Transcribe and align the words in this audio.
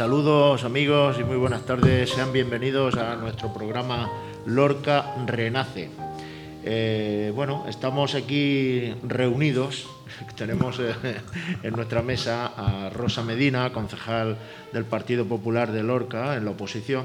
Saludos 0.00 0.64
amigos 0.64 1.18
y 1.20 1.24
muy 1.24 1.36
buenas 1.36 1.66
tardes. 1.66 2.08
Sean 2.08 2.32
bienvenidos 2.32 2.94
a 2.94 3.16
nuestro 3.16 3.52
programa 3.52 4.10
Lorca 4.46 5.14
Renace. 5.26 5.90
Eh, 6.64 7.30
bueno, 7.34 7.66
estamos 7.68 8.14
aquí 8.14 8.94
reunidos. 9.02 9.88
Tenemos 10.36 10.80
eh, 10.80 10.94
en 11.62 11.74
nuestra 11.74 12.00
mesa 12.00 12.46
a 12.46 12.88
Rosa 12.88 13.22
Medina, 13.22 13.74
concejal 13.74 14.38
del 14.72 14.86
Partido 14.86 15.26
Popular 15.26 15.70
de 15.70 15.82
Lorca 15.82 16.34
en 16.34 16.46
la 16.46 16.52
oposición, 16.52 17.04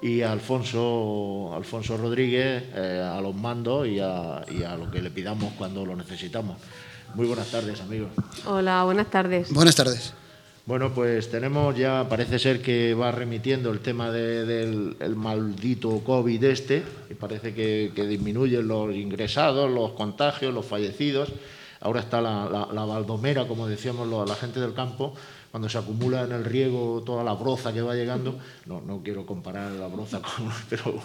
y 0.00 0.22
a 0.22 0.32
Alfonso, 0.32 1.52
Alfonso 1.54 1.98
Rodríguez 1.98 2.64
eh, 2.74 3.06
a 3.06 3.20
los 3.20 3.34
mandos 3.34 3.86
y 3.86 4.00
a, 4.00 4.46
y 4.50 4.62
a 4.62 4.76
lo 4.76 4.90
que 4.90 5.02
le 5.02 5.10
pidamos 5.10 5.52
cuando 5.58 5.84
lo 5.84 5.94
necesitamos. 5.94 6.56
Muy 7.14 7.26
buenas 7.26 7.50
tardes, 7.50 7.82
amigos. 7.82 8.08
Hola, 8.46 8.84
buenas 8.84 9.10
tardes. 9.10 9.52
Buenas 9.52 9.76
tardes. 9.76 10.14
Bueno, 10.66 10.92
pues 10.94 11.30
tenemos 11.30 11.76
ya, 11.76 12.06
parece 12.08 12.38
ser 12.38 12.60
que 12.60 12.94
va 12.94 13.10
remitiendo 13.10 13.70
el 13.70 13.80
tema 13.80 14.10
del 14.10 14.96
el 15.00 15.16
maldito 15.16 16.00
COVID 16.04 16.44
este, 16.44 16.82
y 17.08 17.14
parece 17.14 17.54
que, 17.54 17.90
disminuyen 18.06 18.68
los 18.68 18.94
ingresados, 18.94 19.70
los 19.70 19.92
contagios, 19.92 20.52
los 20.52 20.66
fallecidos. 20.66 21.32
Ahora 21.80 22.00
está 22.00 22.20
la, 22.20 22.68
la, 22.72 22.84
baldomera, 22.84 23.48
como 23.48 23.66
decíamos 23.66 24.06
la 24.28 24.34
gente 24.34 24.60
del 24.60 24.74
campo, 24.74 25.14
cuando 25.50 25.68
se 25.68 25.78
acumula 25.78 26.22
en 26.22 26.32
el 26.32 26.44
riego 26.44 27.02
toda 27.04 27.24
la 27.24 27.32
broza 27.32 27.72
que 27.72 27.80
va 27.80 27.94
llegando. 27.94 28.38
No, 28.66 28.82
no 28.82 29.02
quiero 29.02 29.24
comparar 29.24 29.72
la 29.72 29.86
broza 29.86 30.20
con, 30.20 30.50
pero 30.68 31.00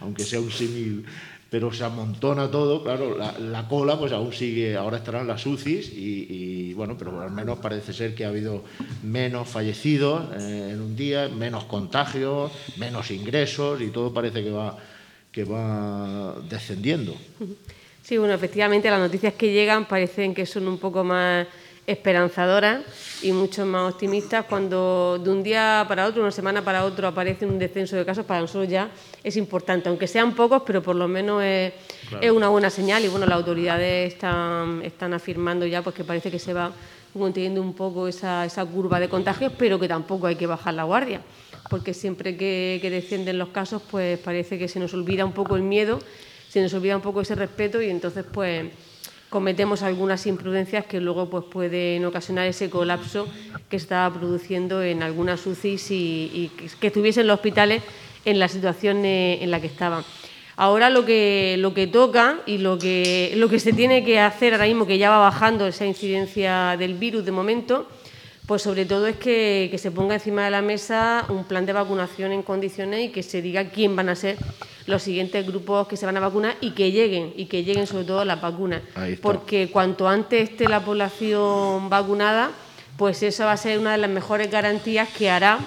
aunque 0.00 0.24
sea 0.24 0.38
un 0.38 0.50
símil 0.50 1.06
pero 1.50 1.72
se 1.72 1.84
amontona 1.84 2.50
todo, 2.50 2.82
claro, 2.82 3.16
la, 3.16 3.68
cola 3.68 3.98
pues 3.98 4.12
aún 4.12 4.32
sigue, 4.32 4.76
ahora 4.76 4.98
estarán 4.98 5.26
las 5.26 5.46
UCIs 5.46 5.92
y, 5.92 6.72
bueno, 6.74 6.96
pero 6.98 7.20
al 7.20 7.30
menos 7.30 7.58
parece 7.58 7.92
ser 7.92 8.14
que 8.14 8.24
ha 8.24 8.28
habido 8.28 8.64
menos 9.02 9.48
fallecidos 9.48 10.24
eh, 10.38 10.70
en 10.72 10.80
un 10.80 10.96
día, 10.96 11.28
menos 11.28 11.64
contagios, 11.64 12.52
menos 12.76 13.10
ingresos 13.10 13.80
y 13.80 13.88
todo 13.88 14.12
parece 14.12 14.42
que 14.42 14.50
va, 14.50 14.76
que 15.30 15.44
va 15.44 16.34
descendiendo. 16.48 17.16
Sí, 18.02 18.18
bueno, 18.18 18.34
efectivamente 18.34 18.90
las 18.90 19.00
noticias 19.00 19.34
que 19.34 19.52
llegan 19.52 19.86
parecen 19.86 20.34
que 20.34 20.46
son 20.46 20.68
un 20.68 20.78
poco 20.78 21.04
más 21.04 21.46
esperanzadoras 21.86 22.82
y 23.22 23.32
mucho 23.32 23.64
más 23.64 23.92
optimistas 23.92 24.44
cuando 24.46 25.20
de 25.22 25.30
un 25.30 25.42
día 25.42 25.84
para 25.88 26.06
otro, 26.06 26.22
una 26.22 26.32
semana 26.32 26.62
para 26.62 26.84
otro, 26.84 27.06
aparece 27.06 27.46
un 27.46 27.58
descenso 27.58 27.96
de 27.96 28.04
casos, 28.04 28.24
para 28.24 28.40
nosotros 28.40 28.68
ya 28.68 28.90
es 29.22 29.36
importante, 29.36 29.88
aunque 29.88 30.08
sean 30.08 30.34
pocos, 30.34 30.62
pero 30.66 30.82
por 30.82 30.96
lo 30.96 31.06
menos 31.06 31.42
es, 31.42 31.72
una 32.32 32.48
buena 32.48 32.70
señal 32.70 33.04
y 33.04 33.08
bueno, 33.08 33.26
las 33.26 33.36
autoridades 33.36 34.12
están, 34.14 34.82
están 34.82 35.14
afirmando 35.14 35.64
ya 35.64 35.82
pues 35.82 35.94
que 35.94 36.04
parece 36.04 36.30
que 36.30 36.38
se 36.38 36.52
va 36.52 36.72
conteniendo 37.12 37.62
un 37.62 37.72
poco 37.72 38.08
esa, 38.08 38.44
esa 38.44 38.64
curva 38.66 39.00
de 39.00 39.08
contagios, 39.08 39.52
pero 39.56 39.78
que 39.78 39.88
tampoco 39.88 40.26
hay 40.26 40.36
que 40.36 40.46
bajar 40.46 40.74
la 40.74 40.84
guardia, 40.84 41.20
porque 41.70 41.94
siempre 41.94 42.36
que, 42.36 42.78
que 42.82 42.90
descienden 42.90 43.38
los 43.38 43.48
casos, 43.50 43.80
pues 43.90 44.18
parece 44.18 44.58
que 44.58 44.68
se 44.68 44.80
nos 44.80 44.92
olvida 44.92 45.24
un 45.24 45.32
poco 45.32 45.56
el 45.56 45.62
miedo, 45.62 46.00
se 46.48 46.60
nos 46.60 46.74
olvida 46.74 46.96
un 46.96 47.02
poco 47.02 47.20
ese 47.20 47.34
respeto 47.34 47.80
y 47.80 47.90
entonces 47.90 48.24
pues 48.30 48.66
cometemos 49.28 49.82
algunas 49.82 50.26
imprudencias 50.26 50.86
que 50.86 51.00
luego 51.00 51.28
pues, 51.28 51.44
pueden 51.44 52.04
ocasionar 52.04 52.46
ese 52.46 52.70
colapso 52.70 53.28
que 53.68 53.76
estaba 53.76 54.12
produciendo 54.14 54.82
en 54.82 55.02
algunas 55.02 55.46
UCIs 55.46 55.90
y, 55.90 56.50
que 56.80 56.86
estuviesen 56.86 57.26
los 57.26 57.34
hospitales 57.34 57.82
en 58.24 58.38
la 58.38 58.48
situación 58.48 59.04
eh, 59.04 59.42
en 59.42 59.50
la 59.50 59.60
que 59.60 59.66
estaban. 59.66 60.04
Ahora 60.56 60.88
lo 60.88 61.04
que, 61.04 61.56
lo 61.58 61.74
que 61.74 61.86
toca 61.86 62.38
y 62.46 62.58
lo 62.58 62.78
que, 62.78 63.34
lo 63.36 63.48
que 63.48 63.58
se 63.58 63.72
tiene 63.74 64.04
que 64.04 64.20
hacer 64.20 64.54
ahora 64.54 64.66
mismo, 64.66 64.86
que 64.86 64.96
ya 64.96 65.10
va 65.10 65.18
bajando 65.18 65.66
esa 65.66 65.84
incidencia 65.84 66.76
del 66.78 66.94
virus 66.94 67.24
de 67.26 67.32
momento, 67.32 67.86
pues 68.46 68.62
sobre 68.62 68.86
todo 68.86 69.08
es 69.08 69.16
que, 69.16 69.74
se 69.76 69.90
ponga 69.90 70.14
encima 70.14 70.44
de 70.44 70.50
la 70.50 70.62
mesa 70.62 71.26
un 71.28 71.44
plan 71.44 71.66
de 71.66 71.72
vacunación 71.72 72.32
en 72.32 72.42
condiciones 72.42 73.06
y 73.06 73.08
que 73.08 73.22
se 73.22 73.42
diga 73.42 73.70
quién 73.70 73.96
van 73.96 74.08
a 74.08 74.14
ser 74.14 74.38
los 74.86 75.02
siguientes 75.02 75.44
grupos 75.44 75.88
que 75.88 75.96
se 75.96 76.06
van 76.06 76.16
a 76.16 76.20
vacunar 76.20 76.56
y 76.60 76.70
que 76.70 76.92
lleguen, 76.92 77.32
y 77.36 77.46
que 77.46 77.64
lleguen 77.64 77.88
sobre 77.88 78.04
todo 78.04 78.24
las 78.24 78.40
vacunas. 78.40 78.82
Porque 79.20 79.68
cuanto 79.72 80.08
antes 80.08 80.50
esté 80.50 80.68
la 80.68 80.84
población 80.84 81.90
vacunada, 81.90 82.52
pues 82.96 83.22
eso 83.24 83.44
va 83.44 83.52
a 83.52 83.56
ser 83.56 83.80
una 83.80 83.92
de 83.92 83.98
las 83.98 84.10
mejores 84.10 84.50
garantías 84.50 85.08
que 85.08 85.28
hará 85.28 85.58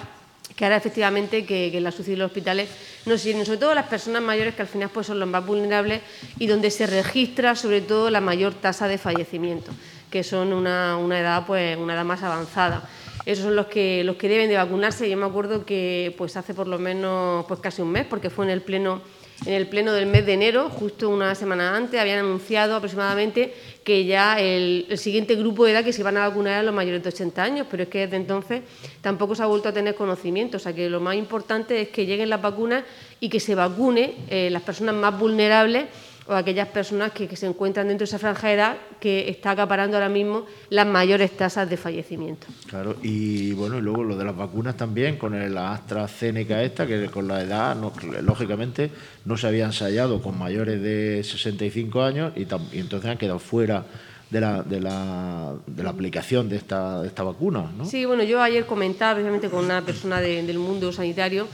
que 0.56 0.66
hará 0.66 0.76
efectivamente 0.76 1.46
que, 1.46 1.70
que 1.72 1.80
las 1.80 1.98
UCI 1.98 2.12
y 2.12 2.16
los 2.16 2.26
hospitales 2.26 2.68
no 3.06 3.16
se 3.16 3.28
llenen, 3.30 3.46
sobre 3.46 3.60
todo 3.60 3.74
las 3.74 3.86
personas 3.86 4.20
mayores 4.20 4.54
que 4.54 4.60
al 4.60 4.68
final 4.68 4.90
pues, 4.92 5.06
son 5.06 5.18
los 5.18 5.26
más 5.26 5.46
vulnerables 5.46 6.02
y 6.38 6.48
donde 6.48 6.70
se 6.70 6.86
registra 6.86 7.56
sobre 7.56 7.80
todo 7.80 8.10
la 8.10 8.20
mayor 8.20 8.52
tasa 8.52 8.86
de 8.86 8.98
fallecimiento 8.98 9.72
que 10.10 10.22
son 10.22 10.52
una, 10.52 10.96
una, 10.96 11.20
edad, 11.20 11.46
pues, 11.46 11.76
una 11.76 11.94
edad 11.94 12.04
más 12.04 12.22
avanzada. 12.22 12.88
Esos 13.26 13.44
son 13.44 13.56
los 13.56 13.66
que, 13.66 14.02
los 14.04 14.16
que 14.16 14.28
deben 14.28 14.48
de 14.48 14.56
vacunarse. 14.56 15.08
Yo 15.08 15.16
me 15.16 15.26
acuerdo 15.26 15.64
que 15.64 16.14
pues, 16.18 16.36
hace 16.36 16.54
por 16.54 16.66
lo 16.66 16.78
menos 16.78 17.44
pues, 17.46 17.60
casi 17.60 17.82
un 17.82 17.92
mes, 17.92 18.06
porque 18.06 18.30
fue 18.30 18.44
en 18.46 18.50
el 18.50 18.62
pleno 18.62 19.02
en 19.46 19.54
el 19.54 19.68
pleno 19.68 19.92
del 19.92 20.06
mes 20.06 20.26
de 20.26 20.34
enero, 20.34 20.68
justo 20.68 21.08
una 21.08 21.34
semana 21.34 21.74
antes, 21.74 21.98
habían 21.98 22.18
anunciado 22.18 22.76
aproximadamente 22.76 23.54
que 23.84 24.04
ya 24.04 24.38
el, 24.38 24.86
el, 24.90 24.98
siguiente 24.98 25.34
grupo 25.34 25.64
de 25.64 25.72
edad 25.72 25.84
que 25.84 25.94
se 25.94 26.02
iban 26.02 26.18
a 26.18 26.28
vacunar 26.28 26.52
eran 26.52 26.66
los 26.66 26.74
mayores 26.74 27.02
de 27.02 27.08
80 27.08 27.42
años, 27.42 27.66
pero 27.70 27.84
es 27.84 27.88
que 27.88 28.00
desde 28.00 28.16
entonces 28.16 28.62
tampoco 29.00 29.34
se 29.34 29.42
ha 29.42 29.46
vuelto 29.46 29.70
a 29.70 29.72
tener 29.72 29.94
conocimiento. 29.94 30.58
O 30.58 30.60
sea 30.60 30.74
que 30.74 30.90
lo 30.90 31.00
más 31.00 31.16
importante 31.16 31.80
es 31.80 31.88
que 31.88 32.04
lleguen 32.04 32.28
las 32.28 32.42
vacunas 32.42 32.84
y 33.18 33.30
que 33.30 33.40
se 33.40 33.54
vacune 33.54 34.14
eh, 34.28 34.50
las 34.50 34.62
personas 34.62 34.94
más 34.94 35.18
vulnerables 35.18 35.86
o 36.30 36.34
aquellas 36.34 36.68
personas 36.68 37.10
que, 37.10 37.34
se 37.36 37.46
encuentran 37.46 37.88
dentro 37.88 38.06
de 38.06 38.08
esa 38.08 38.18
franja 38.18 38.48
de 38.48 38.54
edad 38.54 38.76
que 39.00 39.28
está 39.28 39.50
acaparando 39.50 39.96
ahora 39.96 40.08
mismo 40.08 40.46
las 40.68 40.86
mayores 40.86 41.36
tasas 41.36 41.68
de 41.68 41.76
fallecimiento. 41.76 42.46
Claro, 42.68 42.96
y 43.02 43.52
bueno, 43.52 43.78
y 43.78 43.82
luego 43.82 44.04
lo 44.04 44.16
de 44.16 44.24
las 44.24 44.36
vacunas 44.36 44.76
también, 44.76 45.16
con 45.16 45.32
la 45.52 45.72
AstraZeneca 45.72 46.62
esta, 46.62 46.86
que 46.86 47.06
con 47.06 47.26
la 47.26 47.42
edad, 47.42 47.76
lógicamente, 48.22 48.90
no 49.24 49.36
se 49.36 49.48
había 49.48 49.64
ensayado 49.64 50.22
con 50.22 50.38
mayores 50.38 50.80
de 50.80 51.22
65 51.24 52.02
años 52.02 52.32
y, 52.36 52.42
entonces 52.78 53.10
han 53.10 53.18
quedado 53.18 53.40
fuera 53.40 53.84
de 54.30 54.40
la, 54.40 54.62
de 54.62 54.80
la, 54.80 55.54
de 55.66 55.82
la 55.82 55.90
aplicación 55.90 56.48
de 56.48 56.56
esta, 56.56 57.02
de 57.02 57.08
esta 57.08 57.24
vacuna. 57.24 57.72
¿no? 57.76 57.84
Sí, 57.84 58.04
bueno, 58.04 58.22
yo 58.22 58.40
ayer 58.40 58.66
comentaba 58.66 59.14
precisamente 59.14 59.50
con 59.50 59.64
una 59.64 59.82
persona 59.82 60.20
del 60.20 60.58
mundo 60.58 60.92
sanitario 60.92 61.48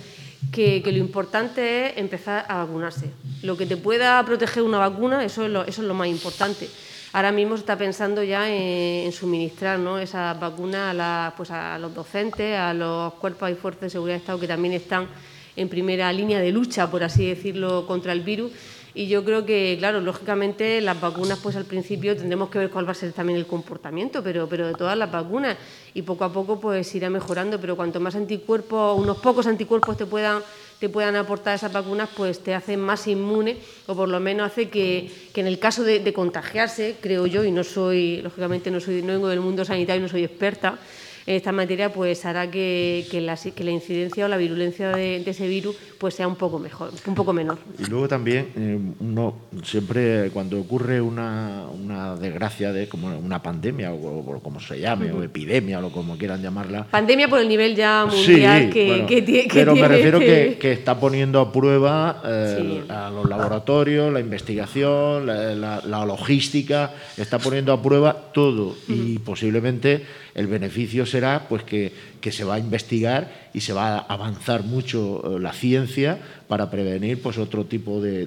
que, 0.52 0.82
lo 0.84 0.98
importante 0.98 1.90
es 1.90 1.98
empezar 1.98 2.44
a 2.48 2.58
vacunarse. 2.58 3.10
Lo 3.42 3.56
que 3.56 3.66
te 3.66 3.76
pueda 3.76 4.24
proteger 4.24 4.62
una 4.62 4.78
vacuna, 4.78 5.24
eso 5.24 5.44
es 5.44 5.78
lo, 5.78 5.94
más 5.94 6.08
importante. 6.08 6.68
Ahora 7.12 7.32
mismo 7.32 7.56
se 7.56 7.60
está 7.60 7.76
pensando 7.76 8.22
ya 8.22 8.48
en, 8.50 9.10
suministrar 9.12 9.80
esas 10.00 10.38
vacunas 10.38 10.96
a, 10.98 11.34
pues 11.36 11.50
a 11.50 11.78
los 11.78 11.94
docentes, 11.94 12.56
a 12.58 12.74
los 12.74 13.14
cuerpos 13.14 13.50
y 13.50 13.54
fuerzas 13.54 13.82
de 13.82 13.90
seguridad 13.90 14.16
de 14.16 14.20
Estado 14.20 14.40
que 14.40 14.48
también 14.48 14.74
están 14.74 15.08
en 15.56 15.68
primera 15.68 16.12
línea 16.12 16.38
de 16.38 16.52
lucha, 16.52 16.90
por 16.90 17.02
así 17.02 17.26
decirlo, 17.26 17.86
contra 17.86 18.12
el 18.12 18.20
virus 18.20 18.52
y 18.96 19.08
yo 19.08 19.22
creo 19.24 19.44
que, 19.44 19.76
claro, 19.78 20.00
lógicamente 20.00 20.80
las 20.80 20.98
vacunas, 20.98 21.38
pues 21.42 21.54
al 21.54 21.66
principio 21.66 22.16
tendremos 22.16 22.48
que 22.48 22.58
ver 22.58 22.70
cuál 22.70 22.88
va 22.88 22.92
a 22.92 22.94
ser 22.94 23.12
también 23.12 23.38
el 23.38 23.46
comportamiento, 23.46 24.22
pero, 24.22 24.48
pero 24.48 24.66
de 24.66 24.72
todas 24.72 24.96
las 24.96 25.12
vacunas, 25.12 25.58
y 25.92 26.00
poco 26.00 26.24
a 26.24 26.32
poco 26.32 26.58
pues 26.58 26.94
irá 26.94 27.10
mejorando, 27.10 27.60
pero 27.60 27.76
cuanto 27.76 28.00
más 28.00 28.16
anticuerpos, 28.16 28.98
unos 28.98 29.18
pocos 29.18 29.46
anticuerpos 29.46 29.98
te 29.98 30.06
puedan 30.06 30.42
te 30.78 30.88
puedan 30.88 31.16
aportar 31.16 31.54
esas 31.54 31.72
vacunas, 31.72 32.08
pues 32.16 32.40
te 32.40 32.54
hacen 32.54 32.80
más 32.80 33.06
inmune 33.06 33.56
o 33.86 33.94
por 33.94 34.08
lo 34.08 34.20
menos 34.20 34.46
hace 34.46 34.68
que, 34.68 35.10
que 35.32 35.40
en 35.40 35.46
el 35.46 35.58
caso 35.58 35.82
de, 35.82 36.12
contagiarse, 36.12 36.96
creo 37.00 37.26
yo, 37.26 37.44
y 37.44 37.50
no 37.50 37.64
soy, 37.64 38.20
lógicamente 38.22 38.70
no 38.70 38.80
soy 38.80 39.02
no 39.02 39.12
vengo 39.14 39.28
del 39.28 39.40
mundo 39.40 39.64
sanitario, 39.64 40.02
no 40.02 40.08
soy 40.08 40.24
experta, 40.24 40.78
esta 41.26 41.50
materia 41.50 41.92
pues 41.92 42.24
hará 42.24 42.50
que, 42.50 43.04
la, 43.20 43.36
que 43.36 43.64
la, 43.64 43.70
incidencia 43.72 44.26
o 44.26 44.28
la 44.28 44.36
virulencia 44.36 44.90
de, 44.90 45.16
ese 45.26 45.48
virus 45.48 45.76
pues 45.98 46.14
sea 46.14 46.28
un 46.28 46.36
poco 46.36 46.58
mejor, 46.58 46.92
un 47.04 47.14
poco 47.14 47.32
menor. 47.32 47.58
Y 47.78 47.86
luego 47.86 48.06
también 48.06 48.48
eh, 48.56 48.78
uno 49.00 49.34
siempre 49.64 50.30
cuando 50.30 50.60
ocurre 50.60 51.00
una, 51.00 51.64
una, 51.72 52.14
desgracia 52.16 52.72
de 52.72 52.88
como 52.88 53.08
una 53.18 53.42
pandemia 53.42 53.92
o, 53.92 54.40
como 54.40 54.60
se 54.60 54.78
llame 54.78 55.10
o 55.10 55.22
epidemia 55.22 55.84
o 55.84 55.90
como 55.90 56.16
quieran 56.16 56.40
llamarla. 56.42 56.84
Pandemia 56.84 57.28
por 57.28 57.40
el 57.40 57.48
nivel 57.48 57.74
ya 57.74 58.06
mundial 58.06 58.70
que, 58.70 59.04
que, 59.08 59.22
tiene. 59.22 59.48
Pero 59.52 59.74
me 59.74 59.88
refiero 59.88 60.20
que, 60.20 60.58
que, 60.60 60.72
está 60.72 61.00
poniendo 61.00 61.40
a 61.40 61.52
prueba 61.52 62.22
eh, 62.24 62.84
a 62.88 63.10
los 63.10 63.28
laboratorios, 63.28 64.12
la 64.12 64.20
investigación, 64.20 65.26
la, 65.26 65.80
la, 65.84 66.06
logística, 66.06 66.92
está 67.16 67.38
poniendo 67.38 67.72
a 67.72 67.82
prueba 67.82 68.14
todo 68.32 68.76
y 68.86 69.18
posiblemente 69.18 70.04
el 70.36 70.46
beneficio 70.46 71.06
será 71.16 71.48
pues 71.48 71.62
que, 71.62 71.92
se 72.30 72.44
va 72.44 72.56
a 72.56 72.58
investigar 72.58 73.48
y 73.54 73.60
se 73.60 73.72
va 73.72 73.98
a 73.98 73.98
avanzar 74.00 74.64
mucho 74.64 75.22
eh, 75.24 75.40
la 75.40 75.52
ciencia 75.52 76.18
para 76.48 76.68
prevenir 76.68 77.22
pues 77.22 77.38
otro 77.38 77.64
tipo 77.64 78.02
de, 78.02 78.24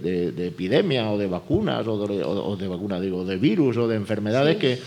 epidemia 0.47 1.11
o 1.11 1.17
de 1.17 1.27
vacunas 1.27 1.85
o 1.85 2.07
de, 2.07 2.23
o 2.23 2.55
de 2.55 3.01
digo, 3.01 3.25
de 3.25 3.37
virus 3.37 3.77
o 3.77 3.87
de 3.87 3.95
enfermedades 3.95 4.57
que 4.57 4.79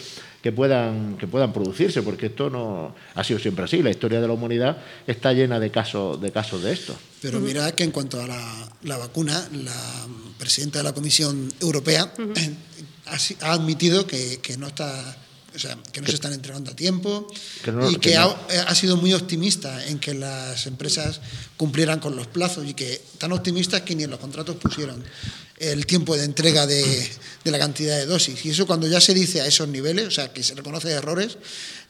que 0.43 0.50
puedan, 0.50 1.16
que 1.19 1.28
puedan 1.28 1.52
producirse, 1.52 2.02
porque 2.02 2.26
esto 2.26 2.50
no 2.50 2.96
ha 3.14 3.22
sido 3.22 3.38
siempre 3.38 3.64
así. 3.64 3.81
La 3.81 3.90
historia 3.90 4.20
de 4.20 4.26
la 4.26 4.32
humanidad 4.32 4.76
está 5.06 5.32
llena 5.32 5.60
de 5.60 5.70
casos 5.70 6.20
de, 6.20 6.32
casos 6.32 6.64
de 6.64 6.72
esto. 6.72 6.96
Pero 7.20 7.38
mira 7.38 7.70
que 7.76 7.84
en 7.84 7.93
cuanto 7.93 8.20
a 8.20 8.26
la, 8.26 8.96
vacuna, 8.99 9.49
la 9.52 10.06
presidenta 10.38 10.78
de 10.78 10.84
la 10.84 10.93
Comisión 10.93 11.49
Europea 11.60 12.12
ha, 13.06 13.52
admitido 13.52 14.04
que, 14.04 14.40
que, 14.43 14.56
no 14.56 14.66
está 14.66 15.16
o 15.54 15.58
sea, 15.58 15.76
que 15.93 16.00
no 16.00 16.06
se 16.08 16.14
están 16.14 16.32
entregando 16.32 16.70
a 16.70 16.76
tiempo 16.76 17.26
Que 17.64 17.72
no- 17.72 17.90
y 17.90 17.94
que 17.96 18.10
que, 18.10 18.14
no. 18.16 18.22
ha, 18.22 18.62
ha 18.69 18.75
sido 18.75 18.96
muy 18.96 19.12
optimista 19.14 19.87
en 19.87 19.99
que 19.99 20.14
las 20.14 20.66
empresas 20.66 21.20
cumplieran 21.56 22.00
con 22.00 22.16
los 22.16 22.26
plazos 22.26 22.66
y 22.66 22.75
que 22.75 23.00
tan 23.19 23.32
optimistas 23.32 23.82
que 23.82 23.94
ni 23.94 24.04
en 24.04 24.10
los 24.10 24.20
contratos 24.20 24.56
pusieron 24.56 25.02
el 25.58 25.87
tiempo 25.87 26.16
de 26.16 26.25
entrega 26.25 26.66
de, 26.66 26.82
de 27.44 27.50
la 27.52 27.58
cantidad 27.58 27.96
de 27.96 28.06
dosis. 28.06 28.44
Y 28.44 28.50
eso 28.50 28.66
cuando 28.66 28.88
ya 28.88 29.00
se 29.00 29.14
dice 29.14 29.40
a 29.43 29.46
esos 29.46 29.69
niveles, 29.69 30.08
o 30.08 30.10
sea, 30.10 30.32
que 30.32 30.43
se 30.43 30.54
reconoce 30.54 30.90
errores, 30.90 31.38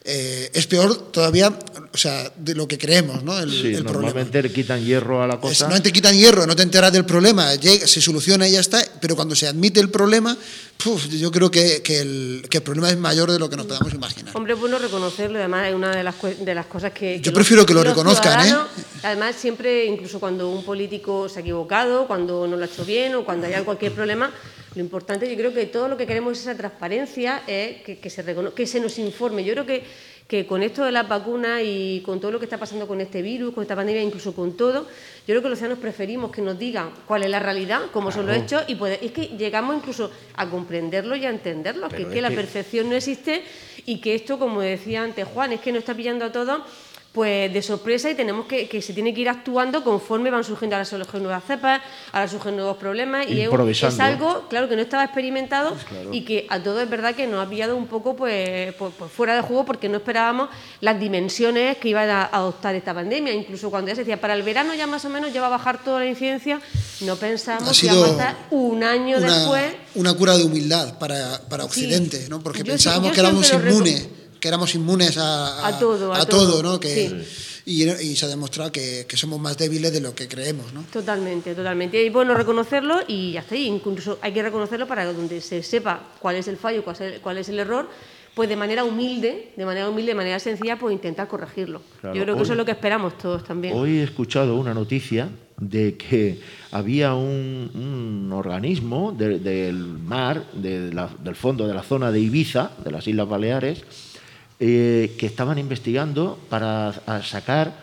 eh, 0.05 0.49
es 0.53 0.67
peor 0.67 1.11
todavía, 1.11 1.47
o 1.93 1.97
sea, 1.97 2.31
de 2.35 2.55
lo 2.55 2.67
que 2.67 2.77
creemos, 2.77 3.23
¿no? 3.23 3.39
El, 3.39 3.49
Sí, 3.49 3.67
el 3.67 3.83
problema. 3.83 3.93
normalmente 4.07 4.41
le 4.43 4.51
quitan 4.51 4.83
hierro 4.83 5.23
a 5.23 5.27
la 5.27 5.35
Es- 5.35 5.39
cosa. 5.39 5.69
no 5.69 5.81
te 5.81 5.91
quitan 5.93 6.15
hierro, 6.15 6.45
no 6.45 6.55
te 6.55 6.63
enteras 6.63 6.91
del 6.91 7.05
problema, 7.05 7.55
llega- 7.55 7.87
se 7.87 8.01
soluciona 8.01 8.47
y 8.47 8.51
ya 8.51 8.59
está, 8.59 8.79
pero 8.99 9.15
cuando 9.15 9.33
se 9.35 9.47
admite 9.47 9.79
el 9.79 9.89
problema, 9.89 10.37
puf, 10.77 11.07
yo 11.07 11.31
creo 11.31 11.49
que, 11.49 11.81
que 11.81 11.99
el, 12.01 12.45
que 12.49 12.57
el 12.57 12.63
problema 12.63 12.89
es 12.89 12.97
mayor 12.97 13.31
de 13.31 13.39
lo 13.39 13.49
que 13.49 13.55
nos 13.55 13.65
podamos 13.65 13.93
imaginar. 13.93 14.35
Hombre, 14.35 14.53
es 14.55 14.59
bueno 14.59 14.77
reconocerlo, 14.77 15.39
además 15.39 15.69
es 15.69 15.75
una 15.75 15.95
de 15.95 16.03
las, 16.03 16.15
de 16.21 16.53
las 16.55 16.65
cosas 16.65 16.91
que... 16.91 17.21
Yo 17.21 17.31
los- 17.31 17.35
prefiero 17.35 17.65
que 17.65 17.73
lo 17.73 17.83
reconozcan, 17.83 18.45
¿eh? 18.47 18.55
Además, 19.03 19.35
siempre, 19.39 19.85
incluso 19.85 20.19
cuando 20.19 20.49
un 20.49 20.63
político 20.65 21.29
se 21.29 21.39
ha 21.39 21.41
equivocado, 21.41 22.07
cuando 22.07 22.45
no 22.47 22.57
lo 22.57 22.63
ha 22.63 22.67
hecho 22.67 22.83
bien 22.83 23.15
o 23.15 23.23
cuando 23.23 23.47
haya 23.47 23.63
cualquier 23.63 23.93
problema, 23.93 24.31
lo 24.75 24.81
importante, 24.81 25.29
yo 25.29 25.35
creo 25.35 25.53
que 25.53 25.65
todo 25.67 25.87
lo 25.87 25.97
que 25.97 26.07
queremos 26.07 26.33
es 26.33 26.41
esa 26.43 26.55
transparencia, 26.57 27.43
es 27.47 27.81
que, 27.83 27.99
que 27.99 28.09
se 28.09 28.23
que 28.55 28.67
se 28.67 28.79
nos 28.79 28.97
informe. 28.97 29.43
Yo 29.43 29.53
creo 29.53 29.65
que, 29.65 29.83
que 30.27 30.47
con 30.47 30.63
esto 30.63 30.83
de 30.83 30.91
las 30.91 31.07
vacunas 31.07 31.61
y 31.63 32.01
con 32.05 32.19
todo 32.19 32.31
lo 32.31 32.39
que 32.39 32.45
está 32.45 32.57
pasando 32.57 32.87
con 32.87 32.99
este 33.01 33.21
virus, 33.21 33.53
con 33.53 33.61
esta 33.61 33.75
pandemia, 33.75 34.01
incluso 34.01 34.33
con 34.33 34.57
todo, 34.57 34.83
yo 34.83 35.25
creo 35.27 35.41
que 35.43 35.49
los 35.49 35.59
ciudadanos 35.59 35.81
preferimos 35.81 36.31
que 36.31 36.41
nos 36.41 36.57
digan 36.57 36.89
cuál 37.05 37.23
es 37.23 37.29
la 37.29 37.39
realidad, 37.39 37.81
cómo 37.91 38.11
son 38.11 38.25
los 38.25 38.35
hechos, 38.45 38.63
y 38.67 38.75
poder- 38.75 38.99
es 39.03 39.11
que 39.11 39.27
llegamos 39.37 39.75
incluso 39.75 40.09
a 40.35 40.49
comprenderlo 40.49 41.15
y 41.15 41.25
a 41.25 41.29
entenderlo, 41.29 41.87
que 41.89 42.03
es 42.03 42.07
que 42.07 42.21
la 42.21 42.29
perfección 42.35 42.89
no 42.89 42.95
existe 42.95 43.43
y 43.85 43.99
que 43.99 44.15
esto, 44.15 44.39
como 44.39 44.61
decía 44.61 45.03
antes 45.03 45.25
Juan, 45.27 45.53
es 45.53 45.59
que 45.59 45.71
nos 45.71 45.79
está 45.79 45.93
pillando 45.93 46.25
a 46.25 46.31
todos 46.31 46.61
pues 47.13 47.53
de 47.53 47.61
sorpresa 47.61 48.09
y 48.09 48.15
tenemos 48.15 48.47
que, 48.47 48.67
que 48.67 48.81
se 48.81 48.91
tiene 48.91 49.13
que 49.13 49.21
ir 49.21 49.29
actuando 49.29 49.83
conforme 49.83 50.31
van 50.31 50.43
surgiendo 50.43 50.75
ahora 50.75 50.83
surgen 50.83 51.21
nuevas 51.21 51.43
cepas, 51.45 51.79
ahora 52.11 52.27
surgen 52.27 52.55
nuevos 52.55 52.75
problemas 52.77 53.29
y 53.29 53.39
es, 53.41 53.83
es 53.83 53.99
algo, 53.99 54.47
claro, 54.49 54.67
que 54.67 54.75
no 54.75 54.81
estaba 54.81 55.03
experimentado 55.03 55.75
y 56.11 56.21
que 56.21 56.47
a 56.49 56.61
todos 56.61 56.81
es 56.81 56.89
verdad 56.89 57.13
que 57.13 57.27
nos 57.27 57.45
ha 57.45 57.47
pillado 57.47 57.77
un 57.77 57.85
poco 57.85 58.15
pues, 58.15 58.73
pues- 58.73 58.93
pues 58.97 59.11
fuera 59.11 59.35
de 59.35 59.41
juego 59.41 59.63
porque 59.63 59.89
no 59.89 59.97
esperábamos 59.97 60.49
las 60.81 60.99
dimensiones 60.99 61.77
que 61.77 61.89
iba 61.89 62.01
a 62.01 62.23
adoptar 62.25 62.73
esta 62.73 62.95
pandemia. 62.95 63.31
Incluso 63.31 63.69
cuando 63.69 63.89
ya 63.89 63.95
se 63.95 64.01
decía, 64.01 64.19
para 64.19 64.33
el 64.33 64.41
verano 64.41 64.73
ya 64.73 64.87
más 64.87 65.05
o 65.05 65.09
menos 65.09 65.31
ya 65.31 65.39
va 65.41 65.47
a 65.47 65.51
bajar 65.51 65.83
toda 65.83 65.99
la 65.99 66.07
incidencia, 66.07 66.59
no 67.01 67.15
pensamos 67.15 67.79
que 67.79 67.85
iba 67.85 68.05
a 68.05 68.09
estar 68.09 68.37
un 68.49 68.83
año 68.83 69.17
una, 69.19 69.37
después. 69.37 69.75
una 69.93 70.15
cura 70.15 70.35
de 70.35 70.45
humildad 70.45 70.97
para, 70.97 71.39
para 71.47 71.63
Occidente, 71.65 72.25
¿no? 72.27 72.41
porque 72.41 72.59
Yo 72.59 72.65
pensábamos 72.65 73.11
que 73.11 73.19
éramos 73.19 73.53
inmunes, 73.53 74.07
que 74.43 74.49
éramos 74.49 74.75
inmunes 74.75 75.17
a, 75.17 75.65
A 75.65 75.79
todo, 75.79 76.11
a 76.13 76.25
todo. 76.25 76.61
¿no? 76.61 76.77
Que, 76.77 77.23
Sí. 77.63 77.63
y, 77.65 77.89
y 77.89 78.15
se 78.17 78.25
ha 78.25 78.27
demostrado 78.27 78.73
que, 78.73 79.05
que 79.07 79.15
somos 79.15 79.39
más 79.39 79.57
débiles 79.57 79.93
de 79.93 80.01
lo 80.01 80.13
que 80.13 80.27
creemos. 80.27 80.73
¿no? 80.73 80.83
Totalmente, 80.91 81.55
totalmente. 81.55 82.03
Y 82.03 82.09
bueno 82.09 82.33
reconocerlo 82.33 82.99
y 83.07 83.31
ya 83.31 83.39
está. 83.39 83.55
Y 83.55 83.67
incluso 83.67 84.19
hay 84.21 84.33
que 84.33 84.43
reconocerlo 84.43 84.85
para 84.85 85.05
que 85.07 85.13
donde 85.13 85.39
se 85.39 85.63
sepa 85.63 86.09
cuál 86.19 86.35
es 86.35 86.49
el 86.49 86.57
fallo, 86.57 86.83
cuál 86.83 86.95
es 86.97 87.01
el, 87.01 87.21
cuál 87.21 87.37
es 87.37 87.47
el 87.47 87.57
error, 87.57 87.87
pues 88.35 88.49
de 88.49 88.57
manera 88.57 88.83
humilde, 88.83 89.53
de 89.55 89.65
manera 89.65 89.87
humilde, 89.87 90.11
de 90.11 90.15
manera 90.15 90.39
sencilla, 90.39 90.77
pues 90.77 90.91
intentar 90.93 91.29
corregirlo. 91.29 91.81
Claro, 92.01 92.13
Yo 92.13 92.23
creo 92.23 92.35
que 92.35 92.39
hoy- 92.41 92.43
eso 92.43 92.51
es 92.51 92.57
lo 92.57 92.65
que 92.65 92.71
esperamos 92.71 93.17
todos 93.17 93.45
también. 93.45 93.73
Hoy 93.77 93.99
he 93.99 94.03
escuchado 94.03 94.57
una 94.57 94.73
noticia 94.73 95.29
de 95.57 95.95
que 95.95 96.41
había 96.71 97.13
un, 97.13 97.71
un 97.73 98.33
organismo 98.33 99.13
de- 99.17 99.39
del 99.39 99.75
mar, 99.77 100.51
de 100.51 100.91
la- 100.93 101.15
del 101.23 101.37
fondo 101.37 101.65
de 101.65 101.73
la 101.73 101.83
zona 101.83 102.11
de 102.11 102.19
Ibiza, 102.19 102.71
de 102.83 102.91
las 102.91 103.07
Islas 103.07 103.29
Baleares, 103.29 103.83
eh, 104.59 105.15
que 105.17 105.25
estaban 105.25 105.57
investigando 105.57 106.39
para 106.49 106.89
a 106.89 107.21
sacar 107.23 107.73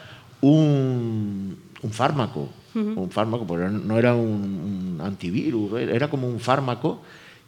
un, 0.40 1.56
un 1.82 1.90
fármaco, 1.90 2.49
un 2.75 3.11
fármaco, 3.11 3.46
pero 3.46 3.69
no 3.70 3.99
era 3.99 4.14
un, 4.14 4.96
un 4.99 5.00
antivirus, 5.05 5.81
era 5.81 6.08
como 6.08 6.28
un 6.28 6.38
fármaco 6.40 7.02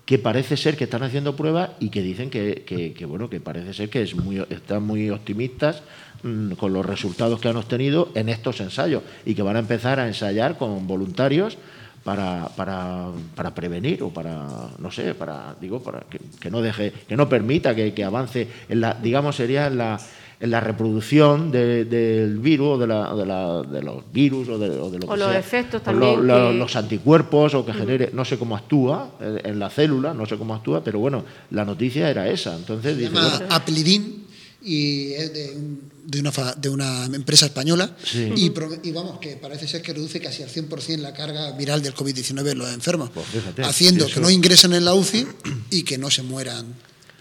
que 0.04 0.18
parece 0.18 0.56
ser 0.56 0.76
que 0.76 0.84
están 0.84 1.04
haciendo 1.04 1.36
pruebas 1.36 1.70
y 1.78 1.88
que 1.90 2.02
dicen 2.02 2.28
que, 2.28 2.64
que- 2.66 2.92
que, 2.92 3.04
bueno 3.06 3.30
que 3.30 3.38
parece 3.40 3.72
ser 3.72 3.88
que 3.88 4.02
es 4.02 4.16
muy, 4.16 4.42
están 4.50 4.82
muy 4.82 5.08
optimistas 5.10 5.82
mm, 6.24 6.52
con 6.54 6.72
los 6.72 6.84
resultados 6.84 7.38
que 7.40 7.48
han 7.48 7.56
obtenido 7.56 8.10
en 8.16 8.28
estos 8.28 8.60
ensayos 8.60 9.04
y 9.24 9.34
que 9.34 9.42
van 9.42 9.54
a 9.56 9.60
empezar 9.60 10.00
a 10.00 10.08
ensayar 10.08 10.58
con 10.58 10.88
voluntarios 10.88 11.56
para, 12.04 12.48
para, 12.56 13.08
para 13.36 13.54
prevenir 13.54 14.02
o 14.02 14.10
para 14.10 14.46
no 14.78 14.90
sé 14.90 15.14
para 15.14 15.54
digo 15.60 15.82
para 15.82 16.00
que, 16.10 16.18
que 16.40 16.50
no 16.50 16.60
deje 16.60 16.92
que 17.06 17.16
no 17.16 17.28
permita 17.28 17.74
que, 17.74 17.94
que 17.94 18.02
avance 18.04 18.48
en 18.68 18.80
la 18.80 18.94
digamos 18.94 19.36
sería 19.36 19.66
en 19.68 19.78
la 19.78 20.00
en 20.40 20.50
la 20.50 20.58
reproducción 20.58 21.52
de- 21.52 21.84
del 21.84 22.38
virus 22.40 22.70
o 22.74 22.78
de, 22.78 22.86
la- 22.88 23.14
de 23.14 23.24
la- 23.24 23.62
de 23.62 23.80
los 23.80 24.02
virus 24.12 24.48
o 24.48 24.58
de, 24.58 24.70
o 24.70 24.90
de 24.90 24.98
lo 24.98 25.06
O 25.06 25.10
que 25.12 25.16
los 25.16 25.30
sea. 25.30 25.38
efectos 25.38 25.80
O 25.82 25.84
también 25.84 26.16
lo- 26.26 26.36
lo- 26.36 26.50
que- 26.50 26.58
los 26.58 26.74
anticuerpos 26.74 27.54
o 27.54 27.64
que 27.64 27.72
genere, 27.72 28.10
no 28.12 28.24
sé 28.24 28.36
cómo 28.38 28.56
actúa 28.56 29.12
en, 29.20 29.40
en 29.52 29.58
la 29.60 29.70
célula, 29.70 30.12
no 30.12 30.26
sé 30.26 30.36
cómo 30.36 30.52
actúa, 30.56 30.82
pero 30.82 30.98
bueno, 30.98 31.22
la 31.52 31.64
noticia 31.64 32.10
era 32.10 32.26
esa. 32.28 32.56
Entonces 32.56 32.94
Se 32.94 32.98
dice, 33.02 33.14
llama 33.14 33.28
bueno, 33.38 33.54
Aplidin 33.54 34.24
y 34.60 35.12
es 35.12 35.32
de, 35.32 35.56
un- 35.56 35.91
de 36.04 36.20
una, 36.20 36.32
fa- 36.32 36.54
de 36.54 36.68
una 36.68 37.04
empresa 37.06 37.46
española. 37.46 37.94
Sí. 38.04 38.32
y, 38.36 38.50
pro- 38.50 38.76
y 38.82 38.90
vamos, 38.92 39.18
que 39.18 39.36
parece 39.36 39.66
ser 39.68 39.82
que 39.82 39.92
reduce 39.92 40.20
casi 40.20 40.42
al 40.42 40.48
100% 40.50 40.98
la 40.98 41.12
carga 41.14 41.52
viral 41.52 41.82
del 41.82 41.94
COVID-19 41.94 42.50
en 42.52 42.58
los 42.58 42.72
enfermos, 42.72 43.10
Pues 43.14 43.26
fíjate, 43.26 43.62
haciendo 43.62 44.04
eso- 44.06 44.14
que 44.14 44.20
no 44.20 44.30
ingresen 44.30 44.72
en 44.74 44.84
la 44.84 44.94
UCI 44.94 45.26
y 45.70 45.82
que 45.84 45.98
no 45.98 46.10
se 46.10 46.22
mueran 46.22 46.66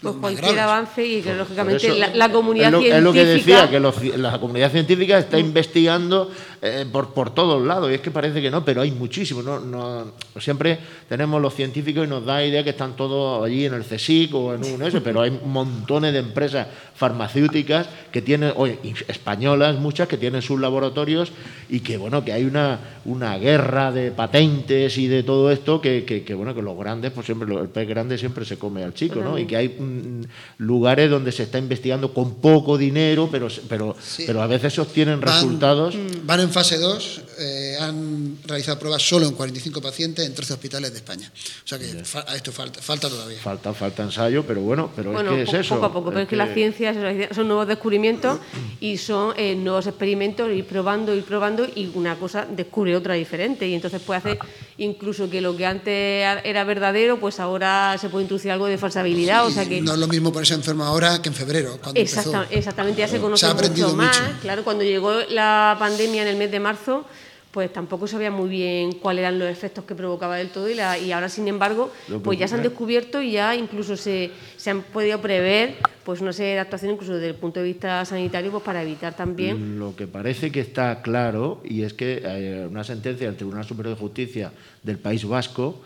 pues 0.00 0.16
cualquier 0.16 0.58
avance 0.58 1.06
y 1.06 1.22
que 1.22 1.28
por 1.28 1.36
lógicamente 1.38 1.86
eso- 1.86 1.94
la, 1.96 2.12
la 2.12 2.32
comunidad 2.32 2.66
es 2.66 2.72
lo, 2.72 2.80
científica... 2.80 2.98
es 2.98 3.04
lo 3.04 3.12
que 3.12 3.24
decía, 3.24 3.70
que 3.70 3.78
los 3.80 4.18
la 4.18 4.40
comunidad 4.40 4.72
científica 4.72 5.18
está 5.18 5.38
investigando 5.38 6.28
eh, 6.64 6.86
por, 6.92 7.12
por 7.12 7.34
todos 7.34 7.60
lados, 7.66 7.90
y 7.90 7.94
es 7.94 8.00
que 8.00 8.12
parece 8.12 8.40
que 8.40 8.48
no, 8.50 8.64
pero 8.64 8.82
hay 8.82 8.92
muchísimos. 8.92 9.44
No, 9.44 9.58
no- 9.60 10.12
siempre 10.40 10.78
tenemos 11.08 11.42
los 11.42 11.54
científicos 11.54 12.06
y 12.06 12.08
nos 12.08 12.24
da 12.24 12.44
idea 12.44 12.62
que 12.64 12.70
están 12.70 12.94
todos 12.96 13.44
allí 13.44 13.66
en 13.66 13.74
el 13.74 13.82
CSIC 13.84 14.32
o 14.34 14.54
en 14.54 14.64
un 14.64 14.82
ese, 14.82 15.00
pero 15.00 15.20
hay 15.22 15.30
montones 15.44 16.12
de 16.12 16.20
empresas 16.20 16.68
farmacéuticas 16.94 17.88
que 18.12 18.22
tienen, 18.22 18.52
y 18.82 18.94
españolas, 19.08 19.76
muchas 19.78 20.08
que 20.08 20.16
tienen 20.16 20.40
sus 20.40 20.60
laboratorios 20.60 21.32
y 21.68 21.80
que 21.80 21.96
bueno, 21.96 22.24
que 22.24 22.32
hay 22.32 22.44
una, 22.44 22.78
una 23.04 23.36
guerra 23.38 23.90
de 23.92 24.10
patentes 24.12 24.96
y 24.98 25.08
de 25.08 25.22
todo 25.22 25.50
esto 25.50 25.80
que, 25.80 26.04
que- 26.04 26.22
que, 26.22 26.34
bueno, 26.34 26.54
que 26.54 26.62
los 26.62 26.78
grandes, 26.78 27.10
pues 27.12 27.26
siempre 27.26 27.52
el 27.54 27.68
pez 27.68 27.88
grande 27.88 28.16
siempre 28.18 28.44
se 28.44 28.56
come 28.58 28.84
al 28.84 28.94
chico, 28.94 29.20
¿no? 29.20 29.36
Y 29.38 29.46
que 29.46 29.56
hay 29.56 29.68
mm, 29.68 30.22
lugares 30.58 31.10
donde 31.10 31.32
se 31.32 31.42
está 31.42 31.58
investigando 31.58 32.12
con 32.14 32.36
poco 32.36 32.78
dinero, 32.78 33.28
pero, 33.32 33.48
pero, 33.68 33.96
Sí. 34.00 34.24
pero 34.26 34.42
a 34.42 34.46
veces 34.46 34.78
obtienen 34.78 35.20
Van- 35.20 35.32
resultados. 35.34 35.96
Van 36.24 36.40
en 36.40 36.50
fase 36.52 36.78
2, 36.78 37.20
eh, 37.38 37.76
han 37.80 38.38
realizado 38.44 38.78
pruebas 38.78 39.02
solo 39.02 39.26
en 39.26 39.34
45 39.34 39.80
pacientes 39.82 40.26
en 40.26 40.34
13 40.34 40.52
hospitales 40.54 40.90
de 40.92 40.98
España. 40.98 41.30
O 41.64 41.66
sea 41.68 41.78
que 41.78 41.86
fa- 42.04 42.24
a 42.28 42.36
esto 42.36 42.52
falta, 42.52 42.80
falta 42.80 43.08
todavía. 43.08 43.38
Falta, 43.38 43.72
falta 43.74 44.02
ensayo, 44.02 44.44
pero 44.46 44.60
bueno, 44.60 44.90
pero 44.94 45.12
Bueno, 45.12 45.32
es 45.36 45.48
que 45.50 45.56
es 45.58 45.66
eso. 45.66 45.74
poco 45.76 45.86
a 45.86 45.92
poco, 45.92 46.10
pero 46.10 46.20
es 46.22 46.28
que 46.28 46.36
la 46.36 46.52
ciencia 46.54 46.92
son- 46.94 47.34
son 47.34 47.48
nuevos 47.48 47.66
descubrimientos 47.66 48.38
y 48.80 48.96
son 48.98 49.34
eh, 49.36 49.54
nuevos 49.54 49.86
experimentos, 49.86 50.50
ir 50.50 50.66
probando, 50.66 51.14
ir 51.14 51.24
probando 51.24 51.64
y 51.64 51.90
una 51.94 52.16
cosa 52.18 52.46
descubre 52.48 52.94
otra 52.96 53.14
diferente 53.14 53.66
y 53.66 53.74
entonces 53.74 54.00
puede 54.02 54.18
hacer 54.18 54.38
incluso 54.78 55.28
que 55.30 55.40
lo 55.40 55.56
que 55.56 55.66
antes 55.66 56.26
era 56.44 56.64
verdadero, 56.64 57.18
pues 57.20 57.38
ahora 57.40 57.96
se 58.00 58.08
puede 58.08 58.24
introducir 58.24 58.50
algo 58.50 58.66
de 58.66 58.78
falsabilidad, 58.78 59.46
o 59.46 59.50
sea 59.50 59.68
que... 59.68 59.80
No 59.80 59.92
es 59.92 59.98
lo 59.98 60.08
mismo 60.08 60.32
ponerse 60.32 60.54
enfermo 60.54 60.84
ahora 60.84 61.20
que 61.22 61.28
en 61.28 61.34
febrero, 61.34 61.78
cuando 61.82 62.00
Exacta- 62.00 62.42
empezó. 62.42 62.58
exactamente, 62.58 62.98
ya 63.00 63.08
se 63.08 63.18
conoce 63.20 63.40
Se 63.40 63.46
ha 63.46 63.50
aprendido 63.50 63.88
mucho 63.88 63.96
más. 63.98 64.20
mucho. 64.20 64.40
Claro, 64.40 64.64
cuando 64.64 64.82
llegó 64.84 65.12
la 65.28 65.76
pandemia 65.78 66.22
en 66.22 66.28
el 66.28 66.36
mes 66.42 66.50
de 66.50 66.60
marzo, 66.60 67.04
pues 67.52 67.70
tampoco 67.70 68.06
sabía 68.06 68.30
muy 68.30 68.48
bien 68.48 68.92
cuáles 68.92 69.20
eran 69.22 69.38
los 69.38 69.46
efectos 69.46 69.84
que 69.84 69.94
provocaba 69.94 70.36
del 70.38 70.48
todo 70.48 70.70
y, 70.70 70.74
la- 70.74 70.98
y 70.98 71.12
ahora, 71.12 71.28
sin 71.28 71.46
embargo, 71.48 71.92
pues 72.24 72.38
ya 72.38 72.48
se 72.48 72.54
han 72.54 72.62
descubierto 72.62 73.20
y 73.20 73.32
ya 73.32 73.54
incluso 73.54 73.94
se, 73.96 74.30
se 74.56 74.70
han 74.70 74.80
podido 74.82 75.20
prever 75.20 75.74
pues 76.02 76.20
una 76.22 76.32
serie 76.32 76.54
de 76.54 76.60
actuaciones 76.60 76.94
incluso 76.94 77.14
desde 77.14 77.28
el 77.28 77.34
punto 77.34 77.60
de 77.60 77.66
vista 77.66 78.04
sanitario 78.06 78.50
pues 78.50 78.62
para 78.64 78.82
evitar 78.82 79.14
también 79.14 79.78
Lo 79.78 79.94
que 79.94 80.06
parece 80.06 80.50
que 80.50 80.60
está 80.60 81.02
claro, 81.02 81.60
y 81.62 81.82
es 81.82 81.92
que 81.92 82.22
eh, 82.24 82.66
una 82.68 82.84
sentencia 82.84 83.26
del 83.26 83.36
Tribunal 83.36 83.64
Superior 83.66 83.94
de 83.96 84.00
Justicia 84.00 84.50
del 84.82 84.96
País 84.98 85.24
Vasco 85.26 85.82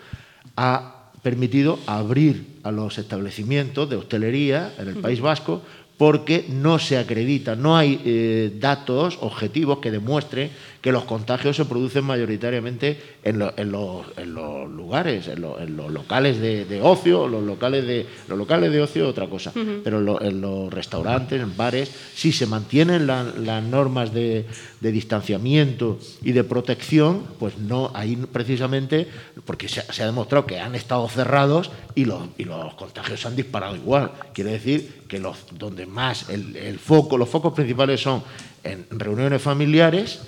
ha 0.56 1.10
permitido 1.22 1.80
abrir 1.86 2.44
a 2.62 2.70
los 2.70 2.96
establecimientos 2.98 3.90
de 3.90 3.96
hostelería 3.96 4.72
en 4.78 4.86
el 4.88 4.96
País 4.98 5.20
Vasco 5.20 5.62
porque 5.96 6.44
no 6.48 6.78
se 6.78 6.98
acredita, 6.98 7.56
no 7.56 7.76
hay 7.76 8.00
eh, 8.04 8.52
datos 8.58 9.18
objetivos 9.20 9.78
que 9.78 9.90
demuestren 9.90 10.50
que 10.86 10.92
los 10.92 11.04
contagios 11.04 11.56
se 11.56 11.64
producen 11.64 12.04
mayoritariamente 12.04 13.00
en, 13.24 13.42
en, 13.56 13.72
los, 13.72 14.06
en 14.16 14.34
los, 14.34 14.70
lugares, 14.70 15.26
en, 15.26 15.44
en 15.44 15.76
los 15.76 15.90
locales 15.90 16.38
de, 16.38 16.80
ocio, 16.80 17.26
los 17.26 17.42
locales 17.42 17.84
de, 17.86 18.06
los 18.28 18.38
locales 18.38 18.70
de 18.70 18.82
ocio 18.82 19.08
otra 19.08 19.26
cosa, 19.26 19.52
pero 19.82 20.22
en, 20.22 20.40
los 20.40 20.72
restaurantes, 20.72 21.42
en 21.42 21.56
bares, 21.56 21.90
si 22.14 22.30
se 22.30 22.46
mantienen 22.46 23.06
las 23.06 23.64
normas 23.64 24.14
de, 24.14 24.44
de, 24.80 24.92
distanciamiento 24.92 25.98
y 26.22 26.30
de 26.30 26.44
protección, 26.44 27.24
pues 27.40 27.58
no, 27.58 27.90
ahí 27.92 28.14
precisamente, 28.30 29.08
porque 29.44 29.68
se, 29.68 29.82
se 29.92 30.04
ha 30.04 30.06
demostrado 30.06 30.46
que 30.46 30.60
han 30.60 30.76
estado 30.76 31.08
cerrados 31.08 31.72
y 31.96 32.04
los, 32.04 32.22
y 32.38 32.44
los 32.44 32.74
contagios 32.74 33.20
se 33.20 33.26
han 33.26 33.34
disparado 33.34 33.74
igual. 33.74 34.12
Quiere 34.32 34.52
decir 34.52 35.05
que 35.08 35.18
los, 35.18 35.46
donde 35.52 35.86
más 35.86 36.28
el, 36.28 36.78
foco, 36.78 37.18
los 37.18 37.28
focos 37.28 37.52
principales 37.52 38.00
son 38.00 38.22
en 38.64 38.86
reuniones 38.90 39.40
familiares 39.40 40.20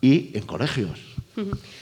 y 0.00 0.36
en 0.36 0.44
colegios. 0.44 0.98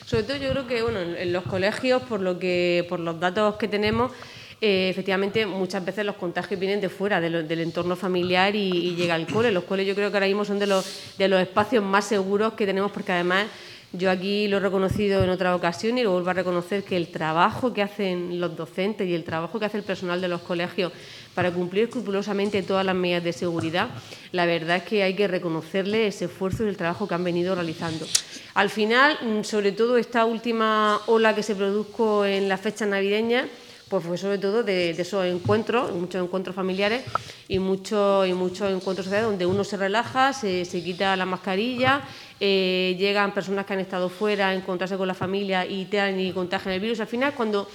Sobre 0.07 0.25
todo 0.25 0.37
yo 0.37 0.51
creo 0.51 0.67
que 0.67 0.83
bueno, 0.83 1.01
en 1.01 1.33
los 1.33 1.45
colegios, 1.45 2.03
por 2.03 2.21
lo 2.21 2.39
que, 2.39 2.87
por 2.89 3.01
los 3.01 3.19
datos 3.21 3.57
que 3.57 3.69
tenemos, 3.69 4.13
eh, 4.61 4.89
efectivamente 4.89 5.47
muchas 5.47 5.85
veces 5.85 6.07
los 6.07 6.17
contagios 6.17 6.59
vienen 6.59 6.81
de 6.81 6.89
fuera 6.89 7.21
del 7.21 7.61
entorno 7.61 7.97
familiar 7.97 8.55
y, 8.57 8.71
y, 8.71 8.95
llega 8.95 9.15
al 9.15 9.27
cole. 9.27 9.53
Los 9.53 9.65
coles 9.65 9.87
yo 9.87 9.95
creo 9.95 10.11
que 10.11 10.17
ahora 10.17 10.27
mismo 10.27 10.45
son 10.45 10.59
de 10.59 10.67
los, 10.67 11.17
de 11.19 11.29
los 11.29 11.41
espacios 11.41 11.85
más 11.85 12.07
seguros 12.07 12.55
que 12.55 12.67
tenemos 12.67 12.91
porque 12.91 13.13
además 13.13 13.47
yo 13.97 14.11
aquí 14.11 14.49
lo 14.49 14.57
he 14.57 14.61
reconocido 14.61 15.23
en 15.23 15.31
otra 15.31 15.55
ocasión 15.55 15.99
y 15.99 16.03
lo 16.03 16.13
vuelvo 16.13 16.31
a 16.31 16.33
reconocer 16.33 16.83
que 16.83 16.97
el 16.97 17.09
trabajo 17.09 17.73
que 17.73 17.81
hacen 17.81 18.41
los 18.41 18.57
docentes 18.57 19.09
y 19.09 19.15
el 19.15 19.23
trabajo 19.23 19.61
que 19.61 19.67
hace 19.67 19.79
el 19.79 19.85
personal 19.85 20.21
de 20.21 20.27
los 20.27 20.41
colegios 20.43 20.93
para 21.35 21.53
cumplir 21.53 21.85
escrupulosamente 21.85 22.63
todas 22.63 22.85
las 22.85 22.95
medidas 22.95 23.23
de 23.23 23.33
seguridad, 23.33 23.91
la 24.33 24.47
verdad 24.47 24.79
es 24.79 24.83
que 24.83 25.03
hay 25.05 25.15
que 25.15 25.29
reconocerle 25.29 26.09
ese 26.09 26.25
esfuerzo 26.27 26.65
y 26.65 26.69
el 26.69 26.77
trabajo 26.77 27.07
que 27.07 27.15
han 27.15 27.25
venido 27.25 27.55
realizando. 27.55 28.05
Al 28.55 28.69
final, 28.69 29.17
mm, 29.23 29.45
sobre 29.45 29.71
todo 29.71 29.97
esta 29.97 30.25
última 30.25 31.01
ola 31.07 31.35
que 31.35 31.43
se 31.43 31.55
produjo 31.55 32.25
en 32.25 32.49
las 32.49 32.61
fechas 32.61 32.89
navideñas, 32.89 33.47
pues 33.89 34.05
fue 34.05 34.19
sobre 34.19 34.39
todo 34.39 34.63
de, 34.63 34.91
esos 34.91 35.25
encuentros, 35.27 35.93
muchos 35.93 36.23
encuentros 36.23 36.57
familiares 36.57 37.05
y 37.49 37.59
muchos 37.59 38.27
y 38.27 38.33
muchos 38.33 38.73
encuentros 38.73 39.05
sociales 39.05 39.29
donde 39.29 39.47
uno 39.47 39.63
se 39.63 39.77
relaja, 39.77 40.33
se, 40.33 40.65
se 40.65 40.83
quita 40.83 41.15
la 41.17 41.27
mascarilla 41.27 42.03
eh, 42.41 42.97
llegan 42.99 43.33
personas 43.33 43.65
que 43.65 43.75
han 43.75 43.81
estado 43.81 44.09
fuera 44.09 44.49
a 44.49 44.55
encontrarse 44.55 44.97
con 44.97 45.07
la 45.07 45.15
familia 45.15 45.65
y 45.67 45.85
te 45.87 46.21
y 46.21 46.33
contagian 46.33 46.75
el 46.75 46.81
virus. 46.81 47.01
Al 47.01 47.07
final, 47.07 47.33
cuando 47.35 47.69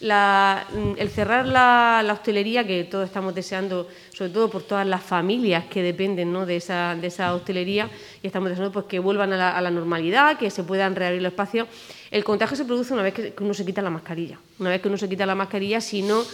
mm, 0.00 0.92
el 0.96 1.10
cerrar 1.10 1.46
la, 1.46 2.08
hostelería, 2.12 2.66
que 2.66 2.84
todos 2.84 3.04
estamos 3.04 3.34
deseando, 3.34 3.86
sobre 4.14 4.30
todo 4.30 4.48
por 4.48 4.62
todas 4.62 4.86
las 4.86 5.02
familias 5.02 5.66
que 5.66 5.82
dependen 5.82 6.32
de, 6.46 6.56
esa, 6.56 6.94
de 6.94 7.06
esa 7.06 7.34
hostelería, 7.34 7.90
y 8.22 8.26
estamos 8.26 8.48
deseando 8.48 8.72
pues, 8.72 8.86
que 8.86 8.98
vuelvan 8.98 9.32
a 9.34 9.60
la, 9.60 9.70
normalidad, 9.70 10.38
que 10.38 10.50
se 10.50 10.64
puedan 10.64 10.96
reabrir 10.96 11.20
los 11.20 11.32
espacios, 11.32 11.68
el 12.10 12.24
contagio 12.24 12.56
se 12.56 12.64
produce 12.64 12.94
una 12.94 13.02
vez 13.02 13.14
que 13.14 13.34
uno 13.40 13.52
se 13.52 13.66
quita 13.66 13.82
la 13.82 13.90
mascarilla. 13.90 14.38
Una 14.58 14.70
vez 14.70 14.80
que 14.80 14.88
uno 14.88 14.96
se 14.96 15.08
quita 15.08 15.26
la 15.26 15.34
mascarilla, 15.34 15.80
si 15.80 16.00
no 16.02 16.24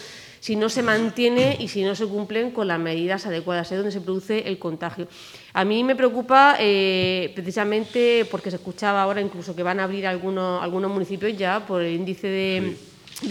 si 0.45 0.57
no 0.57 0.69
se 0.69 0.83
mantiene 0.83 1.57
y 1.59 1.69
si 1.69 1.83
no 1.83 1.95
se 1.95 2.05
cumplen 2.05 2.51
con 2.51 2.69
las 2.69 2.79
medidas 2.79 3.25
adecuadas, 3.25 3.73
es 3.73 3.79
donde 3.79 3.91
se 3.91 4.03
produce 4.03 4.41
el 4.41 4.59
contagio. 4.59 5.09
A 5.55 5.65
mí 5.65 5.83
me 5.83 5.97
preocupa 5.97 6.57
eh, 6.61 7.33
precisamente 7.35 8.27
porque 8.31 8.51
se 8.51 8.57
escuchaba 8.57 9.01
ahora 9.01 9.23
incluso 9.23 9.57
que 9.57 9.63
van 9.63 9.81
a 9.81 9.85
abrir 9.85 10.07
algunos, 10.07 10.63
algunos 10.63 10.91
municipios 10.91 11.35
ya 11.35 11.65
por 11.65 11.81
el 11.81 11.95
índice 11.95 12.27
de... 12.27 12.77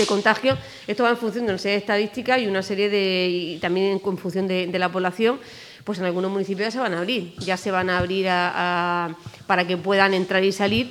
contagio. 0.08 0.58
Esto 0.88 1.04
va 1.04 1.12
en 1.12 1.18
función 1.18 1.46
de 1.46 1.52
una 1.52 1.60
serie 1.60 1.74
de 1.74 1.82
estadísticas 1.82 2.42
y 2.42 2.48
una 2.48 2.64
serie 2.64 2.90
de 2.90 3.28
y 3.30 3.60
también 3.60 4.02
en 4.04 4.18
función 4.18 4.48
de, 4.48 4.80
la 4.80 4.92
población. 4.92 5.40
Pues 5.84 6.00
en 6.00 6.06
algunos 6.06 6.32
municipios 6.32 6.66
ya 6.66 6.72
se 6.72 6.80
van 6.80 6.96
a 6.96 6.98
abrir, 6.98 7.36
ya 7.38 7.58
se 7.58 7.70
van 7.70 7.92
a 7.92 8.00
abrir 8.00 8.26
para 9.46 9.68
que 9.68 9.78
puedan 9.78 10.16
entrar 10.16 10.44
y 10.44 10.52
salir 10.52 10.90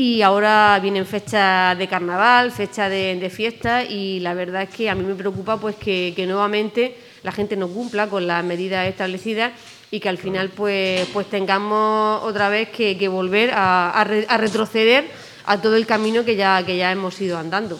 y 0.00 0.22
ahora 0.22 0.78
vienen 0.80 1.04
fechas 1.04 1.76
de 1.76 1.86
carnaval, 1.86 2.52
fechas 2.52 2.88
de, 2.88 3.30
fiesta 3.30 3.84
y 3.84 4.18
la 4.20 4.32
verdad 4.32 4.62
es 4.62 4.70
que 4.70 4.88
a 4.88 4.94
mí 4.94 5.04
me 5.04 5.14
preocupa 5.14 5.58
pues 5.58 5.76
que, 5.76 6.14
nuevamente 6.26 6.96
la 7.22 7.32
gente 7.32 7.54
no 7.54 7.68
cumpla 7.68 8.06
con 8.06 8.26
las 8.26 8.42
medidas 8.42 8.88
establecidas 8.88 9.52
y 9.90 10.00
que 10.00 10.08
al 10.08 10.16
final 10.16 10.48
pues, 10.48 11.06
pues 11.12 11.28
tengamos 11.28 12.22
otra 12.22 12.48
vez 12.48 12.70
que, 12.70 13.08
volver 13.08 13.50
a, 13.52 14.02
retroceder 14.38 15.04
a 15.44 15.60
todo 15.60 15.76
el 15.76 15.84
camino 15.84 16.24
que 16.24 16.34
ya, 16.34 16.64
que 16.64 16.78
ya 16.78 16.90
hemos 16.90 17.20
ido 17.20 17.36
andando. 17.36 17.76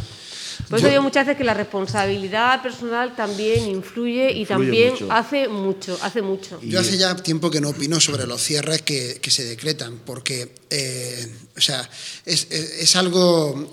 Por 0.70 0.78
eso 0.78 0.88
digo 0.88 1.02
muchas 1.02 1.26
veces 1.26 1.36
que 1.36 1.42
la 1.42 1.52
responsabilidad 1.52 2.62
personal 2.62 3.16
también 3.16 3.66
influye 3.66 4.30
y 4.30 4.46
también 4.46 4.94
hace 5.10 5.48
mucho, 5.48 5.98
hace 6.00 6.22
mucho. 6.22 6.60
Yo 6.62 6.78
hace 6.78 6.96
ya 6.96 7.16
tiempo 7.16 7.50
que 7.50 7.60
no 7.60 7.70
opino 7.70 7.98
sobre 7.98 8.24
los 8.24 8.40
cierres 8.40 8.82
que, 8.82 9.20
se 9.28 9.44
decretan, 9.46 9.98
porque 10.06 10.52
eh, 10.70 11.28
o 11.56 11.60
sea, 11.60 11.90
es, 12.24 12.94
algo... 12.94 13.72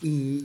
Mm, 0.00 0.38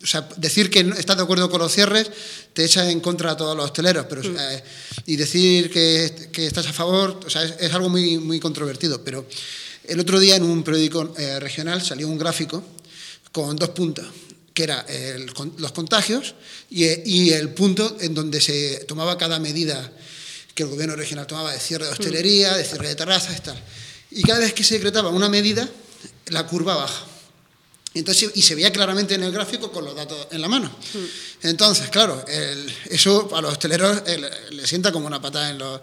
o 0.00 0.06
sea, 0.06 0.28
decir 0.36 0.70
que 0.70 0.80
estás 0.96 1.16
de 1.16 1.22
acuerdo 1.24 1.50
con 1.50 1.60
los 1.60 1.72
cierres 1.72 2.08
te 2.52 2.64
echa 2.64 2.88
en 2.88 3.00
contra 3.00 3.32
a 3.32 3.36
todos 3.36 3.56
los 3.56 3.64
hosteleros, 3.64 4.06
pero, 4.08 4.22
mm. 4.22 4.36
eh, 4.38 4.62
y 5.06 5.16
decir 5.16 5.72
que, 5.72 6.30
estás 6.46 6.68
a 6.68 6.72
favor, 6.72 7.18
o 7.26 7.30
sea, 7.30 7.42
es, 7.42 7.74
algo 7.74 7.88
muy, 7.88 8.18
muy 8.18 8.38
controvertido. 8.38 9.02
Pero 9.02 9.26
el 9.88 9.98
otro 9.98 10.20
día 10.20 10.36
en 10.36 10.44
un 10.44 10.62
periódico 10.62 11.12
eh, 11.18 11.40
regional 11.40 11.82
salió 11.82 12.06
un 12.06 12.16
gráfico 12.16 12.62
con 13.32 13.56
dos 13.56 13.70
puntos 13.70 14.06
que 14.54 14.62
era 14.62 14.86
los 15.58 15.72
contagios 15.72 16.34
y, 16.70 17.30
el 17.30 17.50
punto 17.50 17.96
en 18.00 18.14
donde 18.14 18.40
se 18.40 18.84
tomaba 18.86 19.18
cada 19.18 19.40
medida 19.40 19.92
que 20.54 20.62
el 20.62 20.68
gobierno 20.68 20.94
regional 20.94 21.26
tomaba 21.26 21.52
de 21.52 21.58
cierre 21.58 21.86
de 21.86 21.90
hostelería, 21.90 22.54
de 22.54 22.64
cierre 22.64 22.88
de 22.88 22.94
terrazas 22.94 23.42
tal. 23.42 23.60
Y 24.12 24.22
cada 24.22 24.38
vez 24.38 24.54
que 24.54 24.62
se 24.62 24.74
decretaba 24.74 25.10
una 25.10 25.28
medida, 25.28 25.68
la 26.26 26.46
curva 26.46 26.76
baja. 26.76 27.04
Entonces, 27.94 28.30
y 28.34 28.42
se 28.42 28.54
veía 28.54 28.72
claramente 28.72 29.14
en 29.14 29.22
el 29.22 29.32
gráfico 29.32 29.70
con 29.70 29.84
los 29.84 29.94
datos 29.94 30.26
en 30.32 30.40
la 30.40 30.48
mano. 30.48 30.70
Entonces, 31.42 31.90
claro, 31.90 32.24
eso 32.90 33.30
a 33.34 33.40
los 33.40 33.52
hosteleros 33.52 34.02
eh, 34.06 34.20
le 34.50 34.66
sienta 34.66 34.90
como 34.90 35.06
una 35.06 35.20
patada 35.20 35.50
en 35.50 35.58
los... 35.58 35.80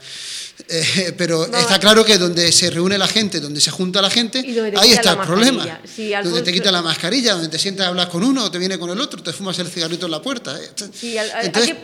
Eh, 0.67 1.13
pero 1.17 1.45
está 1.45 1.79
claro 1.79 2.03
que 2.03 2.17
donde 2.17 2.51
se 2.51 2.69
reúne 2.69 2.97
la 2.97 3.07
gente, 3.07 3.39
donde 3.39 3.61
se 3.61 3.71
junta 3.71 4.01
la 4.01 4.09
gente, 4.09 4.39
ahí 4.77 4.91
está 4.91 5.11
el 5.11 5.17
problema. 5.19 5.79
donde 6.23 6.41
te 6.41 6.51
quita 6.51 6.71
la 6.71 6.81
mascarilla, 6.81 7.33
donde 7.33 7.49
te 7.49 7.59
sientas 7.59 7.85
a 7.85 7.89
hablar 7.89 8.09
con 8.09 8.23
uno 8.23 8.45
o 8.45 8.51
te 8.51 8.57
viene 8.57 8.77
con 8.77 8.89
el 8.89 8.99
otro, 8.99 9.21
te 9.21 9.33
fumas 9.33 9.57
el 9.59 9.67
cigarrito 9.67 10.05
en 10.05 10.11
la 10.11 10.21
puerta. 10.21 10.57
¿eh? 10.59 10.69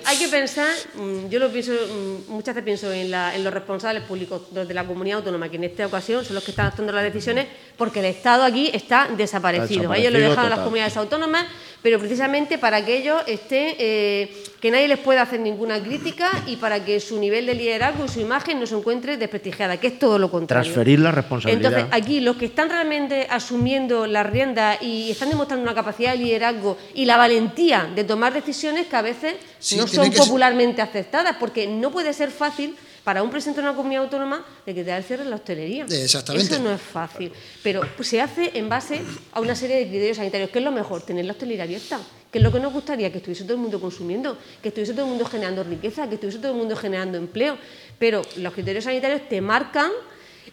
Hay, 0.06 0.18
que, 0.18 0.28
pensar, 0.28 0.74
mm, 0.96 1.30
yo 1.30 1.40
lo 1.40 1.52
pienso, 1.52 1.72
mm, 1.72 2.32
muchas 2.32 2.56
veces 2.56 2.66
pienso 2.66 2.92
en, 2.92 3.12
los 3.44 3.54
responsables 3.54 4.04
públicos 4.04 4.42
de 4.52 4.74
la 4.74 4.86
comunidad 4.86 5.20
autónoma, 5.20 5.50
que 5.50 5.58
en 5.58 5.66
esta 5.66 5.86
ocasión 5.86 6.26
son 6.26 6.36
los 6.36 6.44
que 6.44 6.52
están 6.52 6.72
tomando 6.72 6.94
las 6.94 7.04
decisiones, 7.04 7.48
porque 7.78 8.00
el 8.00 8.06
Estado 8.06 8.44
aquí 8.44 8.70
está 8.74 9.10
desaparecido. 9.16 9.94
Ellos 9.94 10.12
lo 10.12 10.20
dejan 10.20 10.46
a 10.46 10.50
las 10.50 10.60
comunidades 10.60 10.98
autónomas 10.98 11.46
pero 11.82 12.00
precisamente 12.00 12.58
para 12.58 12.84
que 12.84 12.98
ellos 12.98 13.22
estén, 13.28 13.76
eh, 13.80 14.44
que 14.60 14.72
nadie 14.72 14.88
les 14.88 15.00
pueda 15.00 15.22
hacer 15.22 15.40
ninguna 15.40 15.82
crítica 15.82 16.30
y 16.48 16.56
para 16.56 16.84
que 16.84 17.00
su 17.00 17.20
nivel 17.20 17.46
de 17.46 17.54
liderazgo 17.54 18.06
y 18.06 18.10
su 18.10 18.20
imagen 18.20 18.60
no 18.60 18.66
se 18.66 18.76
encuentre 18.76 19.18
desprestigiada, 19.18 19.78
que 19.78 19.88
es 19.88 20.00
todo 20.00 20.18
lo 20.18 20.32
contrario. 20.32 20.72
Transferir 20.72 21.00
la 21.00 21.12
responsabilidad. 21.12 21.72
Entonces, 21.72 21.90
aquí 21.92 22.20
los 22.20 22.38
que 22.38 22.46
están 22.46 22.70
realmente 22.70 23.28
asumiendo 23.30 24.08
la 24.08 24.24
rienda 24.24 24.78
y 24.82 25.12
están 25.12 25.30
demostrando 25.30 25.64
una 25.64 25.76
capacidad 25.76 26.14
de 26.14 26.18
liderazgo 26.18 26.78
y 26.94 27.06
la 27.06 27.18
valentía 27.18 27.90
de 27.96 28.04
tomar 28.04 28.34
decisiones 28.34 28.88
que 28.88 28.96
a 28.96 29.02
veces 29.02 29.36
no 29.76 29.88
son 29.88 30.12
popularmente 30.12 30.82
aceptadas, 30.82 31.38
porque 31.40 31.68
no 31.68 31.92
puede 31.92 32.14
ser 32.14 32.32
fácil 32.32 32.76
para 33.08 33.24
un 33.24 33.30
presidente 33.30 33.62
de 33.62 33.68
una 33.70 33.74
comunidad 33.74 34.04
autónoma 34.04 34.46
de 34.66 34.76
que 34.76 34.84
te 34.84 34.90
da 34.90 34.98
el 34.98 35.04
cierre 35.06 35.24
la 35.24 35.38
hostelería. 35.38 35.86
Exactamente. 35.86 36.54
Eso 36.54 36.62
no 36.62 36.74
es 36.74 36.82
fácil. 36.82 37.32
Pero 37.64 37.80
se 38.02 38.20
hace 38.20 38.52
en 38.54 38.68
base 38.68 39.00
a 39.32 39.40
una 39.40 39.56
serie 39.56 39.78
de 39.78 39.88
criterios 39.88 40.18
sanitarios. 40.18 40.50
¿Qué 40.50 40.60
es 40.60 40.66
lo 40.66 40.74
mejor? 40.74 41.04
Tener 41.04 41.24
la 41.24 41.32
hostelería 41.32 41.64
abierta. 41.64 42.02
¿Qué 42.30 42.40
es 42.40 42.44
lo 42.44 42.52
que 42.52 42.60
nos 42.60 42.74
gustaría? 42.74 43.10
Que 43.10 43.20
estuviese 43.20 43.46
todo 43.46 43.54
el 43.54 43.62
mundo 43.62 43.80
consumiendo, 43.80 44.38
que 44.62 44.68
estuviese 44.68 44.92
todo 44.92 45.06
el 45.06 45.12
mundo 45.12 45.24
generando 45.24 45.64
riqueza, 45.64 46.10
que 46.10 46.16
estuviese 46.16 46.40
todo 46.40 46.52
el 46.52 46.58
mundo 46.58 46.76
generando 46.76 47.18
empleo. 47.18 47.58
Pero 47.98 48.24
los 48.36 48.54
criterios 48.54 48.84
sanitarios 48.84 49.22
te 49.30 49.40
marcan 49.40 49.90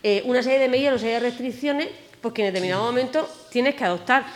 eh, 0.05 0.23
una 0.25 0.41
serie 0.41 0.61
de 0.61 0.69
medidas, 0.69 0.93
una 0.93 1.01
serie 1.01 1.15
de 1.15 1.21
restricciones, 1.29 1.89
pues 2.21 2.35
que 2.35 2.43
en 2.43 2.53
determinado 2.53 2.85
momento 2.85 3.29
tienes 3.51 3.75
que 3.75 3.83
adoptar. 3.83 4.27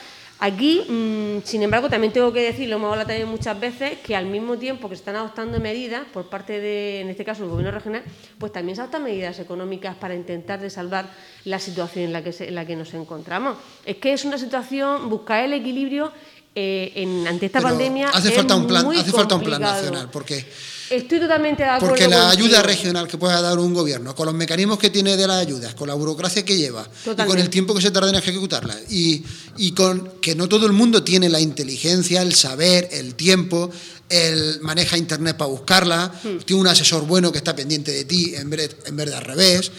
Aquí, 0.41 0.85
mm, 0.89 1.43
sin 1.43 1.65
embargo, 1.65 1.89
también 1.89 2.13
tengo 2.13 2.33
que 2.33 2.41
decir, 2.41 2.69
lo 2.69 2.77
hemos 2.77 2.93
hablado 2.93 3.09
también 3.09 3.29
muchas 3.29 3.59
veces, 3.59 3.99
que 3.99 4.15
al 4.15 4.27
mismo 4.27 4.57
tiempo 4.57 4.89
que 4.89 4.95
se 4.95 5.01
están 5.01 5.17
adoptando 5.17 5.59
medidas 5.59 6.07
por 6.13 6.29
parte 6.29 6.61
de, 6.61 7.01
en 7.01 7.09
este 7.09 7.25
caso, 7.25 7.43
el 7.43 7.51
Gobierno 7.51 7.73
regional, 7.73 8.05
pues 8.39 8.53
también 8.53 8.77
se 8.77 8.83
adoptan 8.83 9.03
medidas 9.03 9.41
económicas 9.41 9.97
para 9.97 10.15
intentar 10.15 10.61
de 10.61 10.71
salvar 10.71 11.11
la 11.45 11.59
situación 11.59 12.05
en 12.05 12.13
la 12.13 12.23
que, 12.23 12.33
en 12.39 12.55
la 12.55 12.65
que 12.65 12.77
nos 12.77 12.95
encontramos. 12.95 13.57
Es 13.85 13.97
que 13.97 14.13
es 14.13 14.25
una 14.25 14.39
situación, 14.39 15.11
buscar 15.11 15.43
el 15.43 15.55
equilibrio 15.55 16.13
eh, 16.61 16.93
en, 16.97 17.25
ante 17.29 17.47
esta 17.47 17.61
pandemia. 17.61 18.09
Hace 18.09 18.33
falta 18.33 18.57
un 18.57 18.67
plan, 18.67 18.85
hace 18.91 19.13
falta 19.13 19.37
un 19.37 19.45
plan 19.45 19.61
nacional, 19.63 20.09
porque 20.11 20.45
Estoy 20.91 21.21
totalmente 21.21 21.63
de 21.63 21.69
acuerdo. 21.69 21.89
Porque 21.89 22.09
la 22.09 22.31
ayuda 22.31 22.63
regional 22.63 23.07
que 23.07 23.19
pueda 23.19 23.41
dar 23.43 23.59
un 23.59 23.75
gobierno, 23.75 24.15
con 24.15 24.27
los 24.27 24.35
mecanismos 24.35 24.79
que 24.79 24.91
tiene 24.91 25.17
de 25.17 25.27
las 25.27 25.37
ayudas, 25.37 25.75
con 25.75 25.87
la 25.87 25.95
burocracia 25.95 26.45
que 26.45 26.57
lleva, 26.57 26.89
y 27.05 27.27
con 27.27 27.39
el 27.39 27.51
tiempo 27.51 27.75
que 27.75 27.83
se 27.83 27.91
tarda 27.91 28.09
en 28.09 28.15
ejecutarla, 28.17 28.75
y, 28.89 29.23
y 29.59 29.73
con 29.73 30.15
que 30.23 30.35
no 30.35 30.49
todo 30.49 30.67
el 30.67 30.73
mundo 30.73 31.05
tiene 31.05 31.29
la 31.29 31.41
inteligencia, 31.41 32.23
el 32.23 32.35
saber, 32.35 32.89
el 32.91 33.15
tiempo, 33.15 33.71
el 34.09 34.61
maneja 34.63 34.97
internet 34.97 35.37
para 35.37 35.51
buscarla, 35.51 36.13
Hmm. 36.23 36.39
tiene 36.45 36.61
un 36.63 36.67
asesor 36.69 37.07
bueno 37.07 37.31
que 37.31 37.39
está 37.39 37.55
pendiente 37.55 37.93
de 37.93 38.05
ti 38.05 38.35
en 38.35 38.49
vez, 38.51 38.77
en 38.87 38.97
vez 38.97 39.07
de 39.11 39.15
al 39.15 39.23
revés. 39.25 39.71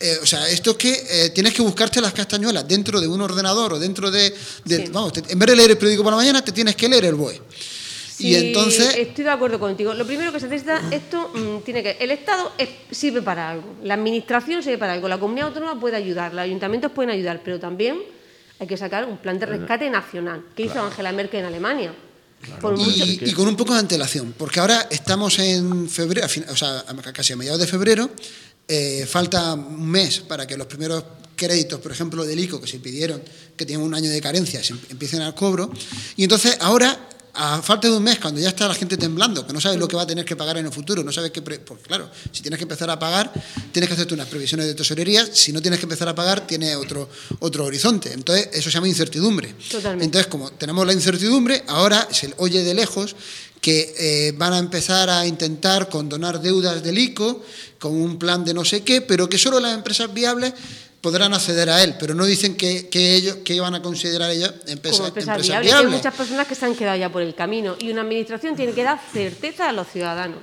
Eh, 0.00 0.18
o 0.22 0.26
sea, 0.26 0.48
esto 0.48 0.72
es 0.72 0.76
que 0.76 1.06
eh, 1.08 1.30
tienes 1.30 1.54
que 1.54 1.62
buscarte 1.62 2.00
las 2.00 2.12
castañuelas 2.12 2.66
dentro 2.66 3.00
de 3.00 3.06
un 3.08 3.20
ordenador 3.20 3.74
o 3.74 3.78
dentro 3.78 4.10
de. 4.10 4.34
de- 4.64 4.86
Sí. 4.86 4.92
Vamos, 4.92 5.12
te- 5.12 5.22
en 5.32 5.38
vez 5.38 5.46
de 5.48 5.56
leer 5.56 5.70
el 5.70 5.76
periódico 5.78 6.02
por 6.02 6.12
la 6.12 6.16
mañana, 6.18 6.42
te 6.44 6.52
tienes 6.52 6.74
que 6.76 6.88
leer 6.88 7.04
el 7.06 7.14
BOE. 7.14 7.40
Sí, 8.16 8.28
y 8.28 8.34
entonces. 8.34 8.96
Estoy 8.96 9.24
de 9.24 9.30
acuerdo 9.30 9.60
contigo. 9.60 9.92
Lo 9.92 10.06
primero 10.06 10.32
que 10.32 10.40
se 10.40 10.48
necesita, 10.48 10.82
esto 10.90 11.30
mm, 11.34 11.62
tiene 11.64 11.82
que. 11.82 11.96
El 12.00 12.10
Estado 12.10 12.52
es- 12.56 12.70
sirve 12.90 13.20
para 13.22 13.50
algo, 13.50 13.74
la 13.84 13.94
Administración 13.94 14.62
sirve 14.62 14.78
para 14.78 14.94
algo, 14.94 15.06
la 15.06 15.18
comunidad 15.18 15.48
autónoma 15.48 15.78
puede 15.78 15.96
ayudar, 15.96 16.32
los 16.32 16.40
ayuntamientos 16.42 16.90
pueden 16.92 17.10
ayudar, 17.10 17.42
pero 17.44 17.60
también 17.60 17.98
hay 18.58 18.66
que 18.66 18.76
sacar 18.78 19.04
un 19.04 19.18
plan 19.18 19.38
de 19.38 19.44
rescate 19.46 19.90
nacional, 19.90 20.42
que 20.56 20.62
hizo 20.62 20.80
Angela 20.82 21.12
Merkel 21.12 21.40
en 21.40 21.46
Alemania. 21.46 21.94
Por 22.60 22.76
mucho- 22.78 23.04
Y, 23.04 23.20
y 23.24 23.32
con 23.32 23.48
un 23.48 23.56
poco 23.56 23.72
de 23.74 23.80
antelación, 23.80 24.34
porque 24.38 24.60
ahora 24.60 24.86
estamos 24.90 25.38
en 25.38 25.88
febrero, 25.88 26.26
o 26.50 26.56
sea, 26.56 26.84
casi 27.12 27.32
a 27.32 27.36
mediados 27.36 27.60
de 27.60 27.66
febrero, 27.66 28.10
eh, 28.68 29.06
falta 29.08 29.54
un 29.54 29.88
mes 29.88 30.20
para 30.20 30.46
que 30.46 30.56
los 30.56 30.66
primeros 30.66 31.02
créditos, 31.34 31.80
por 31.80 31.92
ejemplo, 31.92 32.24
del 32.24 32.38
ICO, 32.40 32.60
que 32.60 32.66
se 32.66 32.78
pidieron, 32.78 33.22
que 33.56 33.66
tienen 33.66 33.84
un 33.84 33.94
año 33.94 34.10
de 34.10 34.20
carencia, 34.20 34.62
se 34.62 34.72
em- 34.72 34.80
empiecen 34.90 35.22
al 35.22 35.34
cobro. 35.34 35.70
Y 36.16 36.22
entonces 36.24 36.56
ahora, 36.60 37.08
a 37.36 37.60
falta 37.62 37.88
de 37.88 37.96
un 37.96 38.02
mes, 38.02 38.18
cuando 38.18 38.40
ya 38.40 38.48
está 38.48 38.66
la 38.66 38.74
gente 38.74 38.96
temblando, 38.96 39.46
que 39.46 39.52
no 39.52 39.60
sabes 39.60 39.78
lo 39.78 39.86
que 39.86 39.96
va 39.96 40.02
a 40.02 40.06
tener 40.06 40.24
que 40.24 40.36
pagar 40.36 40.56
en 40.58 40.66
el 40.66 40.72
futuro, 40.72 41.04
no 41.04 41.12
sabes 41.12 41.30
qué... 41.30 41.42
pre- 41.42 41.58
porque 41.58 41.84
claro, 41.84 42.10
si 42.32 42.42
tienes 42.42 42.58
que 42.58 42.64
empezar 42.64 42.88
a 42.90 42.98
pagar, 42.98 43.32
tienes 43.72 43.88
que 43.88 43.94
hacerte 43.94 44.14
unas 44.14 44.28
previsiones 44.28 44.66
de 44.66 44.74
tesorería, 44.74 45.26
si 45.32 45.52
no 45.52 45.60
tienes 45.60 45.78
que 45.80 45.84
empezar 45.86 46.08
a 46.08 46.14
pagar, 46.14 46.46
tiene 46.46 46.74
otro, 46.76 47.08
otro 47.40 47.64
horizonte. 47.64 48.12
Entonces, 48.12 48.48
eso 48.52 48.70
se 48.70 48.74
llama 48.74 48.88
incertidumbre. 48.88 49.54
Totalmente. 49.70 50.04
Entonces, 50.04 50.26
como 50.28 50.50
tenemos 50.52 50.86
la 50.86 50.92
incertidumbre, 50.92 51.62
ahora 51.68 52.08
se 52.10 52.32
oye 52.38 52.62
de 52.64 52.74
lejos 52.74 53.14
que 53.60 53.94
eh, 53.98 54.32
van 54.36 54.52
a 54.52 54.58
empezar 54.58 55.10
a 55.10 55.26
intentar 55.26 55.88
condonar 55.88 56.40
deudas 56.40 56.82
del 56.82 56.98
ICO 56.98 57.42
con 57.78 57.92
un 57.94 58.18
plan 58.18 58.44
de 58.44 58.54
no 58.54 58.64
sé 58.64 58.82
qué, 58.82 59.00
pero 59.00 59.28
que 59.28 59.38
solo 59.38 59.58
las 59.60 59.74
empresas 59.74 60.12
viables 60.14 60.52
podrán 61.06 61.32
acceder 61.34 61.70
a 61.70 61.84
él, 61.84 61.94
pero 62.00 62.14
no 62.14 62.24
dicen 62.24 62.56
que, 62.56 62.88
que 62.88 63.14
ellos 63.14 63.36
que 63.44 63.60
van 63.60 63.76
a 63.76 63.80
considerar 63.82 64.28
ellas 64.32 64.52
empresa- 64.66 64.96
como 64.96 65.08
empresa 65.08 65.30
empresas 65.34 65.46
viable. 65.46 65.68
Hay 65.68 65.74
viables. 65.82 65.96
muchas 65.98 66.14
personas 66.14 66.46
que 66.48 66.54
se 66.56 66.64
han 66.66 66.74
quedado 66.74 66.96
ya 66.98 67.08
por 67.12 67.22
el 67.22 67.32
camino 67.36 67.76
y 67.78 67.90
una 67.92 68.00
administración 68.02 68.56
tiene 68.56 68.72
que 68.72 68.82
dar 68.82 68.98
certeza 69.12 69.68
a 69.68 69.72
los 69.72 69.86
ciudadanos. 69.86 70.38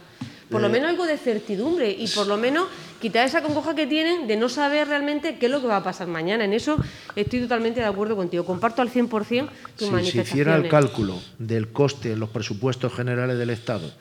Por 0.49 0.61
Eh. 0.61 0.63
lo 0.63 0.69
menos 0.69 0.89
algo 0.89 1.05
de 1.05 1.17
certidumbre 1.17 1.89
y 1.91 2.07
por 2.07 2.27
lo 2.27 2.37
menos 2.37 2.67
quitar 3.01 3.27
esa 3.27 3.41
congoja 3.41 3.75
que 3.75 3.87
tienen 3.87 4.25
de 4.27 4.37
no 4.37 4.47
saber 4.47 4.87
realmente 4.87 5.37
qué 5.37 5.47
es 5.47 5.51
lo 5.51 5.59
que 5.59 5.67
va 5.67 5.77
a 5.77 5.83
pasar 5.83 6.07
mañana. 6.07 6.45
En 6.45 6.53
eso 6.53 6.77
estoy 7.17 7.41
totalmente 7.41 7.81
de 7.81 7.85
acuerdo 7.87 8.15
contigo. 8.15 8.45
Comparto 8.45 8.81
al 8.81 8.89
100% 8.89 9.09
tus 9.49 9.49
Si 9.75 9.85
se 9.85 9.91
manifestaciones. 9.91 10.29
hiciera 10.29 10.55
el 10.55 10.69
cálculo 10.69 11.19
del 11.39 11.73
coste 11.73 12.13
en 12.13 12.19
los 12.21 12.29
presupuestos 12.29 12.93
generales 12.93 13.37
del 13.37 13.49
Estado, 13.49 13.91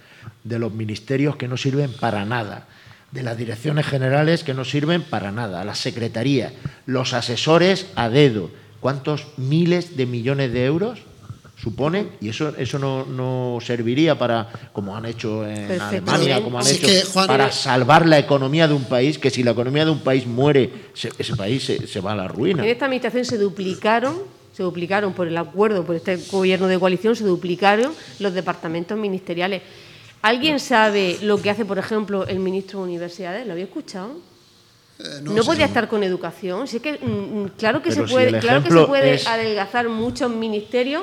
de 0.44 0.58
los 0.60 0.72
ministerios 0.72 1.34
que 1.34 1.48
no 1.48 1.56
sirven 1.56 1.92
para 1.94 2.24
nada, 2.24 2.68
de 3.12 3.22
las 3.22 3.36
direcciones 3.36 3.86
generales 3.86 4.42
que 4.42 4.54
no 4.54 4.64
sirven 4.64 5.02
para 5.02 5.30
nada, 5.30 5.64
las 5.64 5.78
secretarías, 5.78 6.52
los 6.86 7.12
asesores 7.12 7.86
a 7.94 8.08
dedo, 8.08 8.50
¿cuántos 8.80 9.26
miles 9.36 9.96
de 9.96 10.06
millones 10.06 10.52
de 10.52 10.64
euros 10.64 10.98
suponen? 11.62 12.08
Y 12.22 12.30
eso, 12.30 12.54
eso 12.56 12.78
no, 12.78 13.04
no 13.04 13.58
serviría 13.60 14.18
para, 14.18 14.48
como 14.72 14.96
han 14.96 15.04
hecho 15.04 15.46
en 15.46 15.68
Perfecto. 15.68 15.84
Alemania, 16.10 16.42
como 16.42 16.58
han 16.58 16.66
hecho, 16.66 16.86
que, 16.86 17.02
Juan- 17.04 17.26
para 17.26 17.52
salvar 17.52 18.06
la 18.06 18.18
economía 18.18 18.66
de 18.66 18.74
un 18.74 18.84
país, 18.84 19.18
que 19.18 19.30
si 19.30 19.42
la 19.42 19.50
economía 19.52 19.84
de 19.84 19.90
un 19.90 20.00
país 20.00 20.26
muere, 20.26 20.70
se- 20.94 21.12
ese 21.18 21.36
país 21.36 21.62
se, 21.64 21.86
se 21.86 22.00
va 22.00 22.12
a 22.12 22.16
la 22.16 22.28
ruina. 22.28 22.64
En 22.64 22.70
esta 22.70 22.86
administración 22.86 23.26
se 23.26 23.36
duplicaron, 23.36 24.16
se 24.56 24.62
duplicaron 24.62 25.12
por 25.12 25.28
el 25.28 25.36
acuerdo, 25.36 25.84
por 25.84 25.96
este 25.96 26.16
gobierno 26.30 26.66
de 26.66 26.78
coalición, 26.78 27.14
se 27.14 27.24
duplicaron 27.24 27.92
los 28.18 28.32
departamentos 28.34 28.98
ministeriales. 28.98 29.60
¿Alguien 30.22 30.60
sabe 30.60 31.18
lo 31.22 31.40
que 31.42 31.50
hace, 31.50 31.64
por 31.64 31.78
ejemplo, 31.78 32.26
el 32.26 32.38
ministro 32.38 32.78
de 32.80 32.84
Universidades? 32.84 33.46
¿Lo 33.46 33.52
había 33.52 33.64
escuchado? 33.64 34.12
Eh, 35.00 35.20
No, 35.22 35.42
podía 35.44 35.64
estar 35.66 35.88
con 35.88 36.02
educación. 36.04 36.68
Si 36.68 36.76
es 36.76 36.82
que, 36.82 36.92
mm, 36.92 37.06
mm, 37.44 37.48
claro 37.58 37.82
que 37.82 37.90
Pero 37.90 38.06
se 38.06 38.12
puede, 38.12 38.38
claro 38.38 38.62
que 38.62 38.68
se 38.68 38.74
ejemplo 38.74 38.86
puede 38.86 39.14
es- 39.14 39.26
adelgazar 39.26 39.88
muchos 39.88 40.30
ministerios 40.30 41.02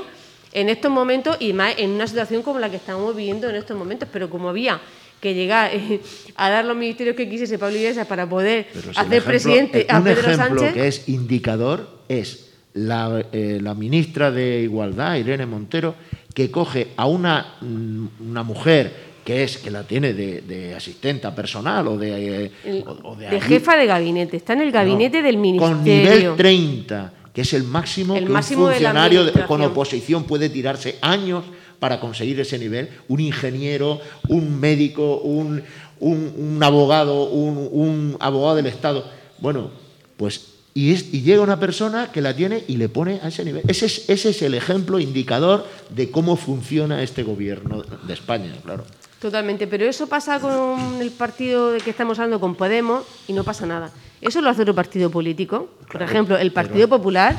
en 0.53 0.69
estos 0.69 0.89
momentos 0.91 1.36
y 1.39 1.51
más 1.53 1.75
en 1.77 1.91
una 1.91 2.08
situación 2.08 2.41
como 2.43 2.60
la 2.60 2.69
que 2.69 2.77
estamos 2.77 3.13
viviendo 3.15 3.49
en 3.49 3.55
estos 3.55 3.77
momentos. 3.77 4.08
Pero 4.12 4.29
como 4.29 4.49
había 4.49 4.79
que 5.19 5.34
llegar 5.34 5.71
eh, 5.73 5.99
a 6.38 6.49
dar 6.49 6.63
los 6.63 6.77
ministerios 6.77 7.17
que 7.17 7.27
quisiese 7.29 7.60
Pablo 7.60 7.75
Iglesias 7.75 8.08
para 8.08 8.27
poder 8.29 8.67
si 8.71 8.79
hacer 8.91 8.95
ejemplo- 9.21 9.23
presidente 9.25 9.82
eh, 9.82 9.88
a 9.89 9.97
un 9.97 10.03
Pedro 10.05 10.21
ejemplo 10.32 10.60
Sánchez. 10.62 10.73
que 10.73 10.88
es 10.88 11.10
indicador 11.10 11.89
es 12.08 12.45
la, 12.73 13.25
eh, 13.34 13.60
la 13.62 13.73
ministra 13.73 14.32
de 14.32 14.62
Igualdad, 14.62 15.15
Irene 15.15 15.45
Montero, 15.45 15.95
que 16.34 16.49
coge 16.49 16.89
a 16.95 17.05
una, 17.05 17.55
mm, 17.60 18.08
una 18.29 18.43
mujer 18.43 19.08
que 19.23 19.43
es 19.43 19.58
que 19.58 19.69
la 19.71 19.84
tiene 19.84 20.13
de, 20.13 20.41
de 20.41 20.75
asistenta 20.75 21.34
personal 21.36 21.88
o 21.88 21.97
de, 21.97 22.45
eh, 22.45 22.51
El- 22.65 22.84
o- 22.88 23.12
o 23.12 23.15
de 23.15 23.29
ayu- 23.29 23.41
jefa 23.41 23.77
de 23.77 23.86
gabinete, 23.86 24.38
está 24.38 24.53
en 24.53 24.62
el 24.62 24.71
gabinete 24.71 25.19
no, 25.21 25.27
del 25.27 25.36
Con 25.36 25.41
ministerio. 25.84 26.32
nivel 26.32 26.36
30, 26.38 27.13
que 27.34 27.41
es 27.41 27.53
el 27.53 27.63
máximo 27.63 28.15
El 28.15 28.25
que 28.25 28.29
máximo 28.32 28.65
un 28.65 28.71
funcionario 28.71 29.23
de- 29.25 29.32
con 29.45 29.62
oposición 29.62 30.23
puede 30.23 30.49
tirarse 30.49 30.97
años 31.01 31.43
para 31.79 31.99
conseguir 31.99 32.39
ese 32.39 32.58
nivel. 32.60 32.89
Un 33.08 33.19
ingeniero, 33.21 34.01
un 34.27 34.60
médico, 34.60 35.17
un, 35.19 35.62
un- 35.99 36.34
un 36.38 36.63
abogado, 36.63 37.23
un, 37.29 37.69
un 37.71 38.17
abogado 38.19 38.55
del 38.58 38.65
Estado. 38.65 39.05
Bueno, 39.39 39.69
pues 40.17 40.45
y, 40.73 40.91
es- 40.91 41.13
y 41.13 41.21
llega 41.21 41.41
una 41.41 41.60
persona 41.60 42.12
que 42.12 42.21
la 42.21 42.36
tiene 42.36 42.63
y 42.67 42.77
le 42.77 42.89
pone 42.89 43.19
a 43.23 43.29
ese 43.29 43.43
nivel. 43.45 43.63
Ese 43.67 43.86
es, 43.86 44.10
ese 44.10 44.29
es 44.29 44.41
el 44.41 44.53
ejemplo 44.53 44.99
indicador 44.99 45.65
de 45.89 46.10
cómo 46.12 46.36
funciona 46.36 47.01
este 47.03 47.23
gobierno 47.23 47.84
de 48.08 48.13
España, 48.13 48.53
claro. 48.63 48.86
Totalmente, 49.19 49.67
pero 49.67 49.86
eso 49.86 50.08
pasa 50.08 50.39
con 50.39 51.01
el 51.01 51.12
partido 51.12 51.73
de 51.73 51.82
que 51.82 51.89
estamos 51.89 52.17
hablando, 52.19 52.39
con 52.39 52.55
Podemos, 52.55 53.05
y 53.27 53.34
no 53.34 53.43
pasa 53.43 53.65
nada. 53.65 53.91
Eso 54.21 54.41
lo 54.41 54.49
hace 54.49 54.62
otro 54.62 54.73
partido 54.73 55.10
político, 55.10 55.67
por 55.91 56.01
ejemplo, 56.01 56.38
el 56.38 56.53
Partido 56.53 56.88
Popular, 56.88 57.36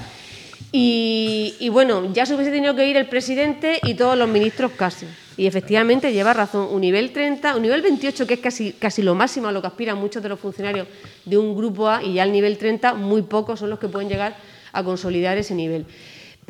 y, 0.73 1.55
y 1.59 1.71
bueno, 1.71 2.13
ya 2.13 2.27
se 2.27 2.35
hubiese 2.35 2.51
tenido 2.51 2.75
que 2.77 2.87
ir 2.87 2.99
el 2.99 3.09
presidente 3.09 3.81
y 3.83 3.95
todos 3.95 4.17
los 4.17 4.29
ministros 4.29 4.73
casi. 4.73 5.07
Y 5.39 5.47
efectivamente 5.47 6.13
lleva 6.13 6.35
razón, 6.35 6.69
un 6.71 6.83
nivel 6.83 7.13
30, 7.13 7.57
un 7.57 7.63
nivel 7.63 7.81
28, 7.81 8.27
que 8.27 8.35
es 8.35 8.41
casi, 8.41 8.73
casi 8.73 9.03
lo 9.03 9.15
máximo 9.15 9.49
a 9.49 9.53
lo 9.53 9.63
que 9.63 9.69
aspiran 9.69 9.97
muchos 9.97 10.23
de 10.23 10.29
los 10.29 10.39
funcionarios 10.39 10.87
de 11.25 11.39
un 11.39 11.57
grupo 11.57 11.89
A, 11.89 12.03
y 12.03 12.13
ya 12.15 12.25
el 12.25 12.33
nivel 12.33 12.59
30, 12.59 12.93
muy 12.93 13.23
pocos 13.23 13.59
son 13.59 13.71
los 13.71 13.79
que 13.79 13.89
pueden 13.89 14.11
llegar 14.11 14.37
a 14.73 14.85
consolidar 14.85 15.39
ese 15.39 15.55
nivel. 15.55 15.87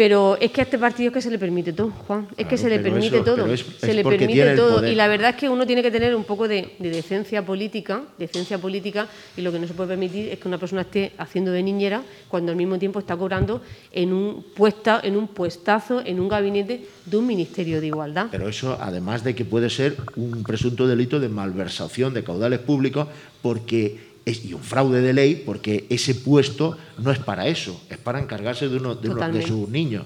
Pero 0.00 0.38
es 0.40 0.50
que 0.50 0.62
a 0.62 0.64
este 0.64 0.78
partido 0.78 1.08
es 1.08 1.12
que 1.12 1.20
se 1.20 1.30
le 1.30 1.38
permite 1.38 1.74
todo, 1.74 1.90
Juan. 1.90 2.26
Es 2.38 2.46
que 2.46 2.56
se 2.56 2.70
le 2.70 2.78
permite 2.78 3.16
eso- 3.16 3.22
todo. 3.22 3.52
es- 3.52 3.60
se 3.78 3.90
es 3.90 3.94
le 3.94 4.02
permite 4.02 4.56
todo. 4.56 4.88
Y 4.88 4.94
la 4.94 5.06
verdad 5.08 5.30
es 5.30 5.36
que 5.36 5.46
uno 5.46 5.66
tiene 5.66 5.82
que 5.82 5.90
tener 5.90 6.14
un 6.16 6.24
poco 6.24 6.48
de, 6.48 6.70
de 6.78 6.88
decencia 6.88 7.44
política, 7.44 8.00
decencia 8.16 8.56
política, 8.56 9.08
y 9.36 9.42
lo 9.42 9.52
que 9.52 9.58
no 9.58 9.66
se 9.66 9.74
puede 9.74 9.90
permitir 9.90 10.30
es 10.30 10.38
que 10.38 10.48
una 10.48 10.56
persona 10.56 10.80
esté 10.80 11.12
haciendo 11.18 11.52
de 11.52 11.62
niñera 11.62 12.00
cuando 12.28 12.50
al 12.50 12.56
mismo 12.56 12.78
tiempo 12.78 12.98
está 12.98 13.14
cobrando 13.14 13.60
en 13.92 14.14
un 14.14 14.42
puesta, 14.56 15.02
en 15.04 15.18
un 15.18 15.28
puestazo, 15.28 16.00
en 16.02 16.18
un 16.18 16.30
gabinete 16.30 16.86
de 17.04 17.16
un 17.18 17.26
ministerio 17.26 17.78
de 17.78 17.88
igualdad. 17.88 18.28
Pero 18.30 18.48
eso, 18.48 18.78
además 18.80 19.22
de 19.22 19.34
que 19.34 19.44
puede 19.44 19.68
ser 19.68 19.96
un 20.16 20.44
presunto 20.44 20.86
delito 20.86 21.20
de 21.20 21.28
malversación 21.28 22.14
de 22.14 22.24
caudales 22.24 22.60
públicos, 22.60 23.06
porque 23.42 24.09
es, 24.30 24.44
y 24.44 24.54
un 24.54 24.62
fraude 24.62 25.00
de 25.00 25.12
ley, 25.12 25.42
porque 25.44 25.86
ese 25.90 26.14
puesto 26.14 26.76
no 26.98 27.10
es 27.10 27.18
para 27.18 27.46
eso, 27.48 27.80
es 27.90 27.98
para 27.98 28.18
encargarse 28.20 28.68
de 28.68 28.76
uno 28.76 28.94
de, 28.94 29.08
sus 29.46 29.68
niños. 29.68 30.04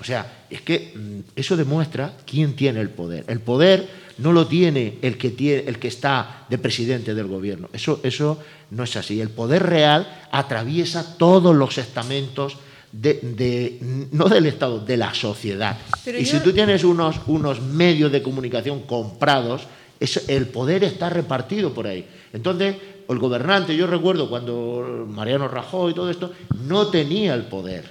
O 0.00 0.04
sea, 0.04 0.44
es 0.50 0.60
que 0.60 0.92
mm, 0.94 1.30
eso 1.36 1.56
demuestra 1.56 2.12
quién 2.26 2.54
tiene 2.54 2.80
el 2.80 2.90
poder. 2.90 3.24
El 3.28 3.40
poder 3.40 3.88
no 4.18 4.32
lo 4.32 4.46
tiene 4.46 4.98
el 5.02 5.16
que 5.16 5.30
tiene, 5.30 5.64
el 5.66 5.78
que 5.78 5.88
está 5.88 6.44
de 6.50 6.58
presidente 6.58 7.14
del 7.14 7.26
gobierno. 7.26 7.68
Eso, 7.72 8.00
eso 8.02 8.38
no 8.70 8.84
es 8.84 8.96
así. 8.96 9.20
El 9.20 9.30
poder 9.30 9.62
real 9.62 10.06
atraviesa 10.30 11.16
todos 11.16 11.54
los 11.56 11.78
estamentos 11.78 12.56
de, 12.92 13.14
de- 13.22 13.78
no 14.12 14.28
del 14.28 14.46
Estado, 14.46 14.80
de 14.80 14.96
la 14.96 15.14
sociedad. 15.14 15.76
Pero 16.04 16.18
y 16.18 16.24
yo- 16.24 16.32
si 16.38 16.44
tú 16.44 16.52
tienes 16.52 16.84
unos, 16.84 17.16
unos 17.26 17.60
medios 17.62 18.10
de 18.12 18.22
comunicación 18.22 18.82
comprados, 18.82 19.62
eso- 20.00 20.20
el 20.28 20.46
poder 20.48 20.84
está 20.84 21.08
repartido 21.10 21.72
por 21.72 21.86
ahí. 21.86 22.04
Entonces, 22.32 22.76
el 23.08 23.18
gobernante, 23.18 23.76
yo 23.76 23.86
recuerdo 23.86 24.28
cuando 24.28 25.06
Mariano 25.08 25.48
Rajoy 25.48 25.92
y 25.92 25.94
todo 25.94 26.10
esto, 26.10 26.32
no 26.66 26.88
tenía 26.88 27.34
el 27.34 27.44
poder. 27.44 27.84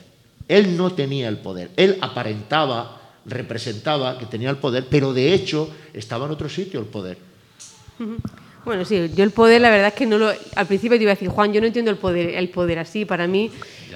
Él 0.48 0.78
no 0.78 0.92
tenía 0.92 1.28
el 1.28 1.38
poder. 1.38 1.72
Él 1.76 1.98
aparentaba, 2.02 3.02
representaba 3.26 4.18
que 4.18 4.26
tenía 4.26 4.50
el 4.50 4.58
poder, 4.58 4.86
pero 4.90 5.14
de 5.14 5.34
hecho 5.34 5.70
estaba 5.94 6.26
en 6.26 6.32
otro 6.32 6.48
sitio 6.48 6.80
el 6.80 6.86
poder. 6.86 7.18
Bueno, 8.64 8.86
sí, 8.86 9.12
yo 9.16 9.24
el 9.24 9.32
poder, 9.32 9.62
la 9.62 9.70
verdad 9.70 9.88
es 9.88 9.94
que 9.94 10.06
no 10.06 10.18
lo. 10.18 10.30
Al 10.56 10.68
principio 10.68 10.98
te 10.98 11.04
iba 11.04 11.12
a 11.12 11.16
decir, 11.16 11.30
Juan, 11.30 11.52
yo 11.54 11.62
no 11.62 11.68
entiendo 11.68 11.90
el 11.90 11.98
poder, 11.98 12.36
el 12.36 12.50
poder 12.50 12.80
así. 12.80 13.06
Para 13.06 13.26
mí, 13.26 13.50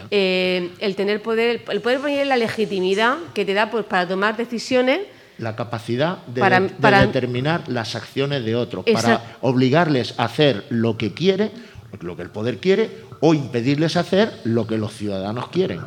eh, 0.10 0.72
el 0.80 0.96
tener 0.96 1.22
poder, 1.22 1.64
el 1.70 1.82
poder 1.82 2.00
poner 2.00 2.26
la 2.26 2.38
legitimidad 2.38 3.18
que 3.34 3.46
te 3.46 3.54
da 3.54 3.70
pues, 3.70 3.86
para 3.86 4.08
tomar 4.08 4.38
decisiones 4.38 5.02
la 5.42 5.56
capacidad 5.56 6.20
de, 6.28 6.42
determinar 6.80 7.68
las 7.68 7.96
acciones 7.96 8.46
de 8.46 8.56
otros, 8.56 8.86
para 8.94 9.38
obligarles 9.42 10.14
a 10.18 10.26
hacer 10.26 10.66
lo 10.70 10.98
que 10.98 11.14
quiere, 11.14 11.52
lo 12.00 12.16
que 12.16 12.22
el 12.22 12.30
poder 12.30 12.60
quiere, 12.60 12.90
o 13.20 13.34
impedirles 13.34 13.98
hacer 13.98 14.32
lo 14.44 14.68
que 14.68 14.78
los 14.78 14.94
ciudadanos 14.94 15.50
quieren. 15.50 15.82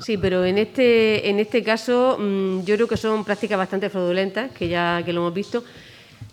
Sí, 0.00 0.16
pero 0.16 0.44
en 0.44 0.58
este, 0.58 1.28
en 1.28 1.40
este 1.40 1.62
caso 1.62 2.16
mm, 2.18 2.64
yo 2.64 2.74
creo 2.76 2.88
que 2.88 2.96
son 2.96 3.24
prácticas 3.24 3.58
bastante 3.58 3.90
fraudulentas, 3.90 4.50
que 4.52 4.68
ya 4.68 5.02
que 5.04 5.12
lo 5.12 5.20
hemos 5.20 5.34
visto. 5.34 5.64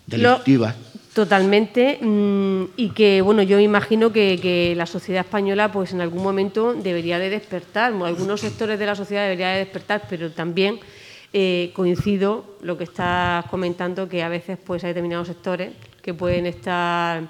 Delictivas. 0.06 0.74
totalmente. 1.14 1.98
Mm, 2.00 2.64
y 2.76 2.90
que, 2.90 3.20
bueno, 3.20 3.42
yo 3.42 3.58
imagino 3.58 4.10
que, 4.10 4.72
la 4.76 4.86
sociedad 4.86 5.24
española, 5.24 5.70
pues 5.70 5.92
en 5.92 6.00
algún 6.00 6.22
momento 6.22 6.74
debería 6.74 7.18
de 7.18 7.28
despertar. 7.28 7.92
Algunos 7.92 8.40
sectores 8.40 8.78
de 8.78 8.86
la 8.86 8.94
sociedad 8.94 9.24
deberían 9.24 9.54
de 9.54 9.58
despertar, 9.58 10.02
pero 10.08 10.30
también 10.30 10.80
eh, 11.32 11.72
coincido 11.74 12.56
lo 12.62 12.78
que 12.78 12.84
estás 12.84 13.44
comentando, 13.46 14.08
que 14.08 14.22
a 14.22 14.28
veces 14.28 14.58
pues 14.64 14.84
hay 14.84 14.90
determinados 14.90 15.28
sectores 15.28 15.72
que 16.02 16.14
pueden 16.14 16.46
estar 16.46 17.28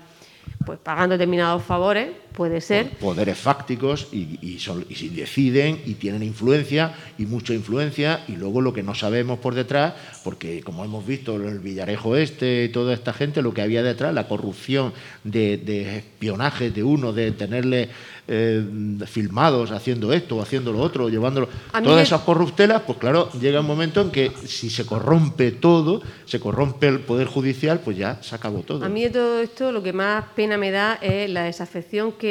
pues 0.65 0.79
pagando 0.79 1.15
determinados 1.15 1.63
favores, 1.63 2.11
puede 2.33 2.61
ser. 2.61 2.91
Poderes 2.99 3.39
fácticos 3.39 4.09
y, 4.13 4.39
y, 4.41 4.59
y, 4.89 5.09
deciden 5.09 5.83
y 5.85 5.95
tienen 5.95 6.23
influencia 6.23 6.95
y 7.19 7.27
mucha 7.27 7.55
influencia 7.55 8.25
y 8.29 8.37
luego 8.37 8.61
lo 8.61 8.73
que 8.73 8.83
no 8.83 8.95
sabemos 8.95 9.39
por 9.39 9.55
detrás, 9.55 9.95
porque 10.25 10.63
como 10.63 10.85
hemos 10.85 11.07
visto 11.07 11.37
el 11.37 11.59
Villarejo 11.59 12.17
Este 12.17 12.65
y 12.65 12.69
toda 12.69 12.95
esta 12.95 13.13
gente, 13.13 13.43
lo 13.43 13.53
que 13.53 13.63
había 13.63 13.83
detrás, 13.83 14.15
la 14.15 14.29
corrupción 14.29 14.93
de, 15.25 15.57
de 15.59 15.99
espionaje 15.99 16.71
de 16.71 16.83
uno, 16.83 17.13
de 17.13 17.33
tenerle 17.33 17.89
eh, 18.31 18.63
filmados 19.07 19.71
haciendo 19.71 20.13
esto 20.13 20.37
o 20.37 20.43
haciendo 20.43 20.71
lo 20.71 20.81
otro, 20.81 21.09
llevándolo. 21.09 21.49
Todas 21.83 22.03
esas 22.03 22.21
corruptelas, 22.21 22.83
pues 22.83 22.99
claro, 22.99 23.31
llega 23.41 23.61
un 23.61 23.67
momento 23.67 24.03
en 24.03 24.11
que 24.11 24.31
si 24.45 24.69
se 24.69 24.85
corrompe 24.85 25.51
todo, 25.53 26.03
se 26.27 26.39
corrompe 26.39 26.89
el 26.89 27.01
Poder 27.01 27.27
Judicial, 27.27 27.81
pues 27.81 27.97
ya 27.97 28.23
se 28.23 28.35
acabó 28.35 28.61
todo. 28.61 28.85
A 28.85 28.91
mí 28.91 29.03
de 29.05 29.11
todo 29.11 29.41
esto 29.41 29.73
lo 29.73 29.83
que 29.83 29.95
más 29.95 30.25
pena 30.37 30.59
me 30.59 30.71
da 30.71 30.99
es 31.01 31.31
la 31.31 31.45
desafección 31.45 32.13
que, 32.13 32.28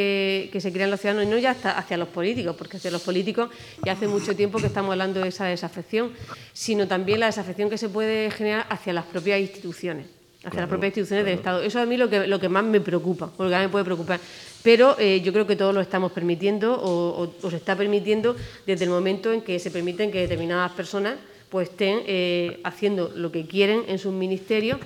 se 0.60 0.72
crea 0.72 0.86
en 0.86 0.92
los 0.92 1.00
ciudadanos, 1.00 1.28
y 1.28 1.32
no 1.32 1.38
ya 1.38 1.52
hacia 1.52 1.98
los 1.98 2.08
políticos, 2.10 2.56
porque 2.58 2.78
hacia 2.78 2.92
los 2.92 3.02
políticos 3.02 3.50
ya 3.86 3.94
hace 3.94 4.08
mucho 4.08 4.36
tiempo 4.36 4.60
que 4.60 4.68
estamos 4.68 4.92
hablando 4.92 5.22
de 5.22 5.30
esa 5.30 5.46
desafección, 5.46 6.12
sino 6.54 6.88
también 6.88 7.20
la 7.20 7.28
desafección 7.28 7.70
que 7.70 7.78
se 7.78 7.90
puede 7.90 8.32
generar 8.32 8.66
hacia 8.70 8.94
las 8.94 9.06
propias 9.06 9.40
instituciones 9.40 10.08
hacia 10.44 10.62
las 10.62 10.70
propias 10.70 10.92
instituciones 10.92 11.26
del 11.26 11.34
Estado. 11.34 11.62
Eso 11.62 11.78
a 11.80 11.86
mí 11.86 11.98
lo 11.98 12.10
que, 12.10 12.26
lo 12.26 12.40
que 12.40 12.48
más 12.48 12.64
me 12.64 12.80
preocupa, 12.80 13.30
porque 13.36 13.54
a 13.54 13.60
mí 13.60 13.66
me 13.66 13.70
puede 13.70 13.84
preocupar 13.84 14.20
pero 14.68 14.98
eh, 15.00 15.22
yo 15.22 15.32
creo 15.32 15.48
que 15.48 15.56
todos 15.56 15.74
lo 15.74 15.80
estamos 15.80 16.12
permitiendo 16.12 16.78
o, 16.78 17.50
se 17.50 17.56
está 17.56 17.78
permitiendo 17.78 18.36
desde 18.66 18.84
el 18.84 18.90
momento 18.90 19.32
en 19.32 19.42
que 19.42 19.60
se 19.60 19.72
permiten 19.72 20.12
que 20.12 20.20
determinadas 20.20 20.74
personas 20.74 21.16
pues 21.50 21.70
estén 21.70 22.02
eh, 22.06 22.60
haciendo 22.66 23.10
lo 23.16 23.32
que 23.32 23.46
quieren 23.46 23.86
en 23.88 23.98
sus 23.98 24.12
ministerios 24.12 24.80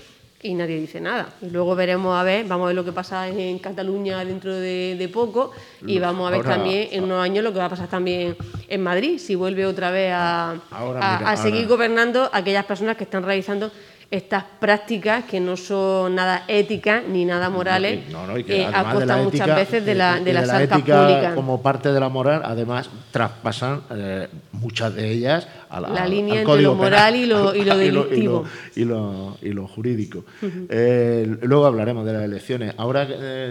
y 0.44 0.54
nadie 0.54 0.80
dice 0.80 1.00
nada. 1.00 1.30
Y 1.42 1.50
luego 1.50 1.76
veremos 1.76 2.18
a 2.18 2.24
ver, 2.24 2.46
vamos 2.46 2.66
a 2.66 2.68
ver 2.68 2.76
lo 2.76 2.84
que 2.84 2.92
pasa 2.92 3.28
en 3.28 3.60
Cataluña 3.60 4.24
dentro 4.26 4.54
de, 4.54 5.10
poco 5.14 5.52
y 5.86 6.00
vamos 6.00 6.28
a 6.28 6.32
ver 6.32 6.44
también 6.44 6.88
en 6.92 7.04
unos 7.04 7.24
años 7.24 7.44
lo 7.44 7.52
que 7.52 7.60
va 7.60 7.66
a 7.66 7.70
pasar 7.70 7.88
también 7.88 8.36
en 8.68 8.82
Madrid, 8.82 9.20
si 9.20 9.36
vuelve 9.36 9.66
otra 9.66 9.92
vez 9.92 10.12
a, 10.14 10.56
a 10.72 11.38
seguir 11.38 11.68
gobernando 11.68 12.30
aquellas 12.32 12.66
personas 12.66 12.98
que 12.98 13.04
están 13.04 13.24
realizando 13.24 13.72
estas 14.12 14.44
prácticas 14.60 15.24
que 15.24 15.40
no 15.40 15.56
son 15.56 16.16
nada 16.16 16.44
éticas 16.50 17.04
ni 17.08 17.24
nada 17.24 17.50
morales 17.50 18.02
eh, 18.50 18.66
a 18.66 18.92
costa 18.92 19.16
muchas 19.18 19.56
veces 19.56 19.86
de 19.86 19.96
la, 19.96 20.20
de, 20.20 20.34
las 20.34 20.50
ética 20.60 21.34
como 21.34 21.62
parte 21.62 21.94
de 21.94 22.00
la 22.00 22.10
moral 22.10 22.42
además 22.44 22.90
traspasan 23.12 23.84
eh, 23.90 24.28
muchas 24.52 24.94
de 24.96 25.10
ellas 25.10 25.48
a 25.70 25.80
la, 25.80 26.06
línea 26.06 26.42
entre 26.42 26.62
lo 26.62 26.76
moral 26.76 27.16
y 27.24 27.26
lo, 27.26 27.56
y 27.56 27.64
lo 27.64 27.78
delictivo. 27.78 28.44
y 28.76 28.84
lo, 28.84 29.38
y 29.42 29.50
lo 29.54 29.68
jurídico. 29.68 30.26
Eh, 30.42 31.38
luego 31.44 31.66
hablaremos 31.66 32.06
de 32.06 32.12
las 32.12 32.24
elecciones. 32.24 32.74
Ahora 32.78 33.08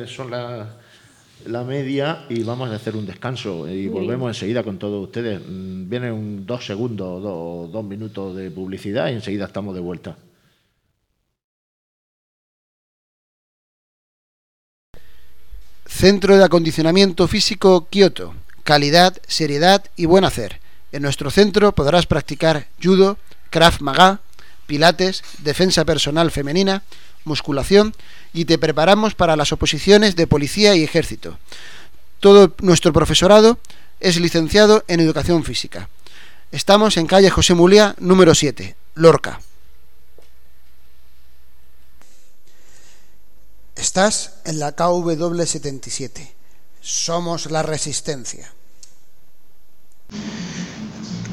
son 0.06 0.30
las 0.30 0.68
la 1.46 1.64
media 1.64 2.26
y 2.28 2.42
vamos 2.42 2.70
a 2.70 2.74
hacer 2.74 2.94
un 2.94 3.06
descanso 3.06 3.66
y 3.66 3.88
volvemos 3.88 4.28
enseguida 4.28 4.62
con 4.62 4.78
todos 4.78 5.02
ustedes. 5.02 5.40
Mm, 5.40 5.88
Vienen 5.88 6.12
un, 6.12 6.46
dos 6.46 6.66
segundos, 6.66 7.22
dos, 7.22 7.72
dos 7.72 7.84
minutos 7.84 8.36
de 8.36 8.50
publicidad 8.50 9.08
y 9.08 9.14
enseguida 9.14 9.46
estamos 9.46 9.74
de 9.74 9.80
vuelta. 9.80 10.16
Centro 15.90 16.38
de 16.38 16.44
Acondicionamiento 16.44 17.28
Físico 17.28 17.88
Kioto. 17.90 18.34
Calidad, 18.62 19.20
seriedad 19.26 19.84
y 19.96 20.06
buen 20.06 20.24
hacer. 20.24 20.58
En 20.92 21.02
nuestro 21.02 21.30
centro 21.30 21.72
podrás 21.72 22.06
practicar 22.06 22.68
judo, 22.82 23.18
krav 23.50 23.82
maga, 23.82 24.20
pilates, 24.66 25.22
defensa 25.38 25.84
personal 25.84 26.30
femenina, 26.30 26.84
musculación 27.24 27.94
y 28.32 28.46
te 28.46 28.56
preparamos 28.56 29.14
para 29.14 29.36
las 29.36 29.52
oposiciones 29.52 30.16
de 30.16 30.26
policía 30.26 30.74
y 30.74 30.84
ejército. 30.84 31.38
Todo 32.20 32.54
nuestro 32.62 32.94
profesorado 32.94 33.58
es 33.98 34.18
licenciado 34.18 34.84
en 34.88 35.00
educación 35.00 35.44
física. 35.44 35.90
Estamos 36.50 36.96
en 36.96 37.06
calle 37.06 37.28
José 37.28 37.52
Mulia, 37.54 37.94
número 37.98 38.34
7, 38.34 38.74
Lorca. 38.94 39.40
Estás 43.80 44.32
en 44.44 44.58
la 44.58 44.76
KW77. 44.76 46.10
Somos 46.82 47.50
la 47.50 47.62
resistencia. 47.62 48.52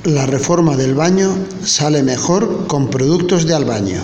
La 0.06 0.26
reforma 0.26 0.78
del 0.78 0.96
baño 0.96 1.36
sale 1.66 2.04
mejor 2.04 2.68
con 2.68 2.90
productos 2.90 3.46
de 3.46 3.54
Albaño. 3.54 4.02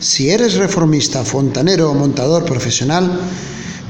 Si 0.00 0.28
eres 0.28 0.56
reformista, 0.56 1.24
fontanero 1.24 1.90
o 1.90 1.94
montador 1.94 2.44
profesional, 2.44 3.08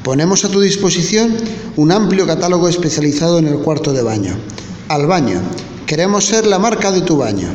ponemos 0.04 0.44
a 0.44 0.48
tu 0.48 0.60
disposición 0.60 1.36
un 1.74 1.90
amplio 1.90 2.24
catálogo 2.24 2.68
especializado 2.68 3.40
en 3.40 3.48
el 3.48 3.58
cuarto 3.58 3.92
de 3.92 4.02
baño. 4.02 4.38
Albaño, 4.86 5.42
queremos 5.86 6.24
ser 6.24 6.46
la 6.46 6.60
marca 6.60 6.92
de 6.92 7.02
tu 7.02 7.16
baño. 7.16 7.48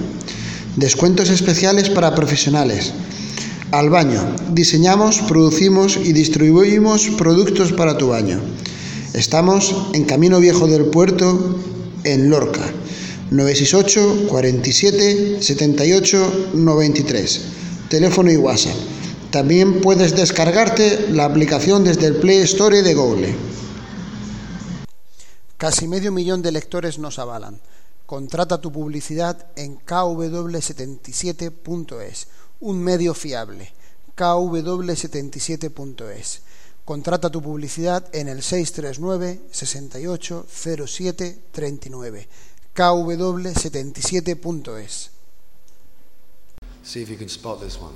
Descuentos 0.75 1.29
especiales 1.29 1.89
para 1.89 2.13
profesionales 2.13 2.91
al 3.73 3.89
baño. 3.89 4.23
Diseñamos, 4.51 5.19
producimos 5.27 5.97
y 5.97 6.13
distribuimos 6.13 7.09
productos 7.17 7.73
para 7.73 7.97
tu 7.97 8.09
baño. 8.09 8.39
Estamos 9.13 9.87
en 9.93 10.05
Camino 10.05 10.39
Viejo 10.39 10.67
del 10.67 10.85
Puerto, 10.85 11.59
en 12.03 12.29
Lorca. 12.29 12.61
968 13.31 14.27
47 14.29 15.41
78 15.41 16.51
93. 16.53 17.41
Teléfono 17.89 18.31
y 18.31 18.37
WhatsApp. 18.37 18.75
También 19.31 19.81
puedes 19.81 20.15
descargarte 20.15 21.07
la 21.09 21.25
aplicación 21.25 21.83
desde 21.83 22.05
el 22.05 22.17
Play 22.17 22.41
Store 22.41 22.83
de 22.83 22.93
Google. 22.93 23.33
Casi 25.57 25.87
medio 25.87 26.11
millón 26.11 26.43
de 26.43 26.51
lectores 26.51 26.99
nos 26.99 27.17
avalan. 27.17 27.59
Contrata 28.05 28.61
tu 28.61 28.71
publicidad 28.71 29.47
en 29.55 29.79
kw77.es 29.79 32.27
un 32.63 32.81
medio 32.81 33.13
fiable. 33.13 33.71
kw77.es. 34.15 36.41
Contrata 36.85 37.29
tu 37.29 37.41
publicidad 37.41 38.05
en 38.13 38.29
el 38.29 38.41
639 38.41 39.41
68 39.51 40.47
07 40.87 41.39
39. 41.51 42.27
kw77.es. 42.75 45.11
See 46.83 47.01
if 47.01 47.09
you 47.09 47.17
can 47.17 47.27
spot 47.29 47.59
this 47.61 47.79
one. 47.79 47.93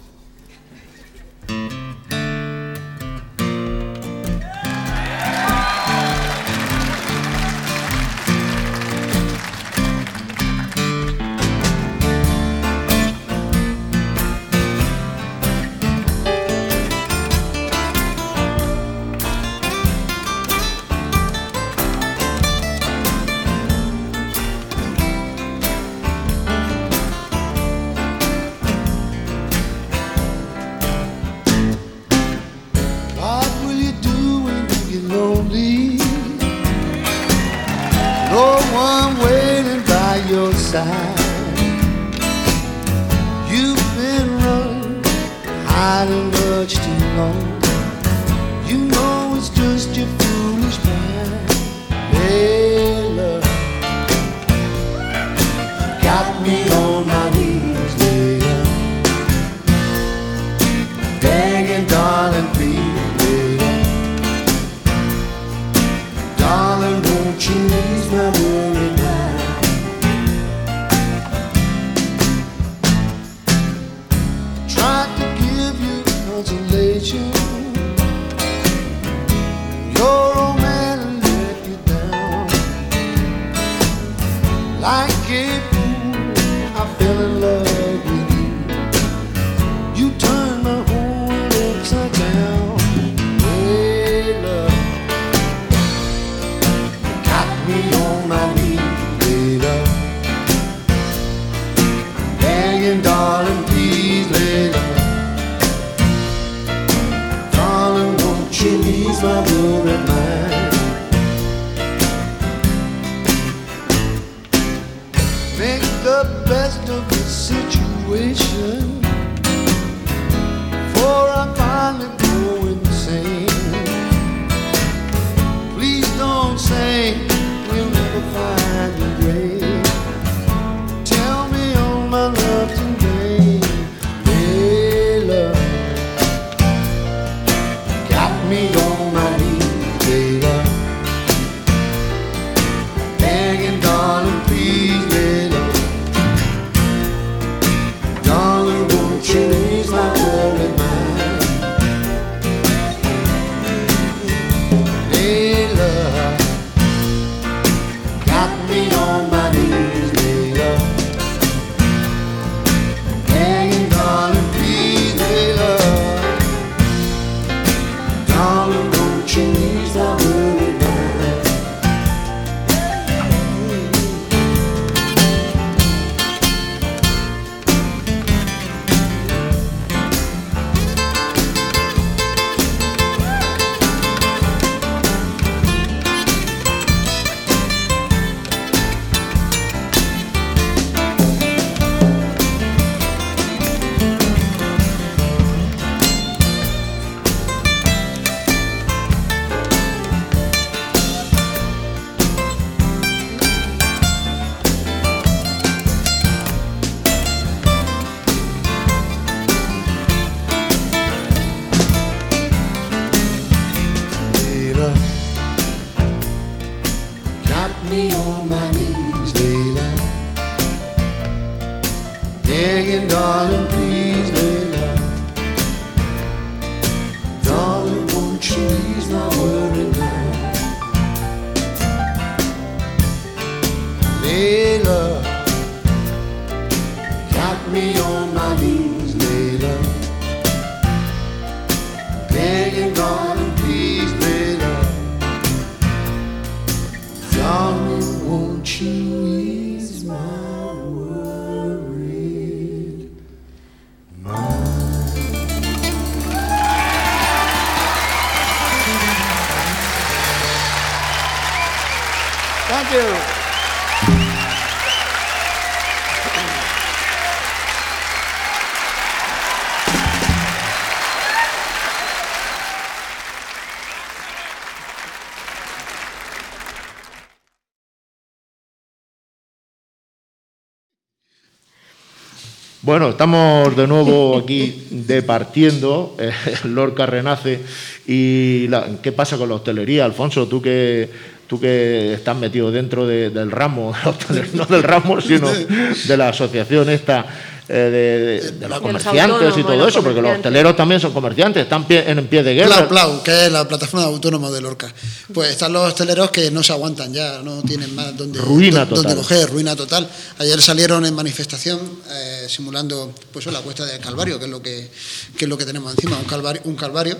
Bueno, 282.88 283.10
estamos 283.10 283.76
de 283.76 283.86
nuevo 283.86 284.38
aquí 284.38 284.88
departiendo, 284.92 286.16
eh, 286.18 286.32
Lorca 286.64 287.06
renace. 287.06 287.60
¿Y 288.08 288.66
la- 288.70 288.88
qué 289.02 289.12
pasa 289.12 289.38
con 289.38 289.50
la 289.50 289.56
hostelería, 289.56 290.06
Alfonso? 290.06 290.48
Tú 290.48 290.62
que, 290.62 291.10
tú 291.48 291.60
que 291.60 292.14
estás 292.14 292.38
metido 292.38 292.72
dentro 292.72 293.06
de- 293.06 293.30
del 293.30 293.52
ramo, 293.52 293.92
no 294.54 294.66
del 294.68 294.84
ramo, 294.84 295.20
sino 295.20 295.50
de 296.08 296.16
la 296.18 296.30
asociación 296.30 296.90
esta 296.90 297.26
eh, 297.70 297.74
de, 297.74 297.90
de- 297.90 298.52
de 298.60 298.68
los 298.70 298.78
De 298.78 298.82
comerciantes 298.82 299.58
y 299.58 299.64
todo 299.64 299.88
eso, 299.88 300.02
porque 300.04 300.22
los 300.22 300.36
hosteleros 300.38 300.76
también 300.76 301.02
son 301.02 301.12
comerciantes, 301.14 301.64
están 301.64 301.86
pie- 301.88 302.04
en 302.08 302.26
pie 302.28 302.42
de 302.44 302.54
guerra. 302.54 302.88
Plau, 302.88 302.88
Plau, 302.88 303.24
que 303.24 303.46
es 303.46 303.52
la 303.52 303.68
plataforma 303.68 304.06
de 304.06 304.14
autónomos 304.14 304.54
de 304.54 304.62
Lorca. 304.62 304.94
Pues 305.34 305.52
están 305.52 305.74
los 305.74 305.86
hosteleros 305.88 306.32
que 306.32 306.50
no 306.52 306.64
se 306.64 306.72
aguantan 306.74 307.14
ya, 307.14 307.42
no 307.44 307.62
tienen 307.64 307.94
más 307.94 308.16
donde, 308.16 308.40
Ruina 308.40 308.86
donde 308.86 309.16
coger, 309.16 309.50
ruina 309.50 309.76
total. 309.76 310.10
Ayer 310.40 310.62
salieron 310.62 311.06
en 311.06 311.14
manifestación 311.14 311.80
eh, 312.10 312.46
simulando 312.50 313.14
pues 313.32 313.46
la 313.48 313.60
cuesta 313.62 313.86
del 313.86 314.00
Calvario, 314.00 314.40
que 314.40 314.46
es 314.46 314.52
lo 314.52 314.62
que, 314.62 314.90
que 315.38 315.46
es 315.46 315.50
lo 315.50 315.58
que 315.58 315.66
tenemos 315.66 315.94
encima, 315.94 316.18
un 316.18 316.26
calvario, 316.26 316.62
un 316.66 316.76
calvario. 316.76 317.18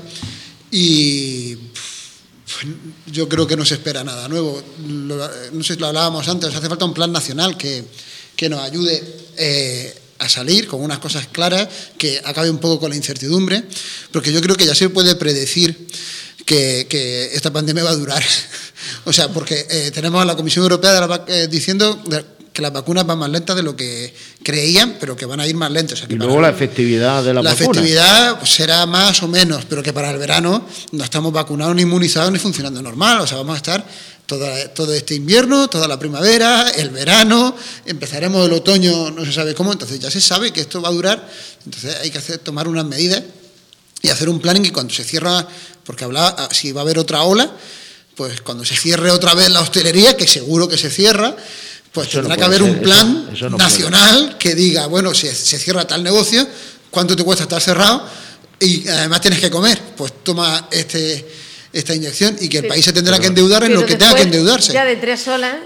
Y 0.72 1.56
pues, 1.56 2.68
yo 3.08 3.28
creo 3.28 3.46
que 3.48 3.56
no 3.58 3.66
se 3.66 3.76
espera 3.76 4.04
nada 4.04 4.28
nuevo. 4.28 4.62
Lo- 4.88 5.30
no 5.52 5.64
sé 5.64 5.74
si 5.76 5.80
lo 5.80 5.88
hablábamos 5.88 6.28
antes, 6.28 6.54
hace 6.56 6.70
falta 6.70 6.86
un 6.86 6.94
plan 6.94 7.12
nacional 7.12 7.58
que, 7.58 7.84
que 8.36 8.50
nos 8.50 8.62
ayude 8.62 9.04
eh, 9.38 9.94
a 10.20 10.30
salir 10.30 10.68
con 10.68 10.82
unas 10.82 11.00
cosas 11.00 11.28
claras, 11.28 11.68
que 11.98 12.22
acabe 12.24 12.50
un 12.50 12.60
poco 12.60 12.80
con 12.80 12.90
la 12.90 12.96
incertidumbre, 12.96 13.64
porque 14.12 14.32
yo 14.32 14.42
creo 14.42 14.56
que 14.56 14.66
ya 14.66 14.76
se 14.76 14.90
puede 14.90 15.16
predecir 15.16 15.88
que, 16.46 17.30
esta 17.34 17.52
pandemia 17.52 17.84
va 17.84 17.92
a 17.92 17.96
durar. 17.96 18.24
o 19.06 19.14
sea, 19.14 19.30
porque 19.30 19.66
eh, 19.70 19.92
tenemos 19.94 20.22
a 20.22 20.26
la 20.26 20.36
Comisión 20.36 20.64
Europea 20.64 21.26
eh, 21.28 21.48
diciendo 21.50 22.02
que 22.58 22.64
las 22.64 22.74
vacunas 22.74 23.06
van 23.06 23.20
más 23.20 23.30
lentas 23.30 23.56
de 23.56 23.62
lo 23.62 23.76
que 23.76 24.12
creían, 24.42 24.98
pero 25.00 25.16
que 25.16 25.28
van 25.28 25.40
a 25.40 25.46
ir 25.46 25.56
más 25.56 25.70
lentas. 25.70 25.94
O 25.94 25.98
sea, 26.00 26.08
que 26.08 26.16
Y 26.16 26.18
luego 26.18 26.42
la 26.42 26.50
efectividad 26.50 27.24
de 27.24 27.32
la, 27.36 27.44
la 27.44 27.52
vacuna. 27.52 27.70
efectividad 27.70 28.40
pues, 28.40 28.50
será 28.52 28.84
más 28.88 29.22
o 29.22 29.28
menos, 29.28 29.64
pero 29.70 29.84
que 29.84 29.94
para 29.94 30.10
el 30.10 30.18
verano 30.18 30.66
no 30.92 31.04
estamos 31.04 31.32
vacunados 31.32 31.76
ni 31.76 31.84
inmunizados 31.84 32.32
ni 32.32 32.40
funcionando 32.40 32.82
normal. 32.82 33.22
O 33.22 33.28
sea, 33.28 33.38
vamos 33.38 33.54
a 33.54 33.58
estar 33.58 33.86
toda- 34.26 34.74
todo 34.74 34.92
este 34.96 35.14
invierno, 35.14 35.68
toda 35.68 35.88
la 35.88 36.00
primavera, 36.00 36.68
el 36.72 36.90
verano, 36.90 37.56
empezaremos 37.86 38.48
el 38.48 38.54
otoño, 38.54 39.12
no 39.12 39.24
se 39.24 39.32
sabe 39.34 39.54
cómo, 39.54 39.72
entonces 39.72 40.00
ya 40.00 40.10
se 40.10 40.20
sabe 40.20 40.52
que 40.52 40.62
esto 40.62 40.82
va 40.82 40.90
a 40.90 40.94
durar, 40.94 41.30
entonces 41.64 41.96
hay 42.02 42.10
que 42.10 42.18
hacer, 42.18 42.40
tomar 42.40 42.68
unas 42.68 42.86
medidas 42.86 43.22
y 44.02 44.10
hacer 44.10 44.30
un 44.30 44.40
planning 44.40 44.66
y 44.66 44.72
cuando 44.72 44.92
se 44.96 45.04
cierra, 45.04 45.48
porque 45.84 46.06
hablaba, 46.06 46.36
ah, 46.40 46.50
si 46.52 46.72
va 46.72 46.82
a 46.82 46.84
haber 46.86 46.98
otra 46.98 47.22
ola, 47.22 47.52
pues 48.16 48.42
cuando 48.42 48.66
se 48.66 48.76
cierre 48.76 49.12
otra 49.12 49.36
vez 49.36 49.52
la 49.52 49.62
hostelería, 49.62 50.18
que 50.18 50.26
seguro 50.28 50.68
que 50.68 50.76
se 50.78 50.90
cierra, 50.90 51.36
pues 51.92 52.08
Eso 52.10 52.18
no 52.22 52.28
tendrá 52.30 52.38
que 52.38 52.44
haber 52.44 52.64
un 52.64 52.80
plan 52.80 53.24
eso- 53.28 53.34
eso 53.36 53.50
no 53.50 53.58
puede. 53.58 53.70
nacional 53.70 54.36
que 54.38 54.54
diga, 54.56 54.88
bueno, 54.88 55.14
si 55.14 55.28
se 55.28 55.58
cierra 55.58 55.86
tal 55.88 56.04
negocio, 56.04 56.46
¿cuánto 56.92 57.16
te 57.16 57.24
cuesta 57.24 57.44
estar 57.44 57.62
cerrado? 57.62 58.08
y 58.60 58.88
además 58.88 59.22
tienes 59.22 59.40
que 59.40 59.52
comer, 59.52 59.80
pues 59.96 60.12
toma 60.24 60.68
este, 60.72 61.28
esta 61.72 61.94
inyección 61.94 62.36
y 62.42 62.50
que 62.50 62.58
el 62.58 62.64
Pero- 62.64 62.74
país 62.74 62.84
se 62.86 62.92
tendrá 62.92 63.20
que 63.20 63.28
endeudar 63.28 63.64
en 63.66 63.74
lo 63.76 63.86
que 63.86 63.96
tenga 63.96 64.16
que 64.16 64.24
endeudarse. 64.24 64.74
Ya 64.74 64.84
de 64.84 64.96
tres 64.96 65.28
olas, 65.28 65.58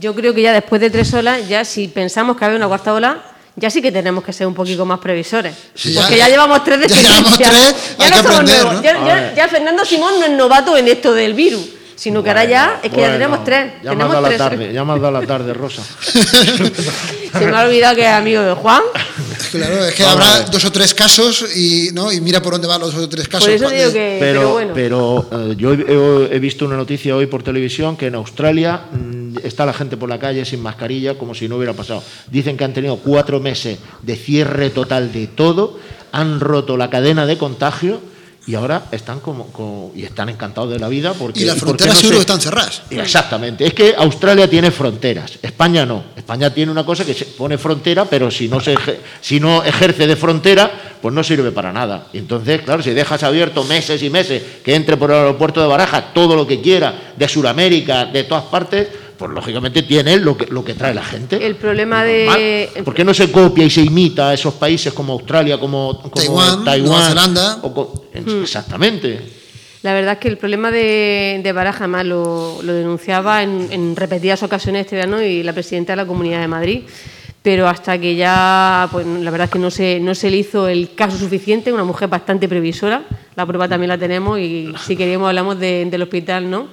yo 0.00 0.14
creo 0.16 0.34
que 0.34 0.42
ya 0.42 0.52
después 0.52 0.80
de 0.80 0.90
tres 0.90 1.14
olas, 1.14 1.48
ya 1.48 1.64
si 1.64 1.86
pensamos 1.86 2.36
que 2.36 2.44
hay 2.44 2.56
una 2.56 2.66
cuarta 2.66 2.92
ola, 2.92 3.24
ya 3.54 3.70
sí 3.70 3.80
que 3.80 3.92
tenemos 3.92 4.24
que 4.24 4.32
ser 4.32 4.48
un 4.48 4.54
poquito 4.54 4.84
más 4.84 4.98
previsores. 4.98 5.54
Sí, 5.76 5.94
porque 5.94 6.16
ya- 6.16 6.26
ya, 6.26 6.28
llevamos 6.28 6.64
tres 6.64 6.80
de 6.80 6.88
ya 6.88 7.02
llevamos 7.02 7.38
tres, 7.38 7.48
Ya 7.50 8.04
hay 8.04 8.10
no 8.10 8.16
que 8.16 8.22
somos 8.22 8.26
aprender, 8.34 8.56
nuevos. 8.64 8.74
¿no? 8.74 8.82
Ya, 8.82 8.90
A 8.90 9.06
ya- 9.06 9.14
ver. 9.14 9.34
ya 9.36 9.48
Fernando 9.48 9.84
Simón 9.84 10.14
no 10.18 10.26
es 10.26 10.32
novato 10.32 10.76
en 10.76 10.88
esto 10.88 11.14
del 11.14 11.34
virus, 11.34 11.66
sino 11.98 12.22
que 12.22 12.30
ahora 12.30 12.44
ya 12.44 12.80
es 12.80 12.92
que 12.92 13.00
ya 13.00 13.12
tenemos 13.12 13.42
tres. 13.42 13.72
Ya 13.82 13.92
me 13.92 14.04
has 14.04 14.10
tenemos 14.10 14.12
dado 14.12 14.30
la 14.30 14.36
tarde, 14.36 14.72
ya 14.72 14.84
me 14.84 14.92
has 14.92 15.00
dado 15.00 15.20
la 15.20 15.26
tarde, 15.26 15.52
Rosa. 15.52 15.82
Se 17.32 17.46
me 17.46 17.56
ha 17.56 17.64
olvidado 17.64 17.96
que 17.96 18.02
es 18.02 18.08
amigo 18.08 18.40
de 18.40 18.54
Juan. 18.54 18.82
Claro, 19.50 19.84
es 19.84 19.94
que 19.94 20.04
Vamos 20.04 20.24
habrá 20.24 20.42
dos 20.48 20.64
o 20.64 20.70
tres 20.70 20.94
casos 20.94 21.44
y, 21.56 21.90
¿no? 21.92 22.12
y 22.12 22.20
mira 22.20 22.40
por 22.40 22.52
dónde 22.52 22.68
van 22.68 22.80
los 22.80 22.94
dos 22.94 23.04
o 23.04 23.08
tres 23.08 23.26
casos. 23.26 23.46
Por 23.46 23.54
eso 23.54 23.68
digo 23.68 23.92
que. 23.92 24.16
Pero, 24.20 24.40
Pero, 24.40 24.52
bueno. 24.52 24.72
pero, 24.74 25.50
eh, 25.50 25.54
yo 25.56 25.72
he, 25.72 26.36
he 26.36 26.38
visto 26.38 26.64
una 26.64 26.76
noticia 26.76 27.16
hoy 27.16 27.26
por 27.26 27.42
televisión 27.42 27.96
que 27.96 28.06
en 28.06 28.14
Australia 28.14 28.82
mm, 28.92 29.38
está 29.42 29.66
la 29.66 29.72
gente 29.72 29.96
por 29.96 30.08
la 30.08 30.20
calle 30.20 30.44
sin 30.44 30.62
mascarilla 30.62 31.18
como 31.18 31.34
si 31.34 31.48
no 31.48 31.56
hubiera 31.56 31.72
pasado. 31.72 32.04
Dicen 32.30 32.56
que 32.56 32.62
han 32.62 32.74
tenido 32.74 32.96
cuatro 32.98 33.40
meses 33.40 33.78
de 34.02 34.14
cierre 34.14 34.70
total 34.70 35.12
de 35.12 35.26
todo, 35.26 35.80
han 36.12 36.38
roto 36.38 36.76
la 36.76 36.90
cadena 36.90 37.26
de 37.26 37.36
contagio 37.38 38.00
y 38.48 38.54
ahora 38.54 38.84
están 38.90 39.20
como, 39.20 39.48
como- 39.48 39.92
y 39.94 40.04
están 40.04 40.30
encantados 40.30 40.70
de 40.70 40.78
la 40.78 40.88
vida 40.88 41.12
porque 41.12 41.40
Y 41.40 41.44
las 41.44 41.58
fronteras 41.58 41.94
no 41.94 42.00
seguro 42.00 42.14
se- 42.16 42.18
que 42.18 42.20
están 42.32 42.40
cerradas. 42.40 42.82
Exactamente. 42.90 43.66
Es 43.66 43.74
que 43.74 43.94
Australia 43.96 44.48
tiene 44.48 44.70
fronteras, 44.70 45.32
España 45.42 45.84
no. 45.84 46.02
España 46.16 46.52
tiene 46.52 46.72
una 46.72 46.84
cosa 46.84 47.04
que 47.04 47.12
se 47.14 47.26
pone 47.26 47.58
frontera, 47.58 48.06
pero 48.06 48.30
si 48.30 48.48
no, 48.48 48.58
se 48.58 48.74
si 49.20 49.38
no 49.38 49.62
ejerce 49.62 50.06
de 50.06 50.16
frontera, 50.16 50.70
pues 51.00 51.14
no 51.14 51.22
sirve 51.22 51.52
para 51.52 51.72
nada. 51.72 52.06
Entonces, 52.14 52.62
claro, 52.62 52.82
si 52.82 52.90
dejas 52.90 53.22
abierto 53.22 53.64
meses 53.64 54.02
y 54.02 54.08
meses 54.10 54.42
que 54.64 54.74
entre 54.74 54.96
por 54.96 55.10
el 55.10 55.16
aeropuerto 55.18 55.60
de 55.60 55.66
Barajas 55.66 56.14
todo 56.14 56.34
lo 56.34 56.46
que 56.46 56.60
quiera, 56.62 57.12
de 57.16 57.28
Sudamérica, 57.28 58.06
de 58.06 58.24
todas 58.24 58.44
partes, 58.44 58.88
pues 59.18 59.30
lógicamente 59.32 59.82
tiene 59.82 60.16
lo 60.18 60.36
que, 60.36 60.46
lo 60.46 60.64
que 60.64 60.74
trae 60.74 60.94
la 60.94 61.02
gente. 61.04 61.44
El 61.44 61.56
problema 61.56 62.04
de. 62.04 62.70
¿Por 62.84 62.94
qué 62.94 63.04
no 63.04 63.12
se 63.12 63.30
copia 63.32 63.64
y 63.64 63.70
se 63.70 63.82
imita 63.82 64.28
a 64.30 64.34
esos 64.34 64.54
países 64.54 64.92
como 64.92 65.12
Australia, 65.14 65.58
como, 65.58 65.98
como 66.00 66.10
Taiwán, 66.14 66.64
Taiwán, 66.64 66.88
Nueva 66.90 67.08
Zelanda? 67.08 67.58
o 67.62 67.74
co- 67.74 68.04
Hmm. 68.14 68.42
Exactamente. 68.42 69.20
La 69.82 69.92
verdad 69.92 70.14
es 70.14 70.18
que 70.18 70.28
el 70.28 70.38
problema 70.38 70.70
de, 70.72 71.40
de 71.42 71.52
Baraja, 71.52 71.84
además, 71.84 72.04
lo, 72.06 72.58
lo 72.62 72.72
denunciaba 72.72 73.42
en, 73.44 73.68
en 73.70 73.94
repetidas 73.94 74.42
ocasiones 74.42 74.80
este 74.86 74.96
verano 74.96 75.22
y 75.22 75.42
la 75.44 75.52
presidenta 75.52 75.92
de 75.92 75.96
la 75.98 76.06
Comunidad 76.06 76.40
de 76.40 76.48
Madrid. 76.48 76.80
Pero 77.42 77.68
hasta 77.68 77.96
que 77.98 78.16
ya, 78.16 78.88
pues 78.90 79.06
la 79.06 79.30
verdad 79.30 79.44
es 79.44 79.50
que 79.52 79.58
no 79.60 79.70
se, 79.70 80.00
no 80.00 80.14
se 80.16 80.30
le 80.30 80.38
hizo 80.38 80.66
el 80.66 80.94
caso 80.96 81.16
suficiente, 81.16 81.72
una 81.72 81.84
mujer 81.84 82.08
bastante 82.08 82.48
previsora, 82.48 83.04
la 83.36 83.46
prueba 83.46 83.68
también 83.68 83.88
la 83.88 83.96
tenemos 83.98 84.40
y 84.40 84.72
si 84.84 84.96
queremos 84.96 85.28
hablamos 85.28 85.58
de- 85.60 85.84
del 85.88 86.02
hospital, 86.02 86.50
¿no? 86.50 86.66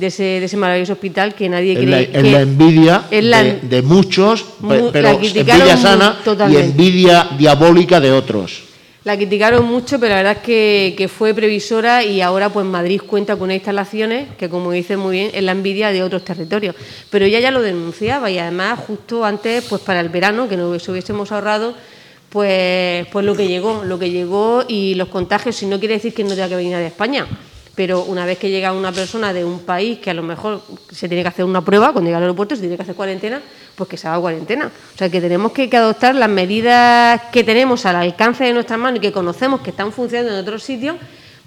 De 0.00 0.06
ese, 0.06 0.22
de 0.22 0.44
ese 0.46 0.56
maravilloso 0.56 0.94
hospital 0.94 1.34
que 1.34 1.48
nadie 1.48 1.74
la, 1.74 1.80
cree 1.80 2.02
es 2.02 2.08
que- 2.24 2.30
la 2.32 2.40
envidia 2.40 3.04
la- 3.20 3.42
de, 3.44 3.60
de 3.60 3.82
muchos, 3.82 4.44
Mu- 4.60 4.68
pe- 4.70 4.76
la 4.76 4.92
pero 4.92 5.08
envidia 5.10 5.76
sana 5.76 6.16
y 6.50 6.56
envidia 6.56 7.28
diabólica 7.38 8.00
de 8.00 8.10
otros. 8.10 8.62
La 9.04 9.16
criticaron 9.16 9.64
mucho, 9.64 9.98
pero 9.98 10.10
la 10.10 10.16
verdad 10.16 10.36
es 10.38 10.42
que, 10.42 10.94
que 10.96 11.08
fue 11.08 11.32
previsora 11.32 12.04
y 12.04 12.20
ahora 12.20 12.50
pues 12.50 12.66
Madrid 12.66 13.00
cuenta 13.06 13.34
con 13.36 13.44
unas 13.44 13.54
instalaciones 13.56 14.28
que, 14.38 14.50
como 14.50 14.72
dice 14.72 14.96
muy 14.98 15.12
bien, 15.16 15.30
es 15.32 15.42
la 15.42 15.52
envidia 15.52 15.90
de 15.90 16.02
otros 16.02 16.22
territorios. 16.22 16.74
Pero 17.08 17.24
ella 17.24 17.40
ya 17.40 17.50
lo 17.50 17.62
denunciaba 17.62 18.30
y 18.30 18.38
además 18.38 18.78
justo 18.86 19.24
antes, 19.24 19.64
pues 19.64 19.80
para 19.80 20.00
el 20.00 20.10
verano, 20.10 20.48
que 20.50 20.56
nos 20.58 20.86
hubiésemos 20.88 21.32
ahorrado, 21.32 21.74
pues, 22.28 23.06
pues 23.10 23.24
lo 23.24 23.34
que 23.34 23.48
llegó, 23.48 23.82
lo 23.84 23.98
que 23.98 24.10
llegó 24.10 24.64
y 24.68 24.94
los 24.96 25.08
contagios, 25.08 25.56
si 25.56 25.64
no 25.66 25.78
quiere 25.78 25.94
decir 25.94 26.12
que 26.12 26.22
no 26.22 26.30
tenga 26.30 26.48
que 26.48 26.56
venir 26.56 26.76
de 26.76 26.86
España. 26.86 27.26
Pero 27.80 28.04
una 28.04 28.26
vez 28.26 28.36
que 28.36 28.50
llega 28.50 28.74
una 28.74 28.92
persona 28.92 29.32
de 29.32 29.42
un 29.42 29.60
país 29.60 30.00
que 30.00 30.10
a 30.10 30.12
lo 30.12 30.22
mejor 30.22 30.60
se 30.92 31.08
tiene 31.08 31.22
que 31.22 31.28
hacer 31.28 31.46
una 31.46 31.64
prueba, 31.64 31.94
cuando 31.94 32.08
llega 32.08 32.18
al 32.18 32.24
aeropuerto 32.24 32.54
se 32.54 32.60
tiene 32.60 32.76
que 32.76 32.82
hacer 32.82 32.94
cuarentena, 32.94 33.40
pues 33.74 33.88
que 33.88 33.96
se 33.96 34.06
haga 34.06 34.20
cuarentena. 34.20 34.66
O 34.66 34.98
sea, 34.98 35.08
que 35.08 35.18
tenemos 35.18 35.52
que, 35.52 35.70
que 35.70 35.78
adoptar 35.78 36.14
las 36.14 36.28
medidas 36.28 37.22
que 37.32 37.42
tenemos 37.42 37.86
al 37.86 37.96
alcance 37.96 38.44
de 38.44 38.52
nuestras 38.52 38.78
manos 38.78 38.98
y 38.98 39.00
que 39.00 39.12
conocemos 39.12 39.62
que 39.62 39.70
están 39.70 39.92
funcionando 39.92 40.30
en 40.30 40.40
otros 40.40 40.62
sitios, 40.62 40.96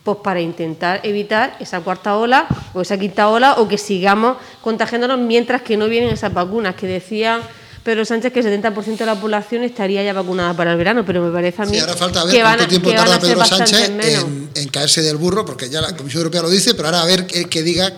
pues 0.04 0.18
para 0.24 0.42
intentar 0.42 1.02
evitar 1.04 1.56
esa 1.60 1.82
cuarta 1.82 2.18
ola 2.18 2.48
o 2.74 2.82
esa 2.82 2.98
quinta 2.98 3.30
ola 3.30 3.58
o 3.60 3.68
que 3.68 3.78
sigamos 3.78 4.38
contagiándonos 4.62 5.20
mientras 5.20 5.62
que 5.62 5.78
no 5.78 5.88
vienen 5.88 6.10
esas 6.10 6.34
vacunas 6.34 6.74
que 6.74 6.88
decía 6.88 7.42
Pedro 7.84 8.06
Sánchez 8.06 8.32
que 8.32 8.40
el 8.40 8.46
70% 8.46 8.98
de 8.98 9.06
la 9.06 9.20
población 9.20 9.64
estaría 9.64 10.04
ya 10.04 10.14
vacunada 10.14 10.54
para 10.56 10.72
el 10.72 10.78
verano, 10.78 11.04
pero 11.06 11.22
me 11.22 11.32
parece 11.32 11.62
a 11.62 11.66
mí 11.66 11.74
Sí, 11.74 11.80
ahora 11.80 11.96
falta 11.96 12.24
ver 12.24 12.34
que 12.34 12.42
cuánto 12.42 12.68
tiempo 12.68 12.90
que 12.90 12.96
tarda 12.96 13.20
Pedro 13.20 13.46
Sánchez 13.46 13.90
en, 13.90 14.50
en 14.56 14.68
caerse 14.70 15.02
del 15.02 15.18
burro, 15.18 15.46
porque 15.46 15.70
ya 15.70 15.82
la 15.82 15.96
Comisión 15.96 16.22
Europea 16.22 16.42
lo 16.42 16.50
dice, 16.50 16.76
pero 16.76 16.88
ahora 16.88 17.02
a 17.02 17.06
ver 17.06 17.28
el 17.34 17.50
que 17.50 17.62
diga 17.62 17.92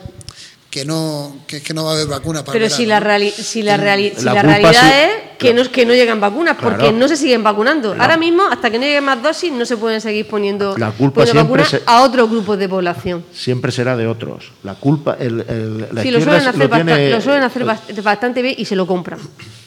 que 0.75 0.83
no, 0.83 1.37
que, 1.47 1.61
que 1.63 1.73
no 1.73 1.85
va 1.85 1.91
a 1.91 1.93
haber 1.93 2.07
vacuna 2.07 2.41
para 2.43 2.51
Pero 2.51 2.65
el 2.65 2.71
si 2.71 2.85
la, 2.85 2.99
reali- 2.99 3.31
si 3.31 3.61
la, 3.63 3.77
reali- 3.77 4.11
si 4.13 4.25
La 4.25 4.41
realidad 4.41 5.03
es 5.05 5.09
que, 5.37 5.53
no, 5.53 5.63
que 5.71 5.85
no 5.85 5.93
llegan 5.93 6.19
vacunas, 6.19 6.57
porque 6.61 6.79
Claro. 6.79 6.97
no 6.97 7.07
se 7.07 7.15
siguen 7.15 7.43
vacunando. 7.43 7.95
Ahora 7.97 8.17
mismo, 8.17 8.43
hasta 8.43 8.69
que 8.69 8.77
no 8.77 8.83
lleguen 8.83 9.05
más 9.05 9.23
dosis, 9.23 9.53
no 9.53 9.65
se 9.65 9.77
pueden 9.77 10.01
seguir 10.01 10.27
poniendo, 10.27 10.77
La 10.77 10.91
culpa 10.91 11.21
poniendo 11.21 11.43
vacunas 11.43 11.69
se- 11.69 11.81
a 11.85 12.03
otros 12.03 12.29
grupos 12.29 12.59
de 12.59 12.67
población. 12.67 13.23
Siempre 13.31 13.71
será 13.71 13.95
de 13.95 14.05
otros. 14.05 14.51
La 14.63 14.75
culpa, 14.75 15.15
el, 15.17 15.45
el- 15.47 15.87
la 15.93 16.01
Sí, 16.01 16.11
lo 16.11 16.19
suelen 16.19 16.45
hacer, 16.45 16.57
lo 16.59 16.69
tiene- 16.69 17.09
lo 17.09 17.21
suelen 17.21 17.43
hacer 17.43 17.63
bast- 17.65 18.03
bastante 18.03 18.41
bien 18.41 18.55
y 18.57 18.65
se 18.65 18.75
lo 18.75 18.85
compran. 18.85 19.19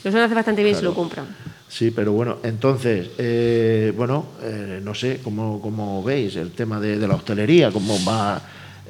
Lo 0.05 0.11
suelen 0.11 0.25
hacer 0.27 0.35
bastante 0.37 0.63
bien 0.63 0.77
y 0.77 0.79
se 0.79 0.85
lo 0.85 0.93
compran. 0.93 1.25
Sí, 1.71 1.91
pero 1.91 2.13
bueno, 2.13 2.37
entonces, 2.43 3.09
eh, 3.17 3.95
bueno, 3.97 4.27
eh, 4.43 4.79
no 4.85 4.95
sé 4.95 5.21
cómo, 5.25 5.59
cómo 5.63 6.03
veis 6.03 6.37
el 6.37 6.51
tema 6.51 6.79
de, 6.79 6.99
de 6.99 7.09
la 7.09 7.15
hostelería, 7.15 7.71
cómo 7.71 7.97
va. 8.07 8.43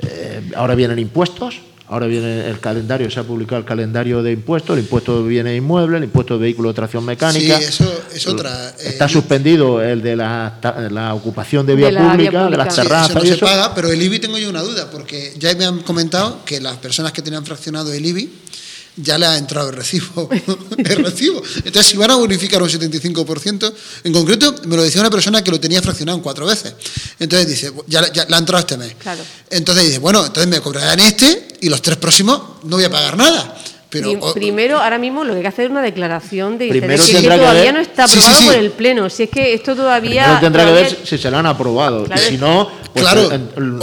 eh, 0.02 0.50
ahora 0.56 0.74
vienen 0.74 0.98
impuestos, 0.98 1.60
ahora 1.88 2.06
viene 2.06 2.48
el 2.48 2.60
calendario, 2.60 3.10
se 3.10 3.18
ha 3.20 3.24
publicado 3.24 3.58
el 3.60 3.64
calendario 3.64 4.22
de 4.22 4.32
impuestos, 4.32 4.76
el 4.76 4.84
impuesto 4.84 5.22
de 5.22 5.28
bienes 5.28 5.56
inmuebles, 5.58 5.98
el 5.98 6.04
impuesto 6.04 6.34
de 6.34 6.40
vehículo 6.40 6.68
de 6.68 6.74
tracción 6.74 7.04
mecánica. 7.04 7.58
Sí, 7.58 7.64
eso 7.64 8.02
es 8.14 8.26
otra. 8.26 8.70
eh, 8.78 8.88
Está 8.88 9.08
suspendido 9.08 9.82
el 9.82 10.02
de 10.02 10.16
la, 10.16 11.12
ocupación 11.14 11.66
de 11.66 11.76
De 11.76 11.90
vía, 11.90 12.10
pública, 12.10 12.46
de 12.50 12.56
las 12.56 12.74
Sí, 12.74 12.82
terrazas 12.82 13.10
eso 13.10 13.18
no 13.18 13.24
y 13.24 13.28
se 13.28 13.34
eso. 13.34 13.46
paga, 13.46 13.74
pero 13.74 13.90
el 13.90 14.00
IBI 14.02 14.18
tengo 14.18 14.38
yo 14.38 14.48
una 14.50 14.62
duda, 14.62 14.90
porque 14.90 15.32
ya 15.38 15.54
me 15.54 15.64
han 15.64 15.80
comentado 15.80 16.44
que 16.44 16.60
las 16.60 16.76
personas 16.76 17.12
que 17.12 17.22
tenían 17.22 17.44
fraccionado 17.44 17.92
el 17.92 18.04
IBI 18.04 18.30
ya 19.00 19.16
le 19.18 19.26
ha 19.26 19.36
entrado 19.38 19.70
el 19.70 19.76
recibo. 19.76 20.28
el 20.76 21.04
recibo. 21.04 21.42
Entonces, 21.56 21.86
si 21.86 21.96
van 21.96 22.10
a 22.10 22.16
bonificar 22.16 22.62
un 22.62 22.68
75%, 22.68 23.72
en 24.04 24.12
concreto 24.12 24.54
me 24.66 24.76
lo 24.76 24.82
decía 24.82 25.00
una 25.00 25.10
persona 25.10 25.42
que 25.42 25.50
lo 25.50 25.60
tenía 25.60 25.80
fraccionado 25.82 26.16
en 26.18 26.22
cuatro 26.22 26.46
veces. 26.46 26.74
Entonces 27.18 27.48
dice, 27.48 27.72
ya, 27.86 28.12
ya 28.12 28.24
le 28.26 28.34
ha 28.34 28.38
entrado 28.38 28.60
este 28.60 28.76
mes. 28.76 28.94
Claro. 28.98 29.22
Entonces 29.50 29.84
dice, 29.86 29.98
bueno, 29.98 30.24
entonces 30.24 30.48
me 30.48 30.60
cobrarán 30.60 31.00
este 31.00 31.48
y 31.60 31.68
los 31.68 31.80
tres 31.82 31.96
próximos 31.96 32.40
no 32.64 32.76
voy 32.76 32.84
a 32.84 32.90
pagar 32.90 33.16
nada. 33.16 33.56
Pero, 33.90 34.10
o- 34.20 34.34
primero, 34.34 34.78
ahora 34.78 34.98
mismo 34.98 35.24
lo 35.24 35.30
que 35.32 35.36
hay 35.38 35.42
que 35.42 35.48
hacer 35.48 35.64
es 35.66 35.70
una 35.70 35.80
declaración 35.80 36.58
de 36.58 36.66
interés 36.66 36.82
Primero 36.82 37.06
que, 37.06 37.12
tendrá 37.14 37.34
que 37.36 37.40
todavía 37.40 37.72
no 37.72 37.80
está 37.80 38.06
Sí, 38.06 38.12
sí, 38.14 38.18
aprobado 38.18 38.40
sí. 38.40 38.46
por 38.46 38.54
el 38.56 38.70
Pleno. 38.72 39.08
Si 39.08 39.22
es 39.22 39.30
que 39.30 39.54
esto 39.54 39.74
todavía... 39.74 40.24
Primero 40.24 40.40
tendrá 40.40 40.64
que 40.66 40.72
ver 40.72 40.98
si 41.04 41.16
se 41.16 41.30
la 41.30 41.38
han 41.38 41.46
aprobado. 41.46 42.04
Claro. 42.04 42.20
Y 42.22 42.24
si 42.26 42.36
no, 42.36 42.70
pues 42.92 43.02
Claro. 43.02 43.30
eh, 43.32 43.38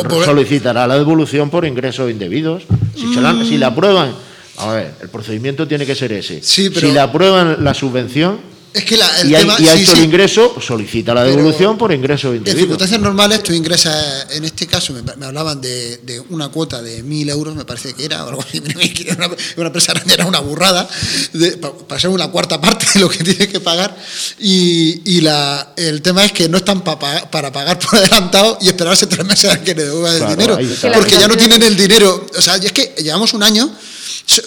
por- 0.08 0.23
solicitará 0.25 0.86
la 0.86 0.99
devolución 0.99 1.49
por 1.49 1.65
ingresos 1.65 2.12
indebidos. 2.12 2.63
Si, 2.95 3.15
se 3.15 3.19
la, 3.19 3.30
han- 3.30 3.47
si 3.47 3.58
la 3.58 3.67
aprueban, 3.67 4.13
a 4.58 4.71
ver, 4.73 4.93
el 5.01 5.10
procedimiento 5.10 5.67
tiene 5.67 5.85
que 5.85 5.95
ser 5.95 6.12
ese. 6.13 6.41
Sí, 6.43 6.69
pero- 6.69 6.87
Si 6.87 6.93
le 6.93 6.99
aprueban 6.99 7.63
la 7.63 7.73
subvención 7.73 8.53
es 8.75 8.83
que 8.83 8.97
la, 8.97 9.21
el 9.21 9.31
y, 9.31 9.35
hay- 9.35 9.41
tema... 9.43 9.56
y 9.58 9.67
ha 9.69 9.73
sí, 9.73 9.83
hecho 9.83 9.91
sí. 9.93 9.99
el 9.99 10.03
ingreso, 10.03 10.56
solicita 10.60 11.13
la 11.13 11.21
Pero 11.23 11.37
devolución 11.37 11.77
por 11.77 11.93
ingresos 11.93 12.31
En 12.31 12.37
indebidos. 12.39 12.60
circunstancias 12.60 12.99
normales 12.99 13.41
tú 13.41 13.53
ingresas, 13.53 14.27
en 14.31 14.43
este 14.43 14.67
caso 14.67 14.91
me, 14.91 15.01
me 15.15 15.25
hablaban 15.25 15.62
de, 15.62 15.95
de 16.03 16.19
una 16.29 16.49
cuota 16.49 16.81
de 16.81 17.01
mil 17.01 17.29
euros, 17.29 17.56
me 17.56 17.63
parece 17.63 17.93
que 17.93 18.03
era, 18.03 18.25
o 18.25 18.29
algo 18.29 18.41
así, 18.45 18.60
una, 19.17 19.29
una 19.56 19.67
empresa 19.67 19.93
grande, 19.93 20.13
era 20.15 20.25
una 20.25 20.41
burrada, 20.41 20.89
de- 21.31 21.51
pa- 21.56 21.71
para 21.77 22.01
ser 22.01 22.10
una 22.10 22.27
cuarta 22.27 22.60
parte 22.60 22.85
de 22.95 22.99
lo 22.99 23.08
que 23.08 23.23
tienes 23.23 23.47
que 23.47 23.62
pagar. 23.62 23.95
Y, 24.39 25.01
y 25.06 25.21
la, 25.21 25.73
el 25.77 26.01
tema 26.01 26.25
es 26.25 26.33
que 26.33 26.49
no 26.49 26.58
están 26.58 26.81
pa- 26.83 26.99
pa- 26.99 27.31
para 27.31 27.53
pagar 27.53 27.79
por 27.79 27.95
adelantado 27.95 28.58
y 28.62 28.67
esperarse 28.67 29.08
tres 29.08 29.25
meses 29.25 29.51
a 29.51 29.63
que 29.63 29.73
le 29.73 29.85
devuelvan 29.85 30.17
Claro, 30.35 30.58
el 30.60 30.67
dinero, 30.67 30.93
porque 30.99 31.12
ya 31.17 31.29
no 31.29 31.37
tienen 31.37 31.63
el 31.63 31.77
dinero. 31.77 32.25
O 32.37 32.41
sea, 32.41 32.58
y 32.62 32.65
es 32.65 32.73
que 32.73 32.93
llevamos 33.01 33.33
un 33.33 33.43
año 33.43 33.73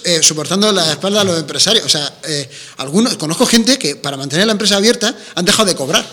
eh, 0.03 0.19
soportando 0.21 0.71
la 0.71 0.91
espalda 0.91 1.21
a 1.21 1.23
los 1.23 1.37
empresarios. 1.39 1.85
O 1.85 1.89
sea, 1.89 2.11
eh, 2.27 2.49
algunos, 2.77 3.15
conozco 3.17 3.45
gente 3.45 3.77
que 3.79 3.95
para 3.95 4.17
mantener 4.17 4.45
la 4.45 4.53
empresa 4.53 4.75
abierta 4.77 5.15
han 5.35 5.45
dejado 5.45 5.67
de 5.69 5.75
cobrar. 5.75 6.05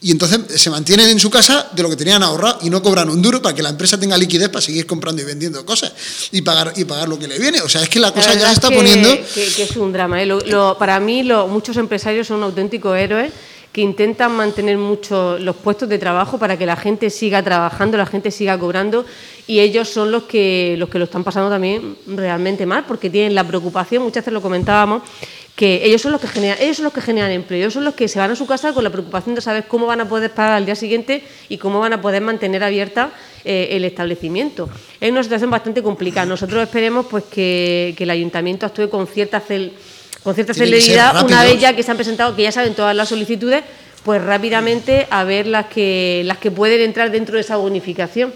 Y 0.00 0.10
entonces 0.10 0.60
se 0.60 0.68
mantienen 0.68 1.08
en 1.08 1.18
su 1.18 1.30
casa 1.30 1.68
de 1.72 1.82
lo 1.82 1.88
que 1.88 1.96
tenían 1.96 2.22
ahorrado 2.22 2.58
y 2.60 2.68
no 2.68 2.82
cobran 2.82 3.08
un 3.08 3.22
duro 3.22 3.40
para 3.40 3.54
que 3.54 3.62
la 3.62 3.70
empresa 3.70 3.98
tenga 3.98 4.18
liquidez 4.18 4.50
para 4.50 4.60
seguir 4.60 4.86
comprando 4.86 5.22
y 5.22 5.24
vendiendo 5.24 5.64
cosas 5.64 5.92
y 6.30 6.42
pagar 6.42 6.74
y 6.76 6.84
pagar 6.84 7.08
lo 7.08 7.18
que 7.18 7.26
le 7.26 7.38
viene. 7.38 7.62
O 7.62 7.68
sea, 7.70 7.82
es 7.82 7.88
que 7.88 7.98
la 8.00 8.08
La 8.08 8.12
cosa 8.12 8.34
ya 8.34 8.48
es 8.50 8.54
está 8.58 8.68
que- 8.68 8.76
poniendo. 8.76 9.08
Que, 9.34 9.46
que 9.50 9.62
es 9.62 9.76
un 9.76 9.92
drama. 9.94 10.22
¿eh? 10.22 10.26
Lo- 10.26 10.40
lo- 10.40 10.76
para 10.76 11.00
mí, 11.00 11.22
lo- 11.22 11.46
muchos 11.48 11.78
empresarios 11.78 12.26
son 12.26 12.42
auténticos 12.42 12.98
héroes 12.98 13.32
que 13.74 13.80
intentan 13.80 14.30
mantener 14.36 14.78
mucho 14.78 15.36
los 15.40 15.56
puestos 15.56 15.88
de 15.88 15.98
trabajo 15.98 16.38
para 16.38 16.56
que 16.56 16.64
la 16.64 16.76
gente 16.76 17.10
siga 17.10 17.42
trabajando, 17.42 17.98
la 17.98 18.06
gente 18.06 18.30
siga 18.30 18.56
cobrando 18.56 19.04
y 19.48 19.58
ellos 19.58 19.88
son 19.88 20.12
los 20.12 20.22
que 20.22 20.76
los 20.78 20.88
que 20.88 20.98
lo 21.00 21.06
están 21.06 21.24
pasando 21.24 21.50
también 21.50 21.96
realmente 22.06 22.66
mal 22.66 22.84
porque 22.86 23.10
tienen 23.10 23.34
la 23.34 23.42
preocupación, 23.42 24.04
muchas 24.04 24.22
veces 24.22 24.32
lo 24.32 24.40
comentábamos, 24.40 25.02
que 25.56 25.84
ellos 25.84 26.00
son 26.02 26.12
los 26.12 26.20
que 26.20 26.28
generan, 26.28 26.58
ellos 26.60 26.76
son 26.76 26.84
los 26.84 26.92
que 26.92 27.00
generan 27.00 27.32
empleo, 27.32 27.58
ellos 27.62 27.74
son 27.74 27.84
los 27.84 27.94
que 27.94 28.06
se 28.06 28.20
van 28.20 28.30
a 28.30 28.36
su 28.36 28.46
casa 28.46 28.72
con 28.72 28.84
la 28.84 28.90
preocupación 28.90 29.34
de 29.34 29.40
saber 29.40 29.64
cómo 29.66 29.86
van 29.86 30.00
a 30.00 30.08
poder 30.08 30.30
pagar 30.30 30.52
al 30.52 30.66
día 30.66 30.76
siguiente 30.76 31.24
y 31.48 31.58
cómo 31.58 31.80
van 31.80 31.92
a 31.94 32.00
poder 32.00 32.22
mantener 32.22 32.62
abierta 32.62 33.10
eh, 33.44 33.70
el 33.72 33.84
establecimiento. 33.84 34.68
Es 35.00 35.10
una 35.10 35.22
situación 35.24 35.50
bastante 35.50 35.82
complicada. 35.82 36.26
Nosotros 36.26 36.62
esperemos 36.62 37.06
pues 37.10 37.24
que, 37.24 37.92
que 37.96 38.04
el 38.04 38.10
ayuntamiento 38.10 38.66
actúe 38.66 38.88
con 38.88 39.06
cierta 39.08 39.42
cel- 39.42 39.72
con 40.24 40.34
cierta 40.34 40.54
celeridad, 40.54 41.22
una 41.24 41.44
vez 41.44 41.60
ya 41.60 41.76
que 41.76 41.82
se 41.82 41.90
han 41.90 41.98
presentado, 41.98 42.34
que 42.34 42.42
ya 42.42 42.50
saben 42.50 42.74
todas 42.74 42.96
las 42.96 43.10
solicitudes, 43.10 43.62
pues 44.04 44.22
rápidamente 44.22 45.06
a 45.10 45.22
ver 45.22 45.46
las 45.46 45.66
que 45.66 46.22
las 46.24 46.38
que 46.38 46.50
pueden 46.50 46.80
entrar 46.80 47.10
dentro 47.10 47.34
de 47.34 47.42
esa 47.42 47.56
bonificación 47.56 48.32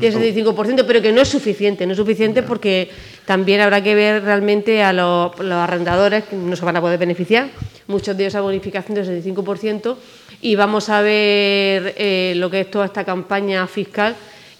del 0.00 0.14
75%, 0.14 0.84
pero 0.86 1.02
que 1.02 1.10
no 1.10 1.20
es 1.20 1.28
suficiente, 1.28 1.84
no 1.86 1.92
es 1.92 1.98
suficiente 1.98 2.44
porque 2.44 2.88
también 3.26 3.60
habrá 3.60 3.82
que 3.82 3.96
ver 3.96 4.22
realmente 4.22 4.82
a 4.84 4.92
los, 4.92 5.36
los 5.40 5.54
arrendadores 5.54 6.24
que 6.24 6.36
no 6.36 6.54
se 6.54 6.64
van 6.64 6.76
a 6.76 6.80
poder 6.80 6.98
beneficiar, 6.98 7.48
muchos 7.88 8.16
de 8.16 8.22
ellos 8.24 8.36
a 8.36 8.40
bonificación 8.40 8.94
del 8.94 9.22
75%, 9.24 9.96
y 10.40 10.54
vamos 10.54 10.88
a 10.88 11.02
ver 11.02 11.94
eh, 11.96 12.34
lo 12.36 12.48
que 12.48 12.60
es 12.60 12.70
toda 12.70 12.86
esta 12.86 13.04
campaña 13.04 13.66
fiscal 13.66 14.14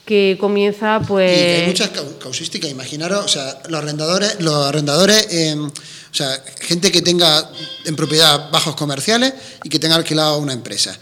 que 0.04 0.36
comienza 0.40 1.00
pues... 1.06 1.30
Y 1.36 1.40
hay 1.62 1.66
muchas 1.68 1.90
cau- 1.92 2.18
causísticas. 2.18 2.70
Imaginaros, 2.70 3.24
o 3.24 3.28
sea, 3.28 3.62
los 3.68 3.78
arrendadores, 3.78 4.36
los 4.40 4.54
arrendadores, 4.66 5.28
eh, 5.30 5.54
o 5.56 6.14
sea, 6.14 6.42
gente 6.60 6.90
que 6.92 7.02
tenga 7.02 7.50
en 7.84 7.96
propiedad 7.96 8.50
bajos 8.50 8.74
comerciales 8.76 9.32
y 9.64 9.68
que 9.68 9.78
tenga 9.78 9.96
alquilado 9.96 10.38
una 10.38 10.52
empresa. 10.52 10.98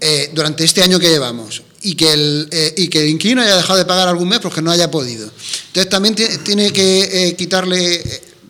Eh, 0.00 0.30
durante 0.34 0.64
este 0.64 0.82
año 0.82 0.98
que 0.98 1.08
llevamos 1.08 1.62
y 1.82 1.94
que 1.94 2.12
el 2.12 2.48
eh, 2.50 2.74
y 2.76 2.88
que 2.88 3.00
el 3.00 3.08
inquilino 3.08 3.40
haya 3.42 3.56
dejado 3.56 3.78
de 3.78 3.84
pagar 3.86 4.08
algún 4.08 4.28
mes 4.28 4.38
porque 4.40 4.60
no 4.60 4.70
haya 4.70 4.90
podido. 4.90 5.30
Entonces 5.68 5.88
también 5.88 6.14
ti- 6.14 6.26
tiene 6.44 6.72
que 6.72 7.28
eh, 7.28 7.36
quitarle, 7.36 8.02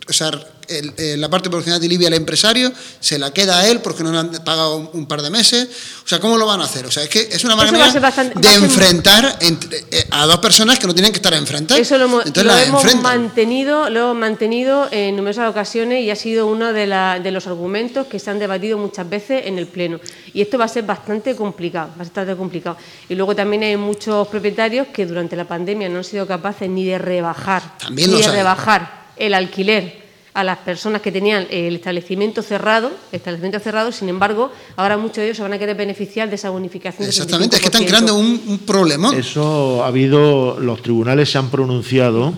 o 0.08 0.12
sea, 0.12 0.30
el- 0.68 0.92
eh, 0.96 1.16
la 1.16 1.28
parte 1.28 1.48
proporcional 1.50 1.80
de 1.80 1.88
Libia 1.88 2.08
al 2.08 2.14
empresario, 2.14 2.72
se 3.00 3.18
la 3.18 3.32
queda 3.32 3.58
a 3.60 3.68
él 3.68 3.80
porque 3.80 4.02
no 4.02 4.12
le 4.12 4.18
han 4.18 4.30
pagado 4.44 4.76
un, 4.76 4.90
un 4.92 5.06
par 5.06 5.22
de 5.22 5.30
meses. 5.30 5.68
O 6.04 6.08
sea, 6.08 6.20
¿cómo 6.20 6.36
lo 6.38 6.46
van 6.46 6.60
a 6.60 6.64
hacer? 6.64 6.86
O 6.86 6.90
sea, 6.90 7.02
es 7.02 7.08
que 7.08 7.28
es 7.30 7.44
una 7.44 7.56
manera 7.56 7.90
bastante- 8.00 8.38
de 8.40 8.54
enfrentar 8.54 9.38
entre- 9.40 9.84
eh, 9.90 10.06
a 10.10 10.26
dos 10.26 10.38
personas 10.38 10.78
que 10.78 10.86
no 10.86 10.94
tienen 10.94 11.12
que 11.12 11.18
estar 11.18 11.34
enfrentadas. 11.34 11.80
Eso 11.80 11.96
lo, 11.98 12.04
hemos, 12.04 12.26
Entonces 12.26 12.44
lo 12.52 12.58
hemos 12.58 12.82
enfrentan. 12.84 13.02
mantenido, 13.22 13.90
lo 13.90 14.00
hemos 14.00 14.16
mantenido 14.16 14.88
en 14.90 15.16
numerosas 15.16 15.50
ocasiones 15.50 16.02
y 16.04 16.10
ha 16.10 16.16
sido 16.16 16.46
uno 16.46 16.72
de, 16.72 16.86
la- 16.86 17.18
de 17.20 17.30
los 17.30 17.46
argumentos 17.46 18.06
que 18.06 18.18
se 18.18 18.30
han 18.30 18.38
debatido 18.38 18.78
muchas 18.78 19.08
veces 19.08 19.46
en 19.46 19.58
el 19.58 19.66
Pleno. 19.66 20.00
Y 20.32 20.40
esto 20.42 20.58
va 20.58 20.64
a 20.66 20.68
ser 20.68 20.84
bastante 20.84 21.34
complicado, 21.36 21.90
bastante 21.96 22.36
complicado. 22.36 22.76
Y 23.08 23.14
luego 23.14 23.34
también 23.34 23.62
hay 23.62 23.76
muchos 23.76 24.28
propietarios 24.28 24.88
que 24.88 25.06
durante 25.06 25.36
la 25.36 25.44
pandemia 25.46 25.88
no 25.88 25.98
han 25.98 26.04
sido 26.04 26.26
capaces 26.26 26.68
ni 26.68 26.84
de 26.84 26.98
rebajar, 26.98 27.78
También 27.78 28.10
ni 28.12 28.20
de 28.20 28.28
rebajar 28.28 29.04
el 29.16 29.34
alquiler 29.34 30.03
a 30.34 30.42
las 30.44 30.58
personas 30.58 31.00
que 31.00 31.12
tenían 31.12 31.46
el 31.50 31.76
establecimiento 31.76 32.42
cerrado, 32.42 32.90
establecimiento 33.12 33.60
cerrado, 33.60 33.92
sin 33.92 34.08
embargo, 34.08 34.50
ahora 34.76 34.96
muchos 34.96 35.18
de 35.18 35.26
ellos 35.26 35.36
se 35.36 35.42
van 35.44 35.52
a 35.52 35.58
querer 35.58 35.76
beneficiar 35.76 36.28
de 36.28 36.34
esa 36.34 36.50
bonificación. 36.50 37.06
Exactamente, 37.08 37.54
es 37.56 37.62
que 37.62 37.66
están 37.68 37.82
75%. 37.82 37.86
creando 37.86 38.14
un, 38.16 38.40
un 38.48 38.58
problemón. 38.58 39.14
Eso 39.16 39.84
ha 39.84 39.86
habido, 39.86 40.58
los 40.58 40.82
tribunales 40.82 41.30
se 41.30 41.38
han 41.38 41.50
pronunciado 41.50 42.34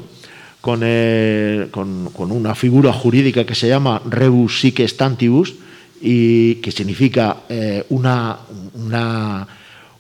con, 0.61 0.83
el- 0.83 1.71
con, 1.71 2.11
con 2.11 2.33
una 2.33 2.55
figura 2.55 2.93
jurídica 2.93 3.47
que 3.47 3.55
se 3.55 3.69
llama 3.69 4.03
rebus 4.05 4.61
sic 4.61 4.87
stantibus 4.87 5.55
y 6.03 6.57
que 6.57 6.71
significa 6.73 7.39
eh, 7.49 7.85
una, 7.89 8.37
una, 8.75 9.49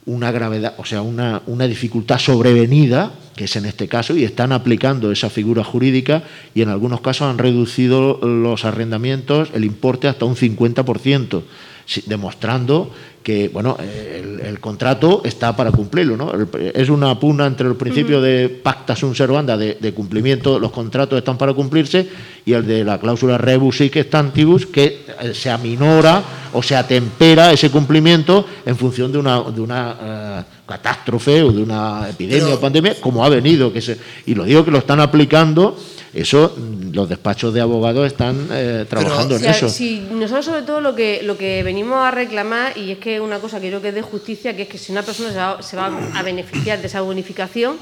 una 0.07 0.31
gravedad, 0.31 0.75
o 0.79 0.85
sea, 0.85 1.03
una, 1.03 1.43
una 1.47 1.67
dificultad 1.67 2.19
sobrevenida, 2.19 3.13
que 3.35 3.45
es 3.45 3.57
en 3.57 3.67
este 3.67 3.89
caso, 3.89 4.17
y 4.17 4.25
están 4.25 4.53
aplicando 4.53 5.11
esa 5.13 5.29
figura 5.31 5.65
jurídica 5.65 6.23
y 6.55 6.63
en 6.63 6.69
algunos 6.69 7.01
casos 7.01 7.29
han 7.29 7.39
reducido 7.39 8.19
los 8.23 8.65
arrendamientos, 8.65 9.51
el 9.53 9.65
importe 9.65 10.07
hasta 10.09 10.25
un 10.25 10.37
50%, 10.37 11.43
si- 11.87 12.03
demostrando 12.07 12.93
que 13.27 13.49
bueno 13.49 13.77
el, 13.81 14.39
el 14.39 14.61
contrato 14.61 15.23
está 15.25 15.57
para 15.57 15.73
cumplirlo. 15.73 16.17
¿no? 16.17 16.31
El- 16.33 16.71
es 16.73 16.89
una 16.89 17.19
pugna 17.19 17.45
entre 17.47 17.67
el 17.67 17.75
principio 17.75 18.21
de 18.21 18.49
pacta 18.49 18.95
sunt 18.95 19.17
servanda, 19.17 19.57
de, 19.57 19.75
de 19.81 19.93
cumplimiento, 19.93 20.61
los 20.61 20.71
contratos 20.71 21.19
están 21.19 21.37
para 21.37 21.53
cumplirse, 21.53 22.07
y 22.45 22.53
el 22.53 22.65
de 22.65 22.85
la 22.85 23.01
cláusula 23.01 23.37
rebus 23.37 23.79
sic 23.79 23.97
stantibus, 24.05 24.67
que 24.67 25.03
eh, 25.21 25.35
se 25.35 25.51
aminora 25.51 26.23
o 26.53 26.63
se 26.63 26.77
atempera 26.77 27.51
ese 27.53 27.69
cumplimiento 27.69 28.47
en 28.65 28.77
función 28.77 29.11
de 29.11 29.19
una, 29.19 29.43
de 29.43 29.61
una 29.61 29.97
eh, 30.01 30.43
catástrofe 30.65 31.43
o 31.43 31.51
de 31.51 31.63
una 31.65 32.09
epidemia 32.09 32.45
Pero- 32.45 32.57
o 32.59 32.61
pandemia, 32.61 32.95
como 33.01 33.25
ha 33.25 33.29
venido. 33.29 33.73
Que 33.73 33.83
se, 33.83 33.99
y 34.27 34.35
lo 34.37 34.45
digo 34.45 34.65
que 34.65 34.71
lo 34.71 34.79
están 34.79 35.01
aplicando, 35.01 35.77
eso 36.15 36.57
los 36.93 37.09
despachos 37.09 37.53
de 37.53 37.61
abogados 37.61 38.07
están 38.07 38.49
eh, 38.53 38.85
trabajando 38.89 39.35
en 39.37 39.43
sea, 39.43 39.51
eso. 39.51 39.69
si 39.69 40.01
nosotros 40.11 40.45
sobre 40.47 40.63
todo 40.63 40.81
lo 40.81 40.95
que, 40.95 41.21
lo 41.23 41.37
que 41.37 41.63
venimos 41.63 41.99
a 41.99 42.11
reclamar, 42.11 42.77
y 42.79 42.93
es 42.93 42.99
que 42.99 43.21
una 43.21 43.39
cosa 43.39 43.61
que 43.61 43.69
creo 43.69 43.83
que 43.83 43.89
es 43.89 43.95
de 43.95 44.03
justicia, 44.03 44.57
que 44.57 44.63
es 44.63 44.69
que 44.69 44.79
si 44.79 44.93
una 44.93 45.03
persona 45.03 45.31
se 45.31 45.39
va, 45.39 45.63
se 45.63 45.77
va 45.77 45.91
a 46.15 46.23
beneficiar 46.23 46.81
de 46.81 46.87
esa 46.87 47.01
bonificación, 47.03 47.77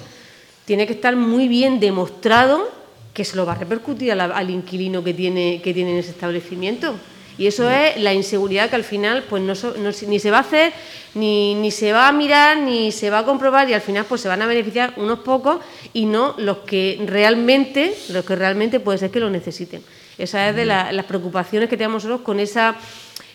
tiene 0.64 0.87
que 0.87 0.95
estar 0.95 1.14
muy 1.16 1.47
bien 1.49 1.79
demostrado 1.81 2.68
que 3.12 3.25
se 3.25 3.37
lo 3.37 3.47
va 3.47 3.53
a 3.53 3.57
repercutir 3.57 4.14
la- 4.16 4.25
al 4.25 4.51
inquilino 4.51 5.05
que 5.05 5.14
tiene, 5.14 5.61
que 5.62 5.72
tiene 5.72 5.93
en 5.93 5.99
ese 5.99 6.11
establecimiento. 6.11 6.95
Y 7.37 7.47
eso 7.49 7.68
es 7.68 7.97
la 8.01 8.12
inseguridad 8.14 8.70
que 8.70 8.76
al 8.76 8.85
final 8.85 9.24
pues 9.28 9.43
no, 9.43 9.55
ni 10.07 10.18
se 10.20 10.30
va 10.30 10.39
a 10.39 10.41
hacer, 10.41 10.72
ni, 11.14 11.55
ni 11.57 11.70
se 11.70 11.93
va 11.93 12.07
a 12.09 12.12
mirar, 12.12 12.59
ni 12.59 12.93
se 12.93 13.11
va 13.11 13.18
a 13.20 13.24
comprobar 13.24 13.68
y 13.68 13.74
al 13.74 13.80
final 13.80 14.05
pues 14.09 14.20
se 14.20 14.28
van 14.28 14.41
a 14.43 14.47
beneficiar 14.47 14.95
unos 14.97 15.18
pocos 15.20 15.59
y 15.93 16.07
no 16.07 16.35
los 16.39 16.59
que 16.59 17.01
realmente, 17.07 17.95
los 18.11 18.24
que 18.24 18.37
realmente 18.37 18.78
puede 18.80 18.99
ser 18.99 19.11
que 19.11 19.18
lo 19.20 19.30
necesiten. 19.30 19.82
Esa 20.16 20.49
es 20.49 20.55
de 20.55 20.64
la- 20.64 20.93
las 20.93 21.07
preocupaciones 21.07 21.68
que 21.68 21.76
tenemos 21.76 22.05
nosotros 22.05 22.24
con 22.24 22.39
esa 22.41 22.76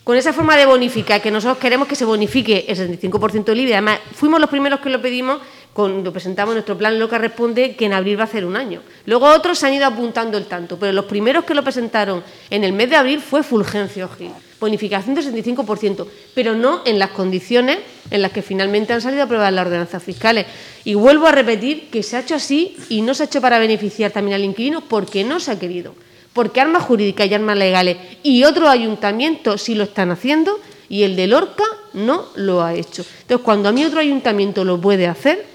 con 0.05 0.17
esa 0.17 0.33
forma 0.33 0.57
de 0.57 0.65
bonificar, 0.65 1.21
que 1.21 1.29
nosotros 1.29 1.59
queremos 1.59 1.87
que 1.87 1.95
se 1.95 2.03
bonifique 2.03 2.65
el 2.67 2.75
75% 2.75 3.51
del 3.51 3.59
IBI. 3.59 3.73
Además, 3.73 3.99
fuimos 4.15 4.39
los 4.39 4.49
primeros 4.49 4.79
que 4.79 4.89
lo 4.89 4.99
pedimos 4.99 5.39
cuando 5.73 6.11
presentamos 6.11 6.53
nuestro 6.53 6.77
plan 6.77 6.99
Loca 6.99 7.17
Responde, 7.17 7.75
que 7.75 7.85
en 7.85 7.93
abril 7.93 8.17
va 8.17 8.23
a 8.23 8.25
hacer 8.25 8.45
un 8.45 8.55
año. 8.55 8.81
Luego 9.05 9.27
otros 9.27 9.59
se 9.59 9.67
han 9.67 9.73
ido 9.73 9.85
apuntando 9.85 10.37
el 10.37 10.45
tanto, 10.45 10.77
pero 10.77 10.91
los 10.91 11.05
primeros 11.05 11.45
que 11.45 11.53
lo 11.53 11.63
presentaron 11.63 12.23
en 12.49 12.63
el 12.63 12.73
mes 12.73 12.89
de 12.89 12.95
abril 12.95 13.21
fue 13.21 13.43
Fulgencio 13.43 14.09
Gil. 14.09 14.31
Bonificación 14.59 15.15
del 15.15 15.25
65%, 15.25 16.05
pero 16.35 16.53
no 16.53 16.81
en 16.85 16.99
las 16.99 17.11
condiciones 17.11 17.79
en 18.11 18.21
las 18.21 18.31
que 18.31 18.41
finalmente 18.41 18.91
han 18.91 19.01
salido 19.01 19.21
a 19.21 19.25
aprobar 19.25 19.53
las 19.53 19.67
ordenanzas 19.67 20.03
fiscales. 20.03 20.47
Y 20.83 20.95
vuelvo 20.95 21.27
a 21.27 21.31
repetir 21.31 21.89
que 21.89 22.03
se 22.03 22.17
ha 22.17 22.21
hecho 22.21 22.35
así 22.35 22.75
y 22.89 23.01
no 23.01 23.13
se 23.13 23.23
ha 23.23 23.25
hecho 23.27 23.39
para 23.39 23.59
beneficiar 23.59 24.11
también 24.11 24.35
al 24.35 24.43
inquilino 24.43 24.81
porque 24.81 25.23
no 25.23 25.39
se 25.39 25.51
ha 25.51 25.59
querido 25.59 25.93
porque 26.33 26.61
armas 26.61 26.83
jurídicas 26.83 27.27
y 27.27 27.33
armas 27.33 27.57
legales 27.57 27.97
y 28.23 28.43
otros 28.43 28.69
ayuntamientos 28.69 29.61
sí 29.61 29.75
lo 29.75 29.83
están 29.83 30.11
haciendo 30.11 30.59
y 30.87 31.03
el 31.03 31.15
de 31.15 31.27
Lorca 31.27 31.65
no 31.93 32.25
lo 32.35 32.63
ha 32.63 32.73
hecho. 32.73 33.05
Entonces, 33.21 33.43
cuando 33.43 33.69
a 33.69 33.71
mí 33.71 33.85
otro 33.85 33.99
ayuntamiento 33.99 34.63
lo 34.63 34.79
puede 34.79 35.07
hacer, 35.07 35.45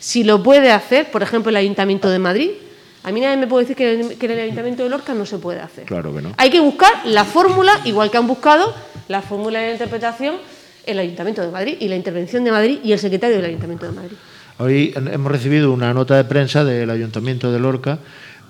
si 0.00 0.24
lo 0.24 0.42
puede 0.42 0.72
hacer, 0.72 1.10
por 1.10 1.22
ejemplo, 1.22 1.50
el 1.50 1.56
Ayuntamiento 1.56 2.08
de 2.10 2.18
Madrid, 2.18 2.50
a 3.04 3.12
mí 3.12 3.20
nadie 3.20 3.36
me 3.36 3.46
puede 3.46 3.64
decir 3.64 3.76
que 3.76 3.92
el, 3.92 4.00
en 4.00 4.30
el 4.30 4.40
Ayuntamiento 4.40 4.82
de 4.82 4.88
Lorca 4.88 5.14
no 5.14 5.24
se 5.24 5.38
puede 5.38 5.60
hacer. 5.60 5.84
Claro 5.84 6.14
que 6.14 6.22
no. 6.22 6.32
Hay 6.36 6.50
que 6.50 6.60
buscar 6.60 6.90
la 7.06 7.24
fórmula, 7.24 7.80
igual 7.84 8.10
que 8.10 8.16
han 8.16 8.26
buscado 8.26 8.74
la 9.08 9.22
fórmula 9.22 9.60
de 9.60 9.66
la 9.66 9.72
interpretación 9.72 10.36
el 10.86 10.98
Ayuntamiento 10.98 11.42
de 11.42 11.50
Madrid 11.50 11.76
y 11.78 11.88
la 11.88 11.96
intervención 11.96 12.42
de 12.44 12.50
Madrid 12.50 12.78
y 12.82 12.92
el 12.92 12.98
secretario 12.98 13.36
del 13.36 13.44
Ayuntamiento 13.46 13.86
de 13.86 13.92
Madrid. 13.92 14.16
Hoy 14.58 14.92
hemos 14.94 15.32
recibido 15.32 15.72
una 15.72 15.94
nota 15.94 16.16
de 16.16 16.24
prensa 16.24 16.64
del 16.64 16.90
Ayuntamiento 16.90 17.50
de 17.52 17.58
Lorca 17.58 17.98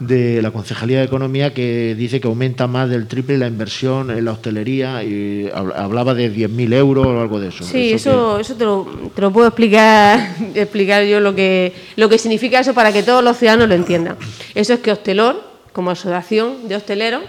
de 0.01 0.41
la 0.43 0.51
Concejalía 0.51 0.99
de 0.99 1.05
Economía 1.05 1.53
que 1.55 1.95
dice 1.95 2.21
que 2.21 2.27
aumenta 2.27 2.67
más 2.67 2.89
del 2.89 3.07
triple 3.07 3.37
la 3.39 3.47
inversión 3.47 4.11
en 4.11 4.25
la 4.25 4.33
hostelería 4.33 5.05
y 5.05 5.45
hab- 5.55 5.75
hablaba 5.77 6.15
de 6.15 6.33
10.000 6.35 6.73
euros 6.73 7.07
o 7.07 7.21
algo 7.21 7.39
de 7.39 7.49
eso. 7.49 7.63
Sí, 7.65 7.93
eso, 7.93 8.39
eso 8.41 8.55
te, 8.57 8.65
lo, 8.65 8.89
te 9.15 9.21
lo 9.21 9.31
puedo 9.31 9.47
explicar, 9.49 10.35
explicar 10.55 11.05
yo 11.05 11.21
lo 11.21 11.35
que, 11.35 11.73
lo 11.97 12.09
que 12.09 12.17
significa 12.19 12.61
eso 12.61 12.73
para 12.75 12.93
que 12.93 13.03
todos 13.03 13.23
los 13.23 13.37
ciudadanos 13.37 13.69
lo 13.69 13.75
entiendan. 13.75 14.17
Eso 14.55 14.73
es 14.73 14.81
que 14.81 14.91
Hostelor, 14.91 15.43
como 15.73 15.91
asociación 15.91 16.67
de 16.67 16.77
hosteleros, 16.77 17.23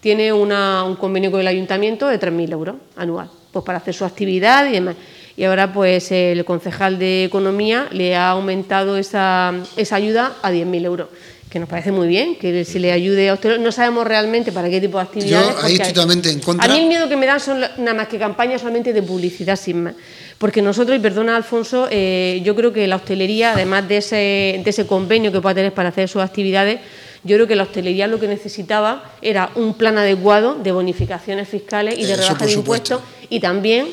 tiene 0.00 0.30
una- 0.32 0.84
un 0.84 0.96
convenio 0.96 1.30
con 1.30 1.40
el 1.40 1.46
ayuntamiento 1.46 2.06
de 2.06 2.18
3.000 2.20 2.52
euros 2.52 2.76
anual, 2.96 3.30
pues 3.50 3.64
para 3.64 3.78
hacer 3.78 3.94
su 3.94 4.04
actividad 4.04 4.68
y 4.68 4.72
demás. 4.72 4.96
Y 5.38 5.44
ahora, 5.44 5.72
pues 5.72 6.12
el 6.12 6.44
concejal 6.44 6.98
de 6.98 7.24
Economía 7.24 7.86
le 7.92 8.14
ha 8.14 8.28
aumentado 8.28 8.98
esa, 8.98 9.54
esa 9.78 9.96
ayuda 9.96 10.34
a 10.42 10.50
10.000 10.50 10.84
euros, 10.84 11.08
que 11.50 11.58
nos 11.58 11.68
parece 11.68 11.90
muy 11.90 12.06
bien, 12.06 12.36
que 12.36 12.64
se 12.64 12.78
le 12.78 12.92
ayude 12.92 13.28
a 13.28 13.34
Hostelor. 13.34 13.58
No 13.58 13.72
sabemos 13.72 14.06
realmente 14.06 14.52
para 14.52 14.70
qué 14.70 14.80
tipo 14.80 14.98
de 14.98 15.02
actividades. 15.04 15.48
ahí 15.48 15.54
porque 15.54 15.72
estoy 15.72 15.92
totalmente 15.92 16.30
en 16.30 16.38
contra. 16.38 16.64
A 16.64 16.68
mí 16.72 16.80
el 16.80 16.86
miedo 16.86 17.08
que 17.08 17.16
me 17.16 17.26
dan 17.26 17.40
son 17.40 17.60
nada 17.60 17.94
más 17.94 18.06
que 18.06 18.18
campañas 18.18 18.60
solamente 18.60 18.92
de 18.92 19.02
publicidad 19.02 19.56
sin 19.56 19.82
más. 19.82 19.94
Porque 20.38 20.62
nosotros, 20.62 20.96
y 20.96 21.00
perdona 21.00 21.34
Alfonso, 21.34 21.88
eh, 21.90 22.40
yo 22.44 22.54
creo 22.54 22.72
que 22.72 22.86
la 22.86 22.96
hostelería, 22.96 23.52
además 23.52 23.88
de 23.88 23.96
ese, 23.96 24.16
de 24.64 24.64
ese 24.64 24.86
convenio 24.86 25.32
que 25.32 25.40
pueda 25.40 25.56
tener 25.56 25.74
para 25.74 25.88
hacer 25.88 26.08
sus 26.08 26.22
actividades, 26.22 26.78
yo 27.24 27.36
creo 27.36 27.48
que 27.48 27.56
la 27.56 27.64
hostelería 27.64 28.06
lo 28.06 28.20
que 28.20 28.28
necesitaba 28.28 29.10
era 29.20 29.50
un 29.56 29.74
plan 29.74 29.98
adecuado 29.98 30.54
de 30.54 30.70
bonificaciones 30.70 31.48
fiscales 31.48 31.98
y 31.98 32.04
de 32.04 32.12
Eso, 32.12 32.22
rebaja 32.22 32.46
de 32.46 32.52
impuestos 32.52 33.00
y 33.28 33.40
también 33.40 33.88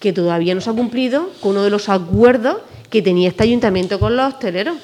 que 0.00 0.12
todavía 0.12 0.56
no 0.56 0.60
se 0.60 0.70
ha 0.70 0.74
cumplido 0.74 1.30
con 1.40 1.52
uno 1.52 1.62
de 1.62 1.70
los 1.70 1.88
acuerdos 1.88 2.56
que 2.90 3.00
tenía 3.00 3.28
este 3.28 3.44
ayuntamiento 3.44 3.98
con 3.98 4.16
los 4.16 4.34
hosteleros 4.34 4.76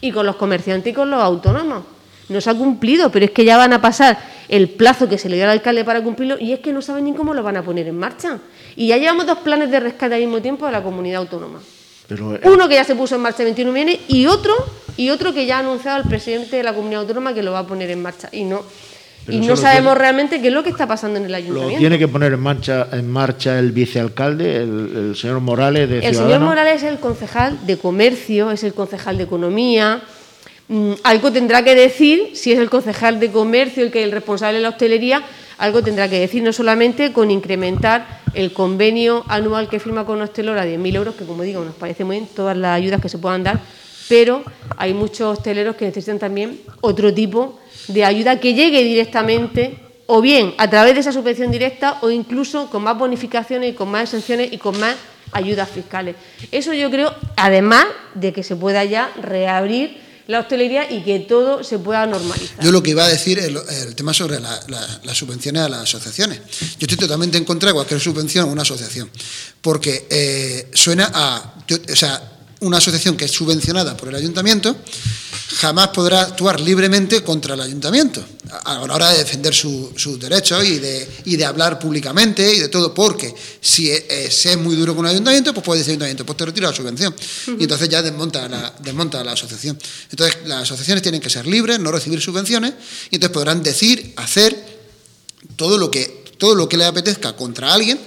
y 0.00 0.12
con 0.12 0.26
los 0.26 0.36
comerciantes 0.36 0.92
y 0.92 0.94
con 0.94 1.10
los 1.10 1.20
autónomos. 1.20 1.84
No 2.28 2.40
se 2.40 2.50
ha 2.50 2.54
cumplido, 2.54 3.10
pero 3.10 3.24
es 3.24 3.30
que 3.30 3.44
ya 3.44 3.56
van 3.56 3.72
a 3.72 3.80
pasar 3.80 4.18
el 4.48 4.68
plazo 4.68 5.08
que 5.08 5.18
se 5.18 5.28
le 5.28 5.36
dio 5.36 5.44
al 5.44 5.52
alcalde 5.52 5.84
para 5.84 6.02
cumplirlo 6.02 6.36
y 6.40 6.52
es 6.52 6.60
que 6.60 6.72
no 6.72 6.82
saben 6.82 7.04
ni 7.04 7.14
cómo 7.14 7.34
lo 7.34 7.42
van 7.42 7.56
a 7.56 7.62
poner 7.62 7.86
en 7.86 7.98
marcha. 7.98 8.38
Y 8.74 8.88
ya 8.88 8.96
llevamos 8.96 9.26
dos 9.26 9.38
planes 9.38 9.70
de 9.70 9.78
rescate 9.80 10.14
al 10.14 10.20
mismo 10.20 10.42
tiempo 10.42 10.66
de 10.66 10.72
la 10.72 10.82
comunidad 10.82 11.20
autónoma. 11.20 11.60
Pero, 12.08 12.34
eh, 12.34 12.40
Uno 12.44 12.68
que 12.68 12.74
ya 12.74 12.84
se 12.84 12.94
puso 12.94 13.14
en 13.14 13.22
marcha 13.22 13.42
el 13.42 13.46
21 13.46 13.72
viene 13.72 14.00
y 14.08 14.26
otro 14.26 14.54
y 14.96 15.10
otro 15.10 15.32
que 15.32 15.46
ya 15.46 15.56
ha 15.56 15.60
anunciado 15.60 15.98
el 15.98 16.08
presidente 16.08 16.56
de 16.56 16.62
la 16.62 16.72
comunidad 16.72 17.02
autónoma 17.02 17.34
que 17.34 17.42
lo 17.42 17.52
va 17.52 17.60
a 17.60 17.66
poner 17.66 17.90
en 17.90 18.02
marcha 18.02 18.28
y 18.32 18.44
no 18.44 18.62
Pero 19.26 19.38
y 19.38 19.46
no 19.46 19.56
sabemos 19.56 19.92
tiene- 19.94 19.98
realmente 19.98 20.40
qué 20.40 20.48
es 20.48 20.54
lo 20.54 20.62
que 20.62 20.70
está 20.70 20.86
pasando 20.86 21.18
en 21.18 21.24
el 21.26 21.32
lo 21.32 21.36
ayuntamiento. 21.38 21.78
tiene 21.78 21.98
que 21.98 22.06
poner 22.08 22.32
en 22.32 22.40
marcha, 22.40 22.86
en 22.92 23.10
marcha 23.10 23.58
el 23.58 23.72
vicealcalde, 23.72 24.56
el, 24.56 24.92
el 25.10 25.16
señor 25.16 25.40
Morales 25.40 25.88
de 25.88 25.98
El 25.98 26.14
señor. 26.14 26.40
Morales 26.40 26.82
es 26.82 26.88
el 26.90 26.98
concejal 26.98 27.66
de 27.66 27.76
comercio, 27.76 28.50
es 28.52 28.62
el 28.64 28.72
concejal 28.72 29.18
de 29.18 29.24
economía. 29.24 30.00
Mm, 30.68 30.92
algo 31.04 31.30
tendrá 31.32 31.62
que 31.62 31.74
decir, 31.74 32.30
si 32.34 32.52
es 32.52 32.58
el 32.58 32.70
concejal 32.70 33.20
de 33.20 33.30
comercio 33.30 33.84
el 33.84 33.90
que 33.92 34.02
el 34.02 34.12
responsable 34.12 34.56
de 34.58 34.62
la 34.62 34.70
hostelería, 34.70 35.22
algo 35.58 35.82
tendrá 35.82 36.08
que 36.08 36.18
decir, 36.20 36.42
no 36.42 36.52
solamente 36.52 37.12
con 37.12 37.30
incrementar 37.30 38.20
el 38.34 38.52
convenio 38.52 39.24
anual 39.28 39.68
que 39.68 39.80
firma 39.80 40.04
con 40.04 40.20
Hostelor 40.20 40.58
a 40.58 40.66
10.000 40.66 40.94
euros, 40.96 41.14
que 41.14 41.24
como 41.24 41.42
digo, 41.44 41.64
nos 41.64 41.74
parece 41.74 42.04
muy 42.04 42.16
bien 42.16 42.28
todas 42.34 42.56
las 42.56 42.76
ayudas 42.76 43.00
que 43.00 43.08
se 43.08 43.16
puedan 43.18 43.42
dar, 43.42 43.60
pero 44.08 44.44
hay 44.76 44.94
muchos 44.94 45.38
hosteleros 45.38 45.76
que 45.76 45.84
necesitan 45.86 46.18
también 46.18 46.60
otro 46.80 47.12
tipo 47.12 47.58
de 47.88 48.04
ayuda 48.04 48.38
que 48.40 48.54
llegue 48.54 48.82
directamente 48.82 49.78
o 50.06 50.20
bien 50.20 50.54
a 50.58 50.68
través 50.70 50.94
de 50.94 51.00
esa 51.00 51.12
subvención 51.12 51.50
directa 51.50 51.98
o 52.02 52.10
incluso 52.10 52.68
con 52.70 52.82
más 52.82 52.96
bonificaciones 52.96 53.72
y 53.72 53.74
con 53.74 53.88
más 53.90 54.04
exenciones 54.04 54.52
y 54.52 54.58
con 54.58 54.78
más 54.78 54.94
ayudas 55.32 55.68
fiscales. 55.68 56.14
Eso 56.52 56.72
yo 56.72 56.90
creo, 56.90 57.12
además 57.36 57.86
de 58.14 58.32
que 58.32 58.42
se 58.44 58.54
pueda 58.56 58.84
ya 58.84 59.12
reabrir 59.20 60.04
la 60.28 60.40
hostelería 60.40 60.90
y 60.90 61.02
que 61.02 61.20
todo 61.20 61.62
se 61.62 61.78
pueda 61.78 62.04
normalizar. 62.06 62.64
Yo 62.64 62.72
lo 62.72 62.82
que 62.82 62.90
iba 62.90 63.04
a 63.04 63.08
decir 63.08 63.38
es 63.38 63.44
el, 63.46 63.56
el 63.86 63.94
tema 63.94 64.12
sobre 64.12 64.40
la- 64.40 64.60
la- 64.68 65.00
las 65.04 65.16
subvenciones 65.16 65.62
a 65.62 65.68
las 65.68 65.80
asociaciones. 65.82 66.40
Yo 66.78 66.86
estoy 66.86 66.96
totalmente 66.96 67.38
en 67.38 67.44
contra 67.44 67.68
de 67.68 67.74
cualquier 67.74 68.00
subvención 68.00 68.48
a 68.48 68.52
una 68.52 68.62
asociación, 68.62 69.08
porque 69.60 70.06
eh, 70.10 70.68
suena 70.74 71.10
a, 71.14 71.54
o 71.92 71.96
sea, 71.96 72.35
una 72.60 72.78
asociación 72.78 73.16
que 73.16 73.26
es 73.26 73.30
subvencionada 73.32 73.96
por 73.96 74.08
el 74.08 74.14
ayuntamiento 74.14 74.76
jamás 75.58 75.88
podrá 75.88 76.22
actuar 76.22 76.60
libremente 76.60 77.22
contra 77.22 77.54
el 77.54 77.60
ayuntamiento 77.60 78.24
a, 78.64 78.74
la 78.86 78.94
hora 78.94 79.10
de 79.12 79.18
defender 79.18 79.54
su- 79.54 79.92
sus 79.96 80.18
derechos 80.18 80.64
y 80.64 80.78
de, 80.78 81.08
y 81.24 81.36
de 81.36 81.44
hablar 81.44 81.78
públicamente 81.78 82.54
y 82.54 82.58
de 82.58 82.68
todo, 82.68 82.92
porque 82.92 83.32
si 83.60 83.90
eh, 83.90 84.28
se 84.30 84.52
es 84.52 84.58
muy 84.58 84.74
duro 84.74 84.94
con 84.96 85.06
el 85.06 85.12
ayuntamiento, 85.12 85.54
pues 85.54 85.64
puede 85.64 85.78
decir 85.80 85.92
el 85.92 85.96
ayuntamiento, 85.96 86.26
pues 86.26 86.36
te 86.36 86.46
retiro 86.46 86.68
la 86.68 86.74
subvención. 86.76 87.14
Y 87.58 87.62
entonces 87.62 87.88
ya 87.88 88.02
desmonta 88.02 88.48
la, 88.48 88.74
desmonta 88.80 89.22
la 89.22 89.32
asociación. 89.32 89.78
Entonces 90.10 90.38
las 90.46 90.62
asociaciones 90.62 91.02
tienen 91.02 91.20
que 91.20 91.30
ser 91.30 91.46
libres, 91.46 91.78
no 91.78 91.92
recibir 91.92 92.20
subvenciones, 92.20 92.74
y 93.10 93.16
entonces 93.16 93.32
podrán 93.34 93.62
decir, 93.62 94.14
hacer 94.16 94.56
todo 95.56 95.78
lo 95.78 95.90
que, 95.90 96.24
todo 96.38 96.54
lo 96.54 96.68
que 96.68 96.76
les 96.76 96.86
apetezca 96.88 97.34
contra 97.36 97.72
alguien, 97.72 97.98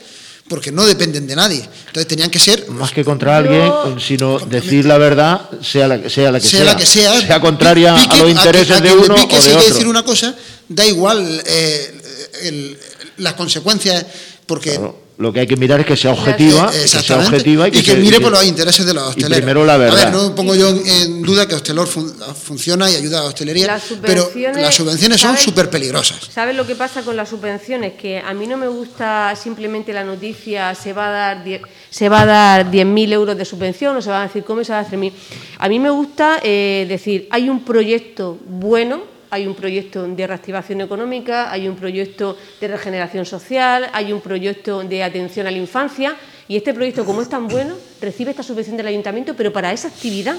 porque 0.50 0.72
no 0.72 0.86
dependen 0.86 1.26
de 1.28 1.36
nadie. 1.36 1.62
Entonces 1.88 2.08
tenían 2.08 2.30
que 2.30 2.40
ser 2.40 2.68
Más 2.70 2.92
que 2.92 3.06
contra 3.06 3.38
alguien, 3.38 3.72
sino 4.00 4.40
decir 4.40 4.84
la 4.84 4.98
verdad, 4.98 5.48
sea 5.62 5.88
la, 5.88 6.02
que- 6.02 6.10
sea 6.10 6.32
la 6.32 6.40
que 6.42 6.48
sea. 6.48 6.60
sea 6.60 6.74
la 6.74 6.80
que 6.80 6.86
sea, 6.86 7.40
contraria 7.40 7.96
pique 7.96 8.16
a 8.16 8.18
los 8.18 8.26
que- 8.26 8.32
intereses 8.32 8.72
a 8.72 8.82
de 8.82 8.90
quien 8.90 9.00
le 9.00 9.06
uno 9.06 9.16
pique, 9.16 9.38
o 9.38 9.42
si 9.42 9.48
de 9.48 9.50
hay 9.54 9.58
que 9.58 9.64
otro. 9.66 9.74
decir 9.76 9.88
una 9.88 10.04
cosa, 10.04 10.36
da 10.68 10.86
igual 10.86 11.44
eh, 11.46 12.02
el- 12.44 12.78
las 13.18 13.34
consecuencias, 13.36 14.06
porque 14.48 14.72
Claro, 14.72 15.00
Lo 15.20 15.34
que 15.34 15.42
hay 15.42 15.48
que 15.48 15.58
mirar 15.58 15.82
es 15.82 15.86
que 15.86 15.98
sea 15.98 16.14
objetiva, 16.14 16.72
que 16.72 16.88
sea 16.88 17.18
objetiva 17.18 17.68
y 17.68 17.72
que, 17.72 17.82
se- 17.84 17.98
mire 17.98 18.16
y 18.16 18.20
que- 18.20 18.24
por 18.24 18.32
los 18.32 18.46
intereses 18.46 18.86
de 18.86 18.94
los 18.94 19.04
y 19.04 19.08
hosteleros. 19.10 19.36
primero 19.38 19.66
la 19.66 19.74
A 19.74 19.78
ver, 19.78 19.92
verdad. 19.92 20.14
no 20.14 20.34
pongo 20.34 20.56
yo 20.56 20.70
en, 20.70 21.22
duda 21.24 21.46
que 21.46 21.56
Hostelor 21.56 21.88
fun- 21.90 22.16
funciona 22.42 22.90
y 22.90 22.96
ayuda 22.96 23.20
a 23.20 23.24
la 23.24 23.28
hostelería, 23.28 23.68
Las 23.68 23.84
pero 24.02 24.22
subvenciones, 24.24 24.62
las 24.64 24.76
subvenciones 24.76 25.20
son 25.20 25.38
súper 25.38 25.70
peligrosas. 25.70 26.20
¿Sabes 26.34 26.56
lo 26.56 26.66
que 26.66 26.76
pasa 26.76 27.02
con 27.02 27.18
las 27.18 27.28
subvenciones? 27.28 27.96
Que 27.96 28.20
a 28.20 28.34
mí 28.34 28.48
no 28.48 28.56
me 28.56 28.70
gusta 28.70 29.36
simplemente 29.36 29.92
la 29.92 30.06
noticia, 30.06 30.74
se 30.74 30.94
va 30.94 31.10
a 31.10 31.12
dar 31.12 31.44
die- 31.44 31.62
se 31.90 32.08
va 32.08 32.22
a 32.22 32.26
dar 32.26 32.72
10.000 32.72 33.12
euros 33.12 33.36
de 33.38 33.44
subvención 33.44 33.98
o 33.98 34.02
se 34.02 34.10
va 34.12 34.22
a 34.22 34.28
decir 34.28 34.46
cómo 34.46 34.64
se 34.64 34.72
va 34.72 34.78
a 34.78 34.82
hacer 34.84 34.98
mil. 34.98 35.12
A 35.58 35.68
mí 35.68 35.80
me 35.80 35.90
gusta 35.90 36.40
eh, 36.42 36.86
decir, 36.88 37.28
hay 37.30 37.50
un 37.50 37.66
proyecto 37.66 38.38
bueno, 38.48 39.02
hay 39.32 39.48
un 39.48 39.56
proyecto 39.56 40.08
de 40.08 40.28
reactivación 40.28 40.82
económica, 40.82 41.52
hay 41.52 41.68
un 41.68 41.76
proyecto 41.76 42.38
de 42.60 42.68
regeneración 42.68 43.26
social, 43.26 43.90
hay 43.94 44.12
un 44.12 44.22
proyecto 44.22 44.84
de 44.84 45.04
atención 45.04 45.48
a 45.48 45.52
la 45.52 45.58
infancia 45.58 46.16
y 46.48 46.58
este 46.58 46.74
proyecto, 46.74 47.06
como 47.06 47.22
es 47.22 47.30
tan 47.30 47.48
bueno, 47.48 47.76
recibe 48.02 48.32
esta 48.32 48.44
subvención 48.44 48.78
del 48.78 48.88
ayuntamiento, 48.88 49.36
pero 49.36 49.54
para 49.54 49.72
esa 49.72 49.88
actividad, 49.88 50.36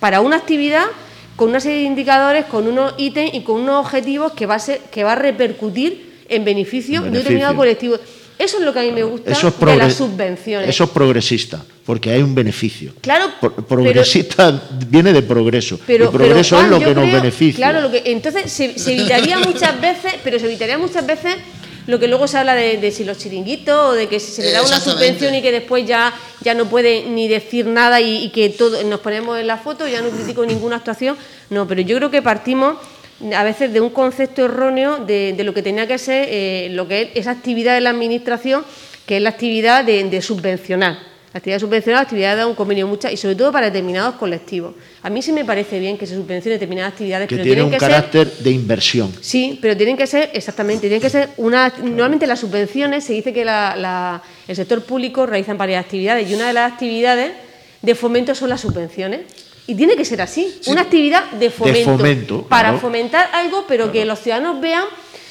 para 0.00 0.20
una 0.20 0.36
actividad 0.36 0.86
con 1.36 1.50
una 1.50 1.60
serie 1.60 1.78
de 1.78 1.84
indicadores, 1.84 2.44
con 2.46 2.66
unos 2.66 2.94
ítems 2.98 3.34
y 3.34 3.42
con 3.42 3.60
unos 3.60 3.84
objetivos 3.84 4.32
que 4.32 4.46
va 4.46 4.56
a, 4.56 4.58
ser, 4.58 4.80
que 4.90 5.04
va 5.04 5.12
a 5.12 5.16
repercutir 5.16 6.24
en 6.28 6.44
beneficio, 6.44 7.02
de 7.02 7.08
un 7.08 7.14
determinado 7.14 7.56
colectivo. 7.56 7.96
Eso 8.42 8.58
es 8.58 8.64
lo 8.64 8.72
que 8.72 8.80
a 8.80 8.82
mí 8.82 8.90
me 8.90 9.04
gusta 9.04 9.30
Eso 9.30 9.48
es, 9.48 9.60
de 9.60 9.76
las 9.76 9.94
subvenciones. 9.94 10.68
eso 10.68 10.84
es 10.84 10.90
progresista, 10.90 11.64
porque 11.86 12.10
hay 12.10 12.22
un 12.22 12.34
beneficio. 12.34 12.92
Claro, 13.00 13.26
Pro- 13.40 13.54
pero- 13.54 13.66
progresista 13.68 14.60
viene 14.88 15.12
de 15.12 15.22
progreso. 15.22 15.78
Pero, 15.86 16.06
el 16.06 16.10
progreso 16.10 16.56
pero, 16.56 16.64
es 16.64 16.70
lo 16.70 16.86
que 16.88 16.94
nos 16.94 17.12
beneficia. 17.12 17.56
Claro, 17.56 17.80
lo 17.80 17.90
que, 17.92 18.02
entonces 18.06 18.50
se, 18.50 18.78
se 18.78 18.94
evitaría 18.94 19.38
muchas 19.38 19.80
veces, 19.80 20.14
pero 20.24 20.38
se 20.40 20.46
evitaría 20.46 20.76
muchas 20.76 21.06
veces 21.06 21.36
lo 21.86 21.98
que 21.98 22.06
luego 22.08 22.26
se 22.28 22.38
habla 22.38 22.54
de, 22.54 22.76
de 22.78 22.90
si 22.92 23.04
los 23.04 23.18
chiringuitos 23.18 23.74
o 23.76 23.92
de 23.94 24.06
que 24.08 24.18
si 24.20 24.30
se 24.32 24.42
le 24.42 24.52
da 24.52 24.62
una 24.62 24.78
subvención 24.80 25.34
y 25.34 25.42
que 25.42 25.50
después 25.52 25.86
ya, 25.86 26.12
ya 26.40 26.54
no 26.54 26.66
puede 26.66 27.04
ni 27.08 27.26
decir 27.28 27.66
nada 27.66 28.00
y, 28.00 28.24
y 28.24 28.28
que 28.30 28.48
todo, 28.50 28.82
nos 28.84 29.00
ponemos 29.00 29.38
en 29.38 29.46
la 29.48 29.56
foto, 29.56 29.86
ya 29.88 30.00
no 30.00 30.10
critico 30.10 30.44
ninguna 30.46 30.76
actuación. 30.76 31.16
No, 31.50 31.66
pero 31.68 31.80
yo 31.82 31.96
creo 31.96 32.10
que 32.10 32.22
partimos 32.22 32.76
a 33.34 33.44
veces 33.44 33.72
de 33.72 33.80
un 33.80 33.90
concepto 33.90 34.44
erróneo 34.44 34.98
de, 34.98 35.32
de 35.36 35.44
lo 35.44 35.54
que 35.54 35.62
tenía 35.62 35.86
que 35.86 35.98
ser 35.98 36.26
eh, 36.30 36.68
lo 36.72 36.88
que 36.88 37.02
es 37.02 37.08
esa 37.14 37.30
actividad 37.30 37.74
de 37.74 37.80
la 37.80 37.90
administración, 37.90 38.64
que 39.06 39.16
es 39.18 39.22
la 39.22 39.30
actividad 39.30 39.84
de, 39.84 40.04
de 40.04 40.22
subvencionar. 40.22 41.10
La 41.34 41.38
actividad 41.38 41.60
subvencionada, 41.60 42.02
la 42.02 42.04
actividad 42.04 42.36
de 42.36 42.44
un 42.44 42.54
convenio 42.54 42.86
mucha 42.86 43.10
y 43.10 43.16
sobre 43.16 43.36
todo 43.36 43.50
para 43.52 43.66
determinados 43.66 44.16
colectivos. 44.16 44.74
A 45.02 45.08
mí 45.08 45.22
sí 45.22 45.32
me 45.32 45.46
parece 45.46 45.78
bien 45.80 45.96
que 45.96 46.06
se 46.06 46.14
subvencione 46.14 46.56
determinadas 46.56 46.92
actividades, 46.92 47.26
que 47.26 47.36
pero 47.36 47.42
tiene 47.44 47.54
tienen 47.56 47.64
un 47.66 47.70
que 47.72 47.80
ser 47.80 47.88
carácter 47.88 48.30
de 48.38 48.50
inversión. 48.50 49.10
Sí, 49.22 49.58
pero 49.62 49.74
tienen 49.74 49.96
que 49.96 50.06
ser, 50.06 50.28
exactamente, 50.34 50.82
tienen 50.82 51.00
que 51.00 51.08
ser 51.08 51.30
una. 51.38 51.72
Normalmente 51.82 52.26
las 52.26 52.40
subvenciones 52.40 53.04
se 53.04 53.14
dice 53.14 53.32
que 53.32 53.46
la- 53.46 53.74
la- 53.76 54.22
el 54.46 54.54
sector 54.56 54.82
público 54.84 55.24
realiza 55.24 55.54
varias 55.54 55.82
actividades 55.82 56.30
y 56.30 56.34
una 56.34 56.48
de 56.48 56.52
las 56.52 56.70
actividades 56.72 57.32
de 57.80 57.94
fomento 57.94 58.34
son 58.34 58.50
las 58.50 58.60
subvenciones. 58.60 59.20
Y 59.66 59.74
tiene 59.74 59.96
que 59.96 60.04
ser 60.04 60.20
así, 60.20 60.60
una 60.66 60.82
actividad 60.82 61.30
de 61.32 61.50
fomento. 61.50 61.96
fomento, 61.96 62.42
para 62.42 62.70
claro. 62.70 62.80
fomentar 62.80 63.30
algo, 63.32 63.64
pero 63.68 63.92
que 63.92 64.04
los 64.04 64.18
ciudadanos 64.18 64.60
vean 64.60 64.84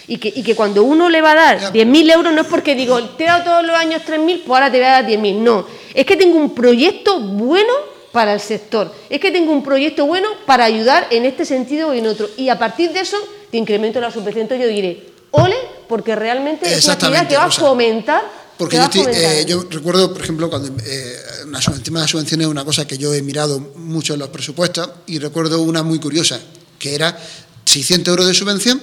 y 0.07 0.17
que, 0.17 0.31
y 0.33 0.41
que 0.41 0.55
cuando 0.55 0.83
uno 0.83 1.09
le 1.09 1.21
va 1.21 1.31
a 1.31 1.35
dar 1.35 1.59
10.000 1.73 2.13
euros 2.13 2.33
no 2.33 2.41
es 2.41 2.47
porque 2.47 2.75
digo, 2.75 3.01
te 3.09 3.25
he 3.25 3.27
dado 3.27 3.43
todos 3.43 3.65
los 3.65 3.75
años 3.75 4.01
3.000, 4.07 4.43
pues 4.45 4.47
ahora 4.47 4.71
te 4.71 4.77
voy 4.77 4.87
a 4.87 4.91
dar 4.91 5.07
10.000. 5.07 5.35
No, 5.35 5.65
es 5.93 6.05
que 6.05 6.15
tengo 6.15 6.37
un 6.37 6.55
proyecto 6.55 7.19
bueno 7.19 7.73
para 8.11 8.33
el 8.33 8.39
sector. 8.39 8.93
Es 9.09 9.19
que 9.19 9.31
tengo 9.31 9.51
un 9.51 9.63
proyecto 9.63 10.05
bueno 10.05 10.29
para 10.45 10.65
ayudar 10.65 11.07
en 11.11 11.25
este 11.25 11.45
sentido 11.45 11.89
o 11.89 11.93
en 11.93 12.07
otro. 12.07 12.29
Y 12.37 12.49
a 12.49 12.59
partir 12.59 12.91
de 12.91 13.01
eso, 13.01 13.17
te 13.49 13.57
incremento 13.57 13.99
la 13.99 14.11
subvención. 14.11 14.43
Entonces 14.43 14.67
yo 14.67 14.73
diré, 14.73 15.07
ole, 15.31 15.55
porque 15.87 16.15
realmente 16.15 16.71
es 16.71 16.83
una 16.85 16.93
actividad 16.93 17.27
que 17.27 17.37
va 17.37 17.45
a 17.45 17.51
fomentar. 17.51 18.21
Porque 18.61 18.77
yo, 18.77 18.83
estoy- 18.83 19.15
eh, 19.41 19.45
yo 19.47 19.65
recuerdo, 19.71 20.13
por 20.13 20.21
ejemplo, 20.21 20.47
cuando 20.47 20.71
eh, 20.85 21.15
una 21.47 21.57
el 21.57 21.81
tema 21.81 21.97
de 21.99 22.03
las 22.03 22.11
subvenciones 22.11 22.45
es 22.45 22.51
una 22.51 22.63
cosa 22.63 22.85
que 22.85 22.95
yo 22.95 23.11
he 23.11 23.23
mirado 23.23 23.59
mucho 23.59 24.13
en 24.13 24.19
los 24.19 24.29
presupuestos 24.29 24.87
y 25.07 25.17
recuerdo 25.17 25.59
una 25.63 25.81
muy 25.81 25.99
curiosa, 25.99 26.39
que 26.77 26.93
era 26.93 27.17
600 27.65 28.11
euros 28.11 28.27
de 28.27 28.35
subvención 28.35 28.79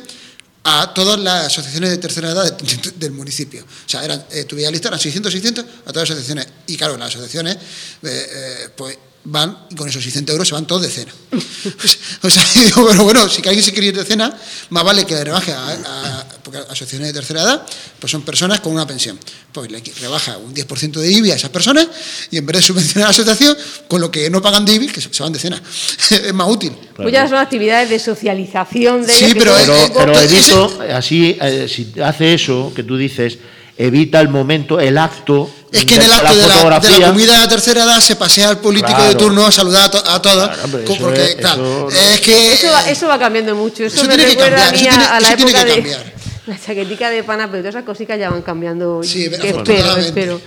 a 0.64 0.92
todas 0.94 1.18
las 1.20 1.46
asociaciones 1.46 1.90
de 1.90 1.98
tercera 1.98 2.30
edad 2.32 2.44
de- 2.56 2.76
de- 2.76 2.90
del 2.98 3.12
municipio. 3.12 3.62
O 3.64 3.88
sea, 3.88 4.04
eran, 4.04 4.26
eh, 4.32 4.44
lista, 4.72 4.88
eran 4.88 4.98
600, 4.98 5.30
600 5.32 5.64
a 5.86 5.92
todas 5.92 6.08
las 6.08 6.18
asociaciones. 6.18 6.48
Y 6.66 6.76
claro, 6.76 6.96
las 6.96 7.10
asociaciones, 7.10 7.54
eh, 7.56 7.60
eh, 8.02 8.68
pues 8.76 8.98
van 9.24 9.66
y 9.70 9.74
con 9.74 9.88
esos 9.88 10.02
600 10.02 10.32
euros 10.32 10.48
se 10.48 10.54
van 10.54 10.66
todos 10.66 10.82
de 10.82 10.88
cena. 10.90 11.12
o 12.22 12.30
sea, 12.30 12.44
digo, 12.64 12.82
bueno, 12.82 13.04
bueno, 13.04 13.28
si 13.28 13.42
que 13.42 13.48
alguien 13.50 13.64
se 13.64 13.72
quiere 13.72 13.88
ir 13.88 13.96
de 13.96 14.04
cena, 14.04 14.34
más 14.70 14.84
vale 14.84 15.04
que 15.04 15.14
le 15.14 15.24
rebaje 15.24 15.52
a, 15.52 15.68
a- 15.68 16.24
porque 16.42 16.60
asociaciones 16.60 17.08
de 17.08 17.12
tercera 17.12 17.42
edad, 17.42 17.66
pues 18.00 18.10
son 18.10 18.22
personas 18.22 18.60
con 18.60 18.72
una 18.72 18.86
pensión. 18.86 19.18
Pues 19.52 19.70
le 19.70 19.82
rebaja 20.00 20.38
un 20.38 20.54
10% 20.54 20.92
de 20.92 21.10
IBI 21.12 21.32
a 21.32 21.34
esas 21.34 21.50
personas 21.50 21.86
y 22.30 22.38
en 22.38 22.46
vez 22.46 22.56
de 22.56 22.62
subvencionar 22.62 23.04
a 23.04 23.08
la 23.08 23.10
asociación, 23.10 23.56
con 23.86 24.00
lo 24.00 24.10
que 24.10 24.30
no 24.30 24.40
pagan 24.40 24.64
de 24.64 24.72
IBI, 24.74 24.86
que 24.88 25.00
se 25.02 25.12
se 25.12 25.22
van 25.22 25.32
de 25.32 25.38
cena. 25.38 25.60
es 26.10 26.32
más 26.32 26.48
útil. 26.48 26.72
Pues 26.96 27.12
ya 27.12 27.28
son 27.28 27.36
actividades 27.38 27.90
de 27.90 27.98
socialización 27.98 29.04
de 29.04 29.12
Sí, 29.12 29.34
pero 29.34 29.54
Pero, 29.56 29.92
pero 29.94 30.20
evito, 30.20 30.78
así, 30.94 31.36
eh, 31.40 31.66
si 31.68 31.92
hace 32.00 32.34
eso 32.34 32.72
que 32.74 32.82
tú 32.82 32.96
dices, 32.96 33.36
evita 33.78 34.20
el 34.20 34.28
momento, 34.28 34.78
el 34.80 34.98
acto. 34.98 35.48
Es 35.70 35.84
que 35.84 35.94
en 35.96 36.02
el 36.02 36.12
acto 36.12 36.34
de 36.34 36.46
la, 36.48 36.80
de 36.80 36.98
la 36.98 37.06
comida 37.08 37.40
de 37.42 37.48
tercera 37.48 37.84
edad 37.84 38.00
se 38.00 38.16
pasea 38.16 38.48
al 38.48 38.58
político 38.58 38.88
Claro. 38.96 39.08
de 39.08 39.14
turno 39.16 39.46
a 39.46 39.52
saludar 39.52 39.84
a, 39.84 39.90
to- 39.90 40.02
a 40.10 40.20
todos. 40.22 40.48
Claro, 40.48 40.64
hombre, 40.64 40.84
co- 40.84 40.92
eso 40.94 41.02
porque, 41.04 41.24
es- 41.24 41.34
claro, 41.36 41.88
eso- 41.90 42.00
es 42.14 42.20
que. 42.20 42.52
Eso 42.54 42.66
va, 42.72 42.90
eso 42.90 43.06
va 43.08 43.18
cambiando 43.18 43.54
mucho. 43.54 43.84
Eso, 43.84 43.96
Eso 43.96 44.06
me 44.06 44.14
tiene 44.16 44.24
que 44.34 44.42
recuerda 44.44 44.64
cambiar, 44.64 44.68
a 44.68 44.72
mí 44.72 44.78
eso 44.80 44.88
a, 44.88 44.92
tiene- 44.92 45.04
a 45.04 45.20
la 45.20 45.28
eso 45.28 45.36
tiene 45.36 45.50
época 45.50 45.64
que 45.64 45.70
de 45.70 45.76
cambiar. 45.76 46.12
la 46.46 46.58
chaquetica 46.58 47.10
de 47.10 47.22
pana, 47.22 47.46
pero 47.50 47.62
todas 47.62 47.74
esas 47.74 47.84
cositas 47.84 48.18
ya 48.18 48.30
van 48.30 48.42
cambiando. 48.42 49.02
Sí, 49.02 49.28
que 49.28 49.48
espero, 49.50 49.96
espero, 49.98 50.40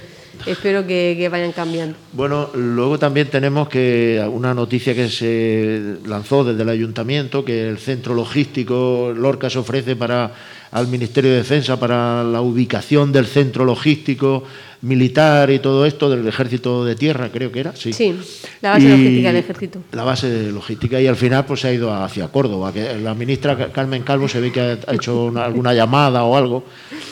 espero 0.48 0.88
que, 0.88 1.16
que 1.20 1.30
vayan 1.30 1.52
cambiando. 1.52 1.96
Bueno, 2.14 2.50
luego 2.56 2.98
también 2.98 3.30
tenemos 3.30 3.70
que 3.70 4.28
una 4.34 4.56
noticia 4.56 4.96
que 4.96 5.08
se 5.10 5.98
lanzó 6.08 6.44
desde 6.44 6.64
el 6.64 6.70
ayuntamiento, 6.70 7.46
que 7.46 7.70
el 7.70 7.78
centro 7.78 8.16
logístico 8.16 9.14
Lorca 9.16 9.52
se 9.52 9.60
ofrece 9.60 9.96
para 9.96 10.32
al 10.72 10.88
Ministerio 10.88 11.32
de 11.32 11.38
Defensa 11.38 11.80
para 11.80 12.24
la 12.24 12.42
ubicación 12.42 13.12
del 13.12 13.26
centro 13.28 13.66
logístico 13.66 14.44
militar 14.84 15.52
y 15.52 15.60
todo 15.60 15.86
esto 15.86 16.10
del 16.10 16.28
ejército 16.28 16.84
de 16.86 16.96
tierra, 16.96 17.30
creo 17.32 17.52
que 17.52 17.60
era, 17.60 17.76
sí. 17.76 17.94
Sí, 17.94 18.16
la 18.62 18.72
base 18.72 18.86
Y- 18.86 18.90
logística 18.90 19.28
del 19.28 19.36
ejército. 19.38 19.80
La 19.92 20.04
base 20.04 20.30
de 20.30 20.52
logística 20.52 21.00
y 21.00 21.06
al 21.08 21.16
final 21.16 21.46
pues 21.46 21.60
se 21.60 21.68
ha 21.68 21.74
ido 21.74 21.94
hacia 21.94 22.30
Córdoba, 22.30 22.74
que 22.74 22.98
la 22.98 23.14
ministra 23.14 23.56
Ca- 23.58 23.72
Carmen 23.72 24.02
Calvo 24.04 24.28
se 24.28 24.40
ve 24.40 24.52
que 24.52 24.60
ha 24.62 24.94
hecho 24.94 25.26
una- 25.26 25.44
alguna 25.46 25.74
llamada 25.74 26.24
o 26.24 26.36
algo 26.36 26.64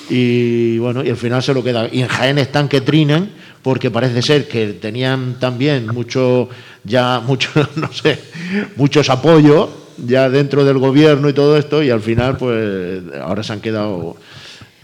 y 0.10 0.78
bueno, 0.80 1.04
y 1.04 1.10
al 1.10 1.18
final 1.18 1.44
se 1.44 1.54
lo 1.54 1.64
queda. 1.64 1.88
Y 1.92 2.02
en 2.02 2.08
Jaén 2.08 2.38
están 2.40 2.68
que 2.70 2.82
trinan 2.82 3.30
porque 3.62 3.92
parece 3.92 4.22
ser 4.22 4.48
que 4.48 4.68
tenían 4.74 5.38
también 5.40 5.88
mucho 5.88 6.50
ya 6.84 7.20
mucho 7.20 7.50
no 7.76 7.92
sé, 7.92 8.20
muchos 8.78 9.10
apoyos 9.10 9.70
ya 10.06 10.30
dentro 10.30 10.66
del 10.66 10.78
gobierno 10.78 11.30
y 11.30 11.34
todo 11.34 11.58
esto 11.58 11.82
y 11.84 11.90
al 11.90 12.02
final 12.02 12.38
pues 12.38 13.02
ahora 13.22 13.44
se 13.44 13.54
han 13.54 13.62
quedado 13.62 14.16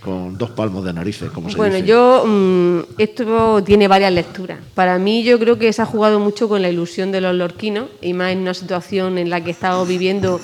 con 0.03 0.37
dos 0.37 0.51
palmos 0.51 0.85
de 0.85 0.93
narices, 0.93 1.31
como 1.31 1.49
se 1.49 1.57
Bueno, 1.57 1.75
dice. 1.75 1.87
yo 1.87 2.23
mm, 2.27 2.79
esto 2.99 3.63
tiene 3.63 3.87
varias 3.87 4.13
lecturas. 4.13 4.59
Para 4.75 4.99
mí 4.99 5.23
yo 5.23 5.39
creo 5.39 5.57
que 5.57 5.73
se 5.73 5.81
ha 5.81 5.85
jugado 5.85 6.19
mucho 6.19 6.47
con 6.47 6.61
la 6.61 6.69
ilusión 6.69 7.11
de 7.11 7.21
los 7.21 7.33
lorquinos 7.33 7.85
y 8.01 8.13
más 8.13 8.31
en 8.31 8.39
una 8.39 8.53
situación 8.53 9.17
en 9.17 9.31
la 9.31 9.43
que 9.43 9.49
estamos 9.49 9.87
viviendo 9.87 10.39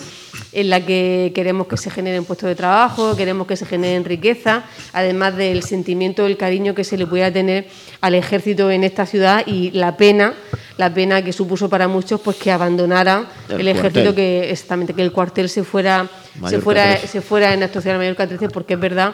en 0.54 0.70
la 0.70 0.86
que 0.86 1.32
queremos 1.34 1.68
que 1.68 1.78
se 1.78 1.90
generen 1.90 2.26
puestos 2.26 2.50
de 2.50 2.56
trabajo, 2.56 3.16
queremos 3.16 3.48
que 3.48 3.56
se 3.56 3.66
generen 3.66 4.04
riqueza, 4.04 4.64
además 4.92 5.38
del 5.38 5.64
sentimiento, 5.64 6.26
el 6.26 6.36
cariño 6.38 6.76
que 6.76 6.84
se 6.84 6.98
le 6.98 7.08
pudiera 7.08 7.32
tener 7.32 7.68
al 8.02 8.16
ejército 8.16 8.70
en 8.70 8.84
esta 8.84 9.06
ciudad 9.06 9.44
y 9.48 9.72
la 9.72 9.96
pena, 9.96 10.34
la 10.78 10.94
pena 10.94 11.24
que 11.24 11.32
supuso 11.32 11.70
para 11.70 11.88
muchos 11.88 12.20
pues 12.20 12.36
que 12.38 12.52
abandonara 12.52 13.26
El 13.50 13.62
el, 13.62 13.68
ejército 13.70 14.14
que 14.16 14.52
exactamente 14.52 14.94
que 14.94 15.02
el 15.04 15.12
cuartel 15.12 15.48
se 15.48 15.64
fuera 15.64 16.10
se 16.50 16.60
fuera 16.60 16.84
13. 16.96 17.08
se 17.08 17.22
fuera 17.22 17.54
en 17.54 17.60
la 17.62 17.68
actuación 17.68 17.98
Mallorca 17.98 18.28
13 18.28 18.50
porque 18.50 18.74
es 18.74 18.80
verdad 18.80 19.14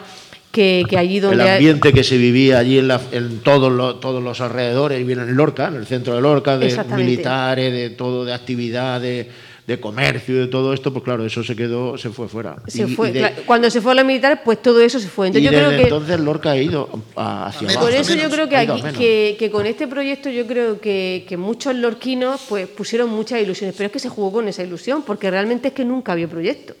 que, 0.50 0.82
que 0.88 0.96
allí 0.96 1.16
el 1.16 1.22
donde 1.22 1.50
ambiente 1.50 1.92
que 1.92 2.02
se 2.02 2.16
vivía 2.16 2.58
allí 2.58 2.78
en, 2.78 2.88
la- 2.88 3.00
en 3.12 3.40
todos, 3.40 3.70
los, 3.70 4.00
todos 4.00 4.22
los 4.22 4.40
alrededores, 4.40 5.06
bien 5.06 5.20
en 5.20 5.36
Lorca, 5.36 5.68
en 5.68 5.74
el 5.76 5.86
centro 5.86 6.14
de 6.14 6.22
Lorca, 6.22 6.56
de 6.56 6.66
militares, 6.96 7.72
de 7.72 7.90
todo, 7.90 8.24
de 8.24 8.32
actividad, 8.32 9.00
de, 9.68 9.78
comercio, 9.78 10.34
de 10.40 10.46
todo 10.46 10.72
esto, 10.72 10.92
pues 10.92 11.04
claro, 11.04 11.24
eso 11.26 11.44
se 11.44 11.54
quedó, 11.54 11.98
se 11.98 12.08
fue 12.08 12.26
fuera. 12.26 12.56
se 12.66 12.84
Y- 12.84 12.94
fue, 12.96 13.10
y 13.10 13.12
de- 13.12 13.18
claro, 13.20 13.34
cuando 13.44 13.70
se 13.70 13.82
fue 13.82 13.92
a 13.92 13.96
los 13.96 14.04
militares, 14.06 14.38
pues 14.42 14.62
todo 14.62 14.80
eso 14.80 14.98
se 14.98 15.08
fue. 15.08 15.26
y 15.26 15.28
Entonces 15.28 15.44
yo 15.44 15.50
desde 15.56 15.66
creo 15.66 15.78
que 15.78 15.82
entonces 15.84 16.20
Lorca 16.20 16.50
ha 16.52 16.56
ido 16.56 16.88
hacia 17.14 17.68
abajo. 17.68 17.84
por 17.84 17.92
eso 17.94 18.14
yo 18.14 18.30
creo 18.30 18.48
que, 18.48 18.56
aquí- 18.56 18.82
que, 18.96 19.36
que 19.38 19.50
con 19.50 19.66
este 19.66 19.86
proyecto 19.86 20.30
yo 20.30 20.46
creo 20.46 20.80
que, 20.80 21.26
que 21.28 21.36
muchos 21.36 21.74
lorquinos 21.76 22.40
pues 22.48 22.66
pusieron 22.66 23.10
muchas 23.10 23.42
ilusiones, 23.42 23.74
pero 23.76 23.88
es 23.88 23.92
que 23.92 23.98
se 23.98 24.08
jugó 24.08 24.32
con 24.32 24.48
esa 24.48 24.62
ilusión, 24.62 25.02
porque 25.02 25.30
realmente 25.30 25.68
es 25.68 25.74
que 25.74 25.84
nunca 25.84 26.12
había 26.12 26.28
proyecto. 26.28 26.74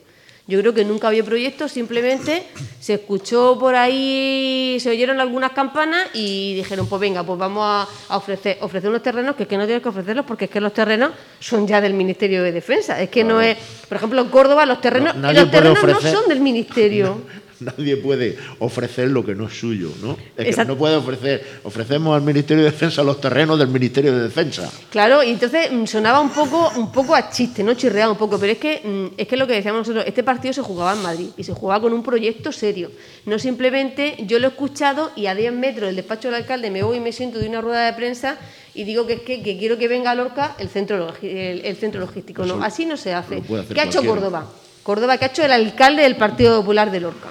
Yo 0.48 0.58
creo 0.60 0.72
que 0.72 0.82
nunca 0.82 1.08
había 1.08 1.22
proyecto, 1.22 1.68
simplemente 1.68 2.44
se 2.80 2.94
escuchó 2.94 3.58
por 3.60 3.74
ahí, 3.74 4.78
se 4.80 4.88
oyeron 4.88 5.20
algunas 5.20 5.52
campanas 5.52 6.06
y 6.14 6.54
dijeron, 6.54 6.86
pues 6.86 6.98
venga, 7.00 7.22
pues 7.22 7.38
vamos 7.38 7.64
a, 7.66 7.86
a 8.08 8.16
ofrecer, 8.16 8.56
ofrecer 8.62 8.88
unos 8.88 9.02
terrenos 9.02 9.36
que 9.36 9.42
es 9.42 9.48
que 9.48 9.58
no 9.58 9.66
tienes 9.66 9.82
que 9.82 9.90
ofrecerlos 9.90 10.24
porque 10.24 10.46
es 10.46 10.50
que 10.50 10.60
los 10.62 10.72
terrenos 10.72 11.10
son 11.38 11.66
ya 11.68 11.82
del 11.82 11.92
Ministerio 11.92 12.42
de 12.42 12.52
Defensa. 12.52 12.98
Es 12.98 13.10
que 13.10 13.24
no 13.24 13.42
es, 13.42 13.58
por 13.90 13.98
ejemplo, 13.98 14.22
en 14.22 14.28
Córdoba 14.30 14.64
los 14.64 14.80
terrenos, 14.80 15.14
No, 15.16 15.30
los 15.34 15.50
terrenos 15.50 15.78
ofrecer- 15.84 16.12
no 16.14 16.20
son 16.20 16.28
del 16.30 16.40
Ministerio. 16.40 17.20
Nadie 17.60 17.96
puede 17.96 18.36
ofrecer 18.60 19.08
lo 19.08 19.24
que 19.24 19.34
no 19.34 19.46
es 19.46 19.58
suyo, 19.58 19.90
¿no? 20.00 20.16
Es 20.36 20.54
que 20.54 20.64
no 20.64 20.76
puede 20.76 20.96
ofrecer, 20.96 21.44
ofrecemos 21.64 22.14
al 22.14 22.22
Ministerio 22.22 22.64
de 22.64 22.70
Defensa 22.70 23.02
los 23.02 23.20
terrenos 23.20 23.58
del 23.58 23.68
Ministerio 23.68 24.14
de 24.14 24.22
Defensa. 24.22 24.70
Claro, 24.90 25.22
y 25.22 25.30
entonces 25.30 25.70
mm, 25.72 25.84
sonaba 25.86 26.20
un 26.20 26.30
poco, 26.30 26.70
un 26.76 26.92
poco 26.92 27.14
a 27.14 27.30
chiste, 27.30 27.64
¿no? 27.64 27.74
Chirreaba 27.74 28.12
un 28.12 28.18
poco, 28.18 28.38
pero 28.38 28.52
es 28.52 28.58
que 28.58 28.80
mm, 28.84 29.20
es 29.20 29.26
que 29.26 29.36
lo 29.36 29.46
que 29.46 29.54
decíamos 29.54 29.80
nosotros, 29.80 30.04
este 30.06 30.22
partido 30.22 30.54
se 30.54 30.62
jugaba 30.62 30.92
en 30.92 31.02
Madrid 31.02 31.28
y 31.36 31.42
se 31.42 31.52
jugaba 31.52 31.82
con 31.82 31.92
un 31.92 32.02
proyecto 32.02 32.52
serio. 32.52 32.90
No 33.26 33.38
simplemente 33.38 34.16
yo 34.26 34.38
lo 34.38 34.46
he 34.46 34.50
escuchado 34.50 35.10
y 35.16 35.26
a 35.26 35.34
10 35.34 35.52
metros 35.52 35.88
del 35.88 35.96
despacho 35.96 36.28
del 36.28 36.36
alcalde 36.36 36.70
me 36.70 36.82
voy 36.82 36.98
y 36.98 37.00
me 37.00 37.12
siento 37.12 37.38
de 37.38 37.48
una 37.48 37.60
rueda 37.60 37.86
de 37.86 37.92
prensa 37.94 38.38
y 38.74 38.84
digo 38.84 39.06
que 39.06 39.14
es 39.14 39.20
que, 39.22 39.42
que 39.42 39.58
quiero 39.58 39.78
que 39.78 39.88
venga 39.88 40.12
a 40.12 40.14
Lorca 40.14 40.54
el 40.58 40.68
centro, 40.68 41.12
el, 41.22 41.62
el 41.64 41.76
centro 41.76 42.00
logístico. 42.00 42.44
No, 42.44 42.62
así 42.62 42.86
no 42.86 42.96
se 42.96 43.14
hace. 43.14 43.42
¿Qué 43.42 43.80
ha 43.80 43.84
hecho 43.84 44.00
cualquiera. 44.00 44.06
Córdoba? 44.06 44.52
Córdoba, 44.84 45.18
¿qué 45.18 45.24
ha 45.24 45.28
hecho 45.28 45.44
el 45.44 45.50
alcalde 45.50 46.02
del 46.02 46.16
Partido 46.16 46.60
Popular 46.60 46.90
de 46.90 47.00
Lorca? 47.00 47.28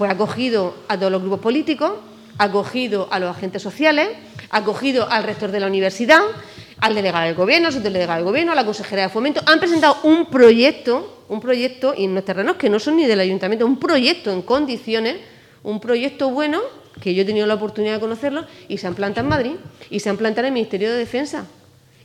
Pues 0.00 0.10
ha 0.10 0.16
cogido 0.16 0.76
a 0.88 0.96
todos 0.96 1.12
los 1.12 1.20
grupos 1.20 1.40
políticos, 1.40 1.92
ha 2.38 2.50
cogido 2.50 3.08
a 3.10 3.18
los 3.18 3.36
agentes 3.36 3.60
sociales, 3.60 4.08
ha 4.48 4.64
cogido 4.64 5.06
al 5.10 5.24
rector 5.24 5.50
de 5.50 5.60
la 5.60 5.66
universidad, 5.66 6.22
al 6.78 6.94
delegado 6.94 7.26
del 7.26 7.34
gobierno, 7.34 7.66
al 7.66 7.74
subdelegado 7.74 8.14
del 8.14 8.24
gobierno, 8.24 8.52
a 8.52 8.54
la 8.54 8.64
consejera 8.64 9.02
de 9.02 9.08
fomento. 9.10 9.42
Han 9.44 9.60
presentado 9.60 9.98
un 10.04 10.30
proyecto, 10.30 11.24
un 11.28 11.38
proyecto, 11.38 11.92
y 11.94 12.04
en 12.04 12.12
unos 12.12 12.24
terrenos 12.24 12.56
que 12.56 12.70
no 12.70 12.78
son 12.78 12.96
ni 12.96 13.04
del 13.04 13.20
ayuntamiento, 13.20 13.66
un 13.66 13.78
proyecto 13.78 14.32
en 14.32 14.40
condiciones, 14.40 15.16
un 15.64 15.80
proyecto 15.80 16.30
bueno, 16.30 16.62
que 16.98 17.14
yo 17.14 17.20
he 17.20 17.26
tenido 17.26 17.46
la 17.46 17.56
oportunidad 17.56 17.96
de 17.96 18.00
conocerlo, 18.00 18.46
y 18.68 18.78
se 18.78 18.86
han 18.86 18.94
plantado 18.94 19.26
en 19.26 19.28
Madrid, 19.28 19.52
y 19.90 20.00
se 20.00 20.08
han 20.08 20.16
plantado 20.16 20.46
en 20.46 20.54
el 20.54 20.54
Ministerio 20.54 20.90
de 20.90 20.96
Defensa. 20.96 21.44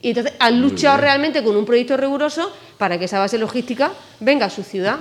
Y 0.01 0.09
entonces 0.09 0.33
han 0.39 0.59
luchado 0.59 0.97
realmente 0.97 1.41
con 1.45 1.55
un 1.55 1.63
proyecto 1.63 1.95
riguroso 1.95 2.51
para 2.77 2.99
que 2.99 3.05
esa 3.05 3.19
base 3.19 3.37
logística 3.37 3.93
venga 4.19 4.47
a 4.47 4.49
su 4.49 4.63
ciudad. 4.63 4.97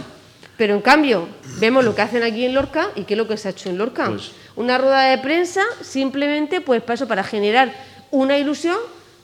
Pero 0.57 0.75
en 0.75 0.81
cambio, 0.83 1.29
vemos 1.59 1.85
lo 1.85 1.95
que 1.95 2.03
hacen 2.03 2.23
aquí 2.23 2.45
en 2.45 2.55
Lorca 2.55 2.91
y 2.95 3.03
qué 3.05 3.15
es 3.15 3.19
lo 3.19 3.27
que 3.27 3.37
se 3.37 3.49
ha 3.49 3.51
hecho 3.51 3.69
en 3.71 3.79
Lorca. 3.79 4.07
Pues- 4.09 4.31
Una 4.57 4.79
rueda 4.79 5.03
de 5.11 5.19
prensa 5.19 5.63
simplemente 5.83 6.61
pues 6.61 6.81
para 6.83 6.95
eso, 6.95 7.09
para 7.09 7.25
generar 7.25 7.75
una 8.13 8.39
ilusión 8.39 8.77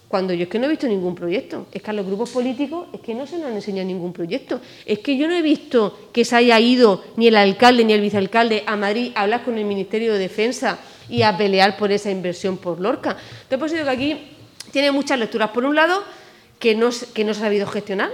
cuando 0.09 0.35
yo 0.35 0.43
es 0.43 0.49
que 0.49 0.59
no 0.59 0.67
he 0.67 0.69
visto 0.71 0.89
ningún 0.89 1.15
proyecto. 1.15 1.69
Es 1.71 1.83
que 1.83 1.91
a 1.91 1.93
los 1.93 2.05
grupos 2.05 2.31
políticos 2.31 2.89
es 2.93 3.01
que 3.01 3.15
no 3.15 3.29
se 3.29 3.37
nos 3.37 3.47
han 3.47 3.55
enseñado 3.55 3.87
ningún 3.87 4.13
proyecto. 4.13 4.61
Es 4.85 4.99
que 4.99 5.17
yo 5.17 5.29
no 5.29 5.35
he 5.37 5.43
visto 5.43 6.09
que 6.13 6.25
se 6.25 6.35
haya 6.35 6.59
ido 6.59 7.05
ni 7.17 7.29
el 7.29 7.37
alcalde 7.37 7.85
ni 7.85 7.93
el 7.93 8.01
vicealcalde 8.01 8.65
a 8.67 8.75
Madrid 8.75 9.13
a 9.15 9.21
hablar 9.23 9.45
con 9.45 9.57
el 9.57 9.65
Ministerio 9.65 10.13
de 10.15 10.19
Defensa 10.19 10.79
y 11.09 11.23
a 11.23 11.37
pelear 11.37 11.77
por 11.77 11.93
esa 11.93 12.11
inversión 12.11 12.57
por 12.59 12.81
Lorca. 12.81 13.11
Entonces, 13.43 13.59
por 13.59 13.67
eso 13.69 13.77
digo 13.77 13.87
que 13.87 13.93
aquí 13.93 14.31
tiene 14.73 14.91
muchas 14.91 15.17
lecturas. 15.17 15.51
Por 15.51 15.65
un 15.65 15.77
lado, 15.77 16.03
que 16.59 16.75
no, 16.75 16.91
que 17.15 17.23
no 17.25 17.33
se 17.33 17.41
ha 17.41 17.45
sabido 17.45 17.69
gestionar, 17.69 18.11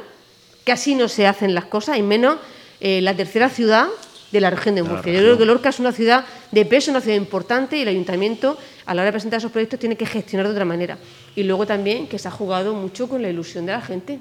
que 0.65 0.73
así 0.73 0.95
no 0.95 1.09
se 1.09 1.27
hacen 1.27 1.55
las 1.55 1.65
cosas, 1.65 1.97
y 1.97 2.03
menos 2.03 2.37
eh, 2.81 3.01
la 3.03 3.15
tercera 3.15 3.49
ciudad 3.49 3.87
de 4.33 4.41
la 4.41 4.51
región 4.51 4.75
de 4.75 4.83
Murcia. 4.83 5.13
Yo 5.13 5.21
creo 5.21 5.39
que 5.39 5.45
Lorca 5.47 5.69
es 5.69 5.79
una 5.79 5.93
ciudad 5.93 6.25
de 6.51 6.65
peso, 6.65 6.91
una 6.91 7.01
ciudad 7.01 7.17
importante, 7.17 7.77
y 7.79 7.83
el 7.83 7.89
ayuntamiento, 7.89 8.59
a 8.85 8.95
la 8.95 9.03
hora 9.03 9.07
de 9.07 9.13
presentar 9.13 9.39
esos 9.39 9.53
proyectos, 9.53 9.79
tiene 9.79 9.97
que 9.97 10.05
gestionar 10.05 10.47
de 10.47 10.53
otra 10.53 10.65
manera. 10.65 10.99
Y 11.37 11.45
luego 11.45 11.67
también 11.67 12.07
que 12.09 12.19
se 12.19 12.27
ha 12.29 12.31
jugado 12.33 12.75
mucho 12.75 13.09
con 13.09 13.23
la 13.23 13.29
ilusión 13.31 13.67
de 13.67 13.73
la 13.73 13.81
gente. 13.81 14.19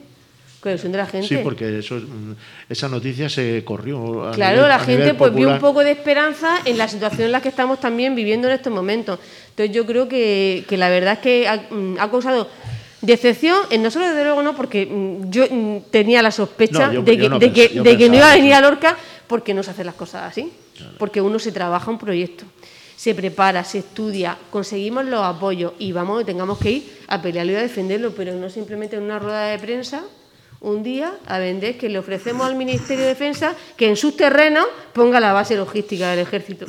Con 0.62 0.70
la 0.70 0.74
ilusión 0.74 0.91
de 0.91 0.97
la 0.99 1.06
gente. 1.08 1.28
Sí, 1.28 1.38
porque 1.43 1.80
eso, 1.80 1.95
mm, 1.95 2.34
esa 2.70 2.88
noticia 2.88 3.30
se 3.30 3.64
corrió. 3.66 4.26
a 4.28 4.32
Claro, 4.32 4.58
nivel- 4.62 4.70
la 4.70 4.80
gente 4.80 5.14
pues 5.16 5.34
vio 5.34 5.49
un 5.49 5.60
poco 5.60 5.84
de 5.84 5.91
esperanza 5.91 6.60
en 6.66 6.78
la 6.78 6.88
situación 6.88 7.24
en 7.24 7.32
la 7.32 7.41
que 7.41 7.49
estamos 7.49 7.80
también 7.80 8.16
viviendo 8.16 8.47
en 8.47 8.53
estos 8.53 8.72
momentos. 8.72 9.20
Entonces 9.49 9.76
yo 9.76 9.86
creo 9.86 10.08
que, 10.08 10.64
que 10.70 10.78
la 10.78 10.89
verdad 10.89 11.14
es 11.14 11.20
que 11.20 11.47
ha, 11.47 11.66
mm, 11.70 11.97
ha 11.99 12.10
causado 12.12 12.47
decepción, 13.06 13.62
en 13.70 13.84
nosotros 13.84 14.10
desde 14.10 14.24
luego 14.24 14.41
no, 14.41 14.56
porque 14.56 14.86
mm, 14.86 15.30
yo 15.30 15.45
mm, 15.49 15.78
tenía 15.91 16.22
la 16.22 16.32
sospecha 16.32 16.88
No, 16.88 16.93
yo- 16.93 17.01
de 17.03 17.18
que, 17.18 17.30
no 17.30 17.39
de 17.39 17.51
que- 17.51 17.70
de 17.70 18.10
no 18.10 18.16
iba 18.16 18.32
a 18.32 18.36
venir 18.36 18.53
a 18.53 18.62
Lorca 18.62 18.95
porque 19.28 19.53
no 19.53 19.64
se 19.64 19.72
hacen 19.72 19.86
las 19.86 19.95
cosas 19.95 20.24
así. 20.24 20.51
Porque 20.97 21.22
uno 21.22 21.39
se 21.39 21.51
trabaja 21.53 21.89
un 21.89 21.97
proyecto, 21.97 22.43
se 22.97 23.16
prepara, 23.16 23.64
se 23.64 23.78
estudia, 23.80 24.38
conseguimos 24.51 25.06
los 25.06 25.22
apoyos 25.24 25.72
y 25.80 25.93
vamos, 25.93 26.26
tengamos 26.26 26.58
que 26.58 26.72
ir 26.72 26.97
a 27.08 27.22
pelearlo 27.22 27.53
y 27.53 27.56
a 27.56 27.62
defenderlo, 27.62 28.12
pero 28.14 28.34
no 28.34 28.49
simplemente 28.49 28.97
en 28.97 29.03
una 29.03 29.18
rueda 29.20 29.45
de 29.47 29.58
prensa 29.60 30.03
un 30.60 30.84
día 30.84 31.14
a 31.28 31.39
vender 31.39 31.78
que 31.78 31.88
le 31.89 31.97
ofrecemos 31.99 32.45
al 32.45 32.56
Ministerio 32.56 33.03
de 33.03 33.10
Defensa 33.10 33.53
que 33.78 33.88
en 33.88 33.95
sus 33.95 34.18
terrenos 34.18 34.66
ponga 34.93 35.20
la 35.22 35.32
base 35.32 35.56
logística 35.56 36.10
del 36.12 36.20
ejército. 36.20 36.66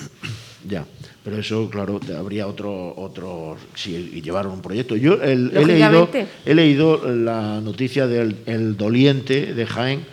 Ya, 0.68 0.84
pero 1.27 1.39
eso, 1.41 1.68
claro, 1.68 1.99
habría 2.16 2.47
otro, 2.47 2.95
otro 2.97 3.57
si 3.74 4.22
llevaron 4.22 4.53
un 4.53 4.62
proyecto. 4.62 4.95
Yo 4.95 5.14
el- 5.14 5.51
he, 5.57 5.64
leído, 5.66 6.09
he 6.45 6.55
leído 6.55 7.01
la 7.12 7.61
noticia 7.61 8.07
del 8.07 8.37
el 8.47 8.77
doliente 8.77 9.53
de 9.53 9.66
Jaén 9.66 10.05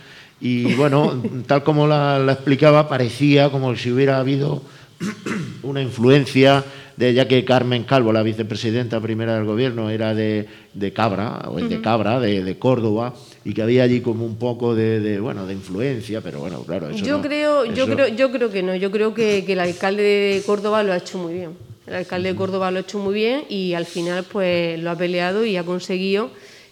y, 0.41 0.73
bueno, 0.73 1.21
tal 1.45 1.63
como 1.63 1.85
la, 1.85 2.17
la 2.17 2.33
explicaba, 2.33 2.89
parecía 2.89 3.51
como 3.51 3.75
si 3.75 3.91
hubiera 3.91 4.17
habido 4.17 4.63
una 5.61 5.83
influencia 5.83 6.63
de 6.97 7.13
ya 7.13 7.27
que 7.27 7.45
Carmen 7.45 7.83
Calvo, 7.83 8.11
la 8.11 8.23
vicepresidenta 8.23 8.99
primera 8.99 9.35
del 9.35 9.45
gobierno, 9.45 9.91
era 9.91 10.15
de, 10.15 10.47
de 10.73 10.93
Cabra, 10.93 11.43
o 11.47 11.59
es 11.59 11.69
de 11.69 11.79
Cabra, 11.79 12.19
de, 12.19 12.43
de 12.43 12.57
Córdoba, 12.57 13.13
y 13.45 13.53
que 13.53 13.61
había 13.61 13.83
allí 13.83 13.99
como 14.01 14.25
un 14.25 14.37
poco 14.37 14.73
de, 14.75 14.99
de, 14.99 15.19
bueno, 15.19 15.45
de 15.45 15.53
influencia, 15.53 16.21
pero 16.21 16.39
bueno, 16.39 16.61
claro, 16.63 16.89
eso 16.89 17.03
Yo 17.03 17.17
no- 17.17 17.23
creo, 17.23 17.65
yo 17.65 17.85
creo, 17.87 18.07
yo 18.07 18.31
creo 18.31 18.49
que 18.51 18.63
no. 18.63 18.75
Yo 18.75 18.89
creo 18.91 19.13
que, 19.13 19.43
que 19.45 19.53
el 19.53 19.59
alcalde 19.59 20.01
de 20.03 20.41
Córdoba 20.45 20.81
lo 20.83 20.93
ha 20.93 20.97
hecho 20.97 21.17
muy 21.17 21.33
bien. 21.33 21.51
El 21.85 21.95
alcalde 21.95 22.29
de 22.31 22.35
Córdoba 22.35 22.71
lo 22.71 22.77
ha 22.77 22.81
hecho 22.81 22.99
muy 22.99 23.13
bien 23.13 23.43
y 23.49 23.73
al 23.73 23.85
final 23.85 24.23
pues 24.31 24.79
lo 24.79 24.89
ha 24.91 24.95
peleado 24.97 25.43
y 25.45 25.57
ha 25.57 25.63
conseguido 25.65 26.29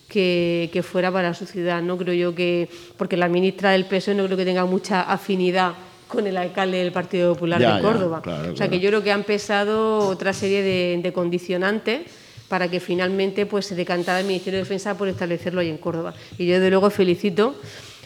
que, 0.08 0.70
que 0.72 0.84
fuera 0.84 1.12
para 1.12 1.34
su 1.34 1.46
ciudad. 1.46 1.82
No 1.82 1.98
creo 1.98 2.14
yo 2.14 2.34
que, 2.36 2.70
porque 2.98 3.18
la 3.18 3.28
ministra 3.28 3.72
del 3.72 3.86
PSOE 3.86 4.16
no 4.16 4.26
creo 4.26 4.38
que 4.38 4.46
tenga 4.46 4.66
mucha 4.66 5.02
afinidad 5.02 5.74
con 6.08 6.28
el 6.28 6.38
alcalde 6.38 6.78
del 6.78 6.92
Partido 6.94 7.34
Popular 7.34 7.60
Ya, 7.60 7.76
de 7.76 7.82
ya, 7.82 7.88
Córdoba. 7.88 8.22
claro, 8.22 8.42
o 8.42 8.46
sea 8.48 8.54
claro. 8.68 8.72
que 8.72 8.80
yo 8.80 8.90
creo 8.90 9.04
que 9.04 9.12
ha 9.12 9.16
empezado 9.16 10.00
otra 10.08 10.32
serie 10.34 10.62
de, 10.62 11.00
de 11.04 11.14
condicionantes 11.14 12.02
para 12.52 12.70
que 12.70 12.82
finalmente 12.82 13.46
pues 13.46 13.66
se 13.66 13.76
decantara 13.76 14.20
el 14.20 14.26
Ministerio 14.26 14.58
de 14.58 14.64
Defensa 14.64 14.98
por 14.98 15.08
establecerlo 15.08 15.62
ahí 15.62 15.70
en 15.70 15.78
Córdoba. 15.78 16.14
Y 16.38 16.48
yo 16.48 16.56
desde 16.56 16.70
luego 16.70 16.90
felicito 16.90 17.56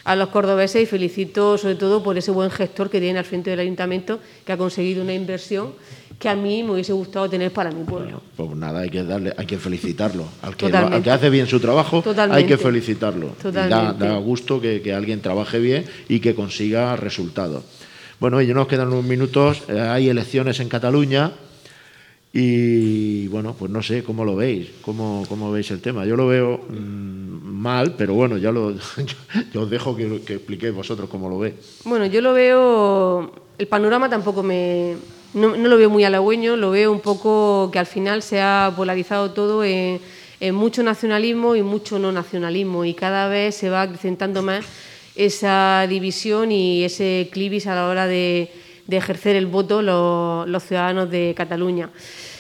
a 0.03 0.15
los 0.15 0.29
cordobeses 0.29 0.83
y 0.83 0.85
felicito 0.85 1.57
sobre 1.57 1.73
todo 1.73 2.03
por 2.03 2.15
ese 2.15 2.29
buen 2.29 2.51
gestor 2.51 2.91
que 2.91 2.99
tiene 2.99 3.17
al 3.17 3.25
frente 3.25 3.49
del 3.49 3.59
ayuntamiento, 3.61 4.19
que 4.45 4.51
ha 4.51 4.57
conseguido 4.57 5.01
una 5.01 5.15
inversión 5.15 5.73
que 6.19 6.29
a 6.29 6.35
mí 6.35 6.61
me 6.61 6.73
hubiese 6.73 6.93
gustado 6.93 7.27
tener 7.27 7.51
para 7.51 7.71
mi 7.71 7.85
pueblo. 7.85 8.21
Pues 8.37 8.51
nada, 8.51 8.81
hay 8.81 8.91
que 8.91 9.03
darle, 9.03 9.33
hay 9.35 9.47
que 9.47 9.57
felicitarlo. 9.57 10.25
Al 10.43 10.55
que, 10.55 10.67
al 10.67 11.01
que 11.01 11.09
hace 11.09 11.31
bien 11.31 11.47
su 11.47 11.59
trabajo, 11.59 12.03
hay 12.29 12.45
que 12.45 12.59
felicitarlo. 12.59 13.35
Da, 13.41 14.17
gusto 14.17 14.61
que, 14.61 14.79
que 14.79 14.93
alguien 14.93 15.21
trabaje 15.21 15.57
bien 15.57 15.85
y 16.07 16.19
que 16.19 16.35
consiga 16.35 16.95
resultados. 16.95 17.63
Bueno, 18.19 18.39
y 18.43 18.53
nos 18.53 18.67
quedan 18.67 18.89
unos 18.89 19.05
minutos. 19.05 19.63
eh, 19.69 19.79
hay 19.79 20.07
elecciones 20.07 20.59
en 20.59 20.69
Cataluña 20.69 21.31
y 22.37 23.29
bueno, 23.29 23.55
pues 23.57 23.71
no 23.71 23.81
sé 23.81 24.03
cómo 24.03 24.25
lo 24.25 24.35
veis, 24.35 24.67
cómo, 24.81 25.23
cómo 25.29 25.53
veis 25.53 25.71
el 25.71 25.79
tema. 25.79 26.05
Yo 26.05 26.17
lo 26.17 26.27
veo 26.27 26.57
mm, 26.67 27.45
mal, 27.45 27.93
pero 27.97 28.13
bueno, 28.13 28.37
ya 28.37 28.51
lo, 28.51 28.73
yo 29.53 29.61
os 29.61 29.69
dejo 29.69 29.95
que, 29.95 30.19
que 30.19 30.33
expliquéis 30.33 30.75
vosotros 30.75 31.09
cómo 31.09 31.29
lo 31.29 31.39
veis. 31.39 31.53
Bueno, 31.85 32.05
yo 32.07 32.19
lo 32.19 32.33
veo, 32.33 33.31
el 33.57 33.67
panorama 33.69 34.09
tampoco 34.09 34.43
me, 34.43 34.97
no, 35.33 35.55
lo 35.55 35.77
veo 35.77 35.89
muy 35.89 36.03
halagüeño, 36.03 36.57
lo 36.57 36.71
veo 36.71 36.91
un 36.91 36.99
poco 36.99 37.69
que 37.71 37.79
al 37.79 37.85
final 37.85 38.21
se 38.21 38.41
ha 38.41 38.73
polarizado 38.75 39.31
todo 39.31 39.63
en, 39.63 40.01
en 40.41 40.55
mucho 40.55 40.83
nacionalismo 40.83 41.55
y 41.55 41.61
mucho 41.61 41.99
no 41.99 42.11
nacionalismo 42.11 42.83
y 42.83 42.95
cada 42.95 43.29
vez 43.29 43.55
se 43.55 43.69
va 43.69 43.83
acrecentando 43.83 44.41
más 44.41 44.65
esa 45.15 45.87
división 45.87 46.51
y 46.51 46.83
ese 46.83 47.29
clivis 47.31 47.65
a 47.67 47.75
la 47.75 47.87
hora 47.87 48.07
de, 48.07 48.51
de 48.87 48.97
ejercer 48.97 49.35
el 49.35 49.47
voto 49.47 49.81
los, 49.81 50.47
los 50.47 50.63
ciudadanos 50.63 51.09
de 51.09 51.33
Cataluña. 51.35 51.89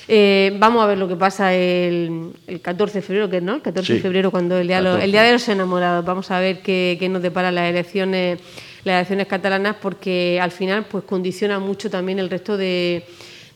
Eh, 0.07 0.55
vamos 0.59 0.83
a 0.83 0.87
ver 0.87 0.99
lo 0.99 1.07
que 1.07 1.15
pasa 1.15 1.53
el, 1.55 2.31
el 2.45 2.61
14 2.61 2.99
de 2.99 3.01
febrero, 3.01 3.29
que 3.29 3.37
es, 3.37 3.43
¿no? 3.43 3.55
El 3.55 3.61
14 3.63 3.93
de 3.93 3.99
febrero, 3.99 4.29
cuando 4.29 4.57
el 4.59 4.67
día, 4.67 4.79
lo- 4.79 4.89
14. 4.91 5.05
el 5.05 5.11
día 5.11 5.23
de 5.23 5.31
los 5.33 5.49
enamorados. 5.49 6.05
Vamos 6.05 6.29
a 6.29 6.39
ver 6.39 6.61
qué, 6.61 6.95
qué 6.99 7.09
nos 7.09 7.23
deparan 7.23 7.55
las 7.55 7.69
elecciones, 7.71 8.39
las 8.83 8.97
elecciones 8.97 9.25
catalanas, 9.25 9.77
porque 9.81 10.39
al 10.39 10.51
final 10.51 10.85
pues 10.85 11.03
condiciona 11.05 11.57
mucho 11.57 11.89
también 11.89 12.19
el 12.19 12.29
resto 12.29 12.55
de, 12.55 13.03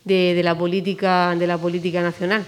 de- 0.03 0.33
de 0.33 0.41
la 0.43 0.57
política 0.57 1.35
de 1.37 1.45
la 1.45 1.59
política 1.59 2.01
nacional. 2.01 2.43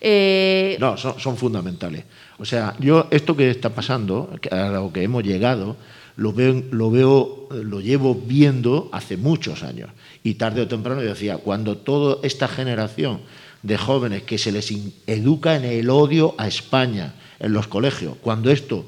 Eh, 0.00 0.76
No, 0.80 0.96
son, 0.96 1.18
son 1.18 1.36
fundamentales. 1.36 2.04
O 2.38 2.44
sea, 2.44 2.74
yo 2.78 3.06
esto 3.10 3.36
que 3.36 3.50
está 3.50 3.70
pasando, 3.70 4.30
a 4.50 4.68
lo 4.68 4.92
que 4.92 5.02
hemos 5.02 5.22
llegado, 5.24 5.76
lo 6.22 6.90
veo, 6.90 7.48
eh, 7.50 7.62
lo 7.64 7.80
llevo 7.80 8.14
viendo 8.14 8.88
hace 8.92 9.16
muchos 9.16 9.62
años. 9.62 9.90
Y 10.22 10.34
tarde 10.34 10.62
o 10.62 10.68
temprano 10.68 11.02
yo 11.02 11.08
decía, 11.10 11.38
cuando 11.38 11.76
toda 11.78 12.18
esta 12.22 12.46
generación 12.48 13.20
de 13.62 13.76
jóvenes 13.76 14.22
que 14.22 14.38
se 14.38 14.52
les 14.52 14.72
educa 15.06 15.56
en 15.56 15.64
el 15.64 15.90
odio 15.90 16.34
a 16.38 16.46
España 16.48 17.14
en 17.38 17.52
los 17.52 17.66
colegios, 17.66 18.16
cuando 18.20 18.50
esto 18.50 18.86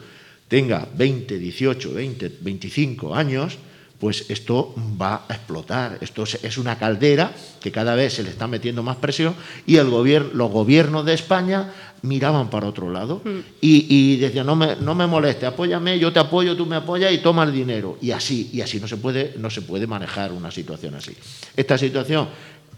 tenga 0.48 0.86
20, 0.96 1.38
18, 1.38 1.92
20, 1.94 2.32
25 2.40 3.14
años, 3.14 3.58
pues 3.98 4.26
esto 4.28 4.74
va 5.00 5.24
a 5.28 5.34
explotar. 5.34 5.98
Esto 6.00 6.24
es- 6.24 6.38
es 6.44 6.58
una 6.58 6.76
caldera 6.78 7.32
que 7.60 7.70
cada 7.72 7.94
vez 7.94 8.12
se 8.14 8.22
le 8.22 8.30
está 8.30 8.46
metiendo 8.46 8.82
más 8.82 8.96
presión 8.96 9.34
y 9.66 9.76
el 9.76 9.88
gobierno, 9.88 10.30
los 10.34 10.50
gobiernos 10.50 11.06
de 11.06 11.14
España 11.14 11.72
miraban 12.04 12.50
para 12.50 12.68
otro 12.68 12.90
lado 12.90 13.22
y, 13.60 13.86
y 13.88 14.16
decían, 14.18 14.44
no 14.44 14.54
me, 14.54 14.76
no 14.76 14.94
me 14.94 15.06
moleste, 15.06 15.46
apóyame, 15.46 15.98
yo 15.98 16.12
te 16.12 16.20
apoyo, 16.20 16.54
tú 16.54 16.66
me 16.66 16.76
apoyas 16.76 17.10
y 17.12 17.18
toma 17.18 17.44
el 17.44 17.52
dinero. 17.52 17.96
Y 18.02 18.10
así, 18.10 18.50
y 18.52 18.60
así 18.60 18.78
no 18.78 18.86
se 18.86 18.98
puede, 18.98 19.34
no 19.38 19.48
se 19.48 19.62
puede 19.62 19.86
manejar 19.86 20.30
una 20.32 20.50
situación 20.50 20.94
así. 20.94 21.12
Esta 21.56 21.78
situación 21.78 22.28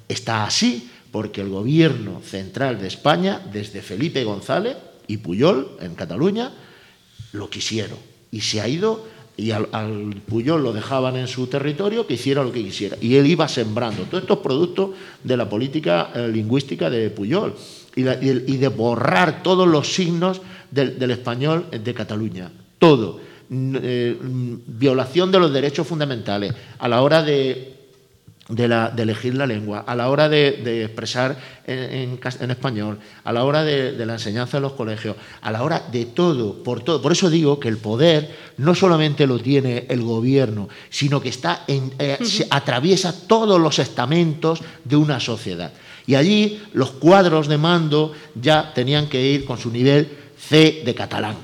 está 0.08 0.44
así 0.44 0.88
porque 1.10 1.40
el 1.40 1.48
gobierno 1.48 2.20
central 2.22 2.78
de 2.80 2.86
España, 2.86 3.40
desde 3.52 3.82
Felipe 3.82 4.22
González 4.22 4.76
y 5.08 5.16
Puyol 5.16 5.76
en 5.80 5.96
Cataluña, 5.96 6.52
lo 7.32 7.50
quisieron. 7.50 7.98
Y 8.30 8.42
se 8.42 8.60
ha 8.60 8.68
ido, 8.68 9.06
y 9.36 9.50
al, 9.50 9.68
al 9.72 10.22
Puyol 10.24 10.62
lo 10.62 10.72
dejaban 10.72 11.16
en 11.16 11.26
su 11.26 11.48
territorio, 11.48 12.06
que 12.06 12.14
hiciera 12.14 12.44
lo 12.44 12.52
que 12.52 12.62
quisiera. 12.62 12.96
Y 13.00 13.16
él 13.16 13.26
iba 13.26 13.48
sembrando 13.48 14.04
todos 14.04 14.22
estos 14.22 14.38
productos 14.38 14.90
de 15.24 15.36
la 15.36 15.48
política 15.48 16.12
eh, 16.14 16.28
lingüística 16.28 16.88
de 16.90 17.10
Puyol 17.10 17.54
y, 17.96 18.02
la- 18.04 18.22
y 18.22 18.28
el- 18.28 18.44
y 18.46 18.56
de 18.58 18.68
borrar 18.68 19.42
todos 19.42 19.66
los 19.66 19.92
signos 19.92 20.40
del, 20.70 20.98
del 20.98 21.10
español 21.10 21.66
de 21.70 21.92
Cataluña. 21.94 22.50
Todo. 22.78 23.20
N- 23.50 23.78
eh, 23.82 24.16
mm, 24.20 24.54
violación 24.78 25.32
de 25.32 25.38
los 25.40 25.52
derechos 25.52 25.86
fundamentales 25.86 26.52
a 26.78 26.86
la 26.88 27.02
hora 27.02 27.22
de 27.22 27.72
de, 28.48 28.68
la- 28.68 28.90
de 28.90 29.02
elegir 29.02 29.34
la 29.34 29.44
lengua, 29.44 29.80
a 29.88 29.96
la 29.96 30.08
hora 30.08 30.28
de, 30.28 30.52
de 30.62 30.84
expresar 30.84 31.36
en, 31.66 31.78
en 31.78 32.16
cas- 32.16 32.40
en 32.40 32.52
español, 32.52 32.96
a 33.24 33.32
la 33.32 33.42
hora 33.42 33.64
de, 33.64 33.90
de 33.90 34.06
la 34.06 34.12
enseñanza 34.12 34.58
en 34.58 34.62
los 34.62 34.74
colegios, 34.74 35.16
a 35.40 35.50
la 35.50 35.64
hora 35.64 35.82
de 35.90 36.04
todo, 36.06 36.62
por 36.62 36.80
todo. 36.84 37.02
Por 37.02 37.10
eso 37.10 37.28
digo 37.28 37.58
que 37.58 37.66
el 37.66 37.78
poder 37.78 38.30
no 38.58 38.76
solamente 38.76 39.26
lo 39.26 39.40
tiene 39.40 39.86
el 39.88 40.00
gobierno, 40.02 40.68
sino 40.90 41.20
que 41.20 41.30
está 41.30 41.64
en- 41.66 41.92
eh, 41.98 42.18
se 42.22 42.46
atraviesa 42.48 43.26
todos 43.26 43.60
los 43.60 43.80
estamentos 43.80 44.60
de 44.84 44.94
una 44.94 45.18
sociedad. 45.18 45.72
Y 46.06 46.14
allí 46.14 46.62
los 46.72 46.92
cuadros 46.92 47.48
de 47.48 47.58
mando 47.58 48.12
ya 48.34 48.72
tenían 48.74 49.08
que 49.08 49.20
ir 49.20 49.44
con 49.44 49.58
su 49.58 49.70
nivel 49.70 50.08
C 50.38 50.82
de 50.84 50.94
catalán. 50.94 51.36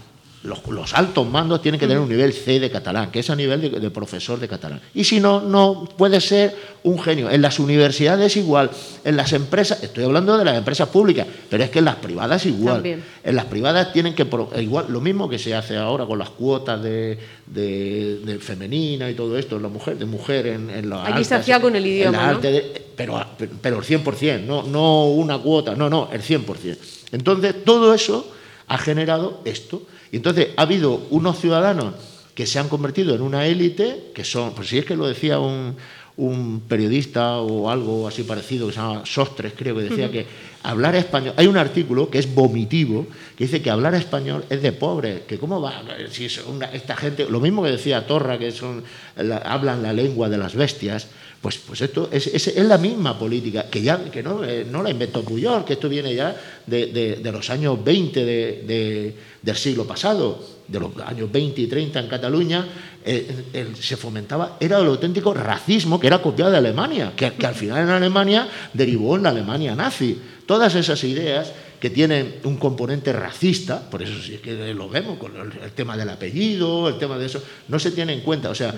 Los, 0.45 0.67
los 0.67 0.93
altos 0.95 1.25
mandos 1.29 1.63
tienen 1.63 1.79
que 1.79 1.87
tener 1.87 2.03
un 2.03 2.09
nivel 2.09 2.33
C 2.33 2.59
de 2.59 2.69
catalán, 2.69 3.13
que 3.13 3.21
es 3.21 3.31
a 3.31 3.37
nivel 3.37 3.61
de, 3.61 3.71
de 3.79 3.91
profesor 3.91 4.41
de 4.41 4.49
catalán. 4.49 4.81
Y 4.93 5.05
si 5.05 5.21
no, 5.21 5.41
no 5.41 5.89
puede 5.97 6.21
ser 6.21 6.57
un 6.83 6.99
genio. 6.99 7.31
En 7.31 7.41
las 7.43 7.61
universidades 7.61 8.37
igual, 8.37 8.69
en 9.05 9.17
las 9.17 9.33
empresas, 9.35 9.81
estoy 9.85 10.03
hablando 10.03 10.37
de 10.37 10.45
las 10.45 10.57
empresas 10.59 10.89
públicas, 10.89 11.29
pero 11.49 11.63
es 11.63 11.71
que 11.71 11.79
en 11.79 11.85
las 11.85 11.95
privadas 11.97 12.45
igual. 12.45 12.75
También. 12.75 13.05
En 13.23 13.37
las 13.37 13.45
privadas 13.45 13.93
tienen 13.93 14.17
que, 14.17 14.25
pro- 14.25 14.51
igual, 14.59 14.87
lo 14.89 15.01
mismo 15.01 15.29
que 15.29 15.39
se 15.39 15.55
hace 15.55 15.77
ahora 15.77 16.07
con 16.07 16.19
las 16.19 16.31
cuotas 16.31 16.83
de, 16.83 17.17
de- 17.47 18.19
de 18.25 18.39
femenina 18.41 19.09
y 19.09 19.15
todo 19.15 19.39
esto, 19.39 19.61
la 19.61 19.69
mujer, 19.69 19.97
de 19.97 20.07
mujer 20.07 20.49
en, 20.49 20.71
en 20.71 20.91
las 20.91 21.09
Aquí 21.09 21.23
se 21.25 21.37
hacía 21.37 21.61
con 21.61 21.77
el 21.77 21.87
idioma, 21.87 22.33
¿no? 22.33 22.39
de- 22.41 22.83
pero, 22.97 23.25
pero 23.61 23.79
el 23.79 23.85
100%, 23.85 24.45
no, 24.45 24.65
no 24.65 25.07
una 25.07 25.39
cuota, 25.39 25.77
no, 25.77 25.89
no, 25.89 26.09
el 26.13 26.21
100%. 26.21 26.77
Entonces, 27.13 27.65
todo 27.65 27.95
eso 27.95 28.29
ha 28.67 28.79
generado 28.79 29.41
esto. 29.45 29.83
Y 30.13 30.17
entonces 30.17 30.49
ha 30.57 30.63
habido 30.63 31.07
unos 31.11 31.41
ciudadanos 31.41 31.95
que 32.35 32.47
se 32.47 32.59
han 32.59 32.69
convertido 32.69 33.15
en 33.15 33.23
una 33.23 33.47
élite, 33.47 34.13
que 34.15 34.25
son, 34.25 34.55
pues 34.55 34.69
si 34.69 34.79
es 34.79 34.85
que 34.85 34.95
lo 34.97 35.07
decía 35.07 35.39
un, 35.41 35.75
un 36.17 36.61
periodista 36.69 37.39
o 37.39 37.69
algo 37.71 38.07
así 38.07 38.23
parecido, 38.23 38.67
que 38.69 38.75
se 38.75 38.79
llama 38.81 39.03
Sostres, 39.05 39.55
creo 39.57 39.75
que 39.77 39.83
decía 39.83 40.11
que 40.11 40.27
hablar 40.63 40.95
español, 40.95 41.35
hay 41.37 41.47
un 41.47 41.57
artículo 41.57 42.09
que 42.11 42.19
es 42.19 42.35
vomitivo, 42.35 43.07
que 43.37 43.45
dice 43.45 43.61
que 43.63 43.71
hablar 43.71 43.95
español 43.95 44.45
es 44.51 44.63
de 44.63 44.73
pobres, 44.73 45.23
que 45.23 45.39
cómo 45.39 45.61
va, 45.61 45.83
si 46.11 46.27
es 46.27 46.39
una- 46.47 46.67
esta 46.73 46.95
gente, 46.97 47.27
lo 47.29 47.41
mismo 47.41 47.63
que 47.63 47.71
decía 47.71 48.07
Torra, 48.07 48.39
que 48.39 48.51
son, 48.53 48.85
la- 49.17 49.39
hablan 49.39 49.83
la 49.83 49.93
lengua 49.93 50.29
de 50.29 50.39
las 50.39 50.55
bestias, 50.55 51.09
pues, 51.43 51.59
pues 51.59 51.81
esto 51.81 52.09
es, 52.13 52.55
la 52.57 52.79
misma 52.79 53.19
política, 53.19 53.67
que 53.69 53.83
ya 53.83 54.03
que 54.11 54.23
no, 54.23 54.45
eh, 54.45 54.65
no 54.71 54.81
la 54.83 54.91
inventó 54.91 55.23
Puyol, 55.25 55.65
que 55.65 55.73
esto 55.73 55.89
viene 55.89 56.15
ya 56.15 56.35
de, 56.67 56.87
de- 57.21 57.33
los 57.33 57.51
años 57.51 57.83
20 57.83 58.25
de- 58.25 58.63
de- 58.65 59.17
del 59.43 59.57
siglo 59.57 59.85
pasado, 59.85 60.39
de 60.69 60.79
los 60.79 60.97
años 61.05 61.31
20 61.33 61.61
y 61.61 61.67
30 61.67 61.99
en 61.99 62.07
Cataluña, 62.07 62.65
eh, 63.05 63.73
se 63.79 63.97
fomentaba, 63.97 64.57
era 64.61 64.79
el 64.79 64.87
auténtico 64.87 65.35
racismo 65.35 65.99
que 65.99 66.07
era 66.07 66.23
copiado 66.23 66.53
de 66.53 66.59
Alemania, 66.59 67.13
que, 67.17 67.27
al 67.27 67.55
final 67.57 67.83
en 67.83 67.89
Alemania 67.91 68.49
derivó 68.73 69.17
en 69.17 69.25
la 69.25 69.31
Alemania 69.31 69.75
nazi. 69.75 70.17
Todas 70.47 70.75
esas 70.77 71.03
ideas 71.03 71.53
que 71.81 71.91
tienen 71.91 72.37
un 72.45 72.59
componente 72.59 73.13
racista, 73.13 73.91
por 73.91 74.05
eso 74.05 74.13
sí 74.23 74.39
que 74.39 74.73
lo 74.73 74.89
vemos 74.89 75.19
con 75.19 75.33
el, 75.37 75.73
tema 75.73 75.97
del 75.97 76.11
apellido, 76.11 76.89
el 76.89 76.97
tema 76.99 77.19
de 77.19 77.27
eso, 77.27 77.43
no 77.67 77.81
se 77.81 77.91
tiene 77.91 78.13
en 78.13 78.21
cuenta. 78.21 78.51
O 78.51 78.55
sea, 78.55 78.73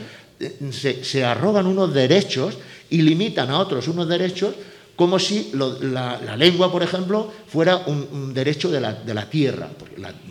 se, 0.70 1.04
se 1.04 1.24
arrogan 1.24 1.66
unos 1.66 1.92
derechos 1.94 2.58
y 2.90 3.02
limitan 3.02 3.50
a 3.50 3.58
otros 3.58 3.88
unos 3.88 4.08
derechos 4.08 4.54
como 4.96 5.18
si 5.18 5.50
la, 5.54 6.36
lengua, 6.36 6.70
por 6.70 6.82
ejemplo, 6.82 7.32
fuera 7.48 7.78
un, 7.86 8.32
derecho 8.32 8.70
de 8.70 8.80
la, 8.80 8.92
de 8.92 9.12
la 9.12 9.28
tierra. 9.28 9.68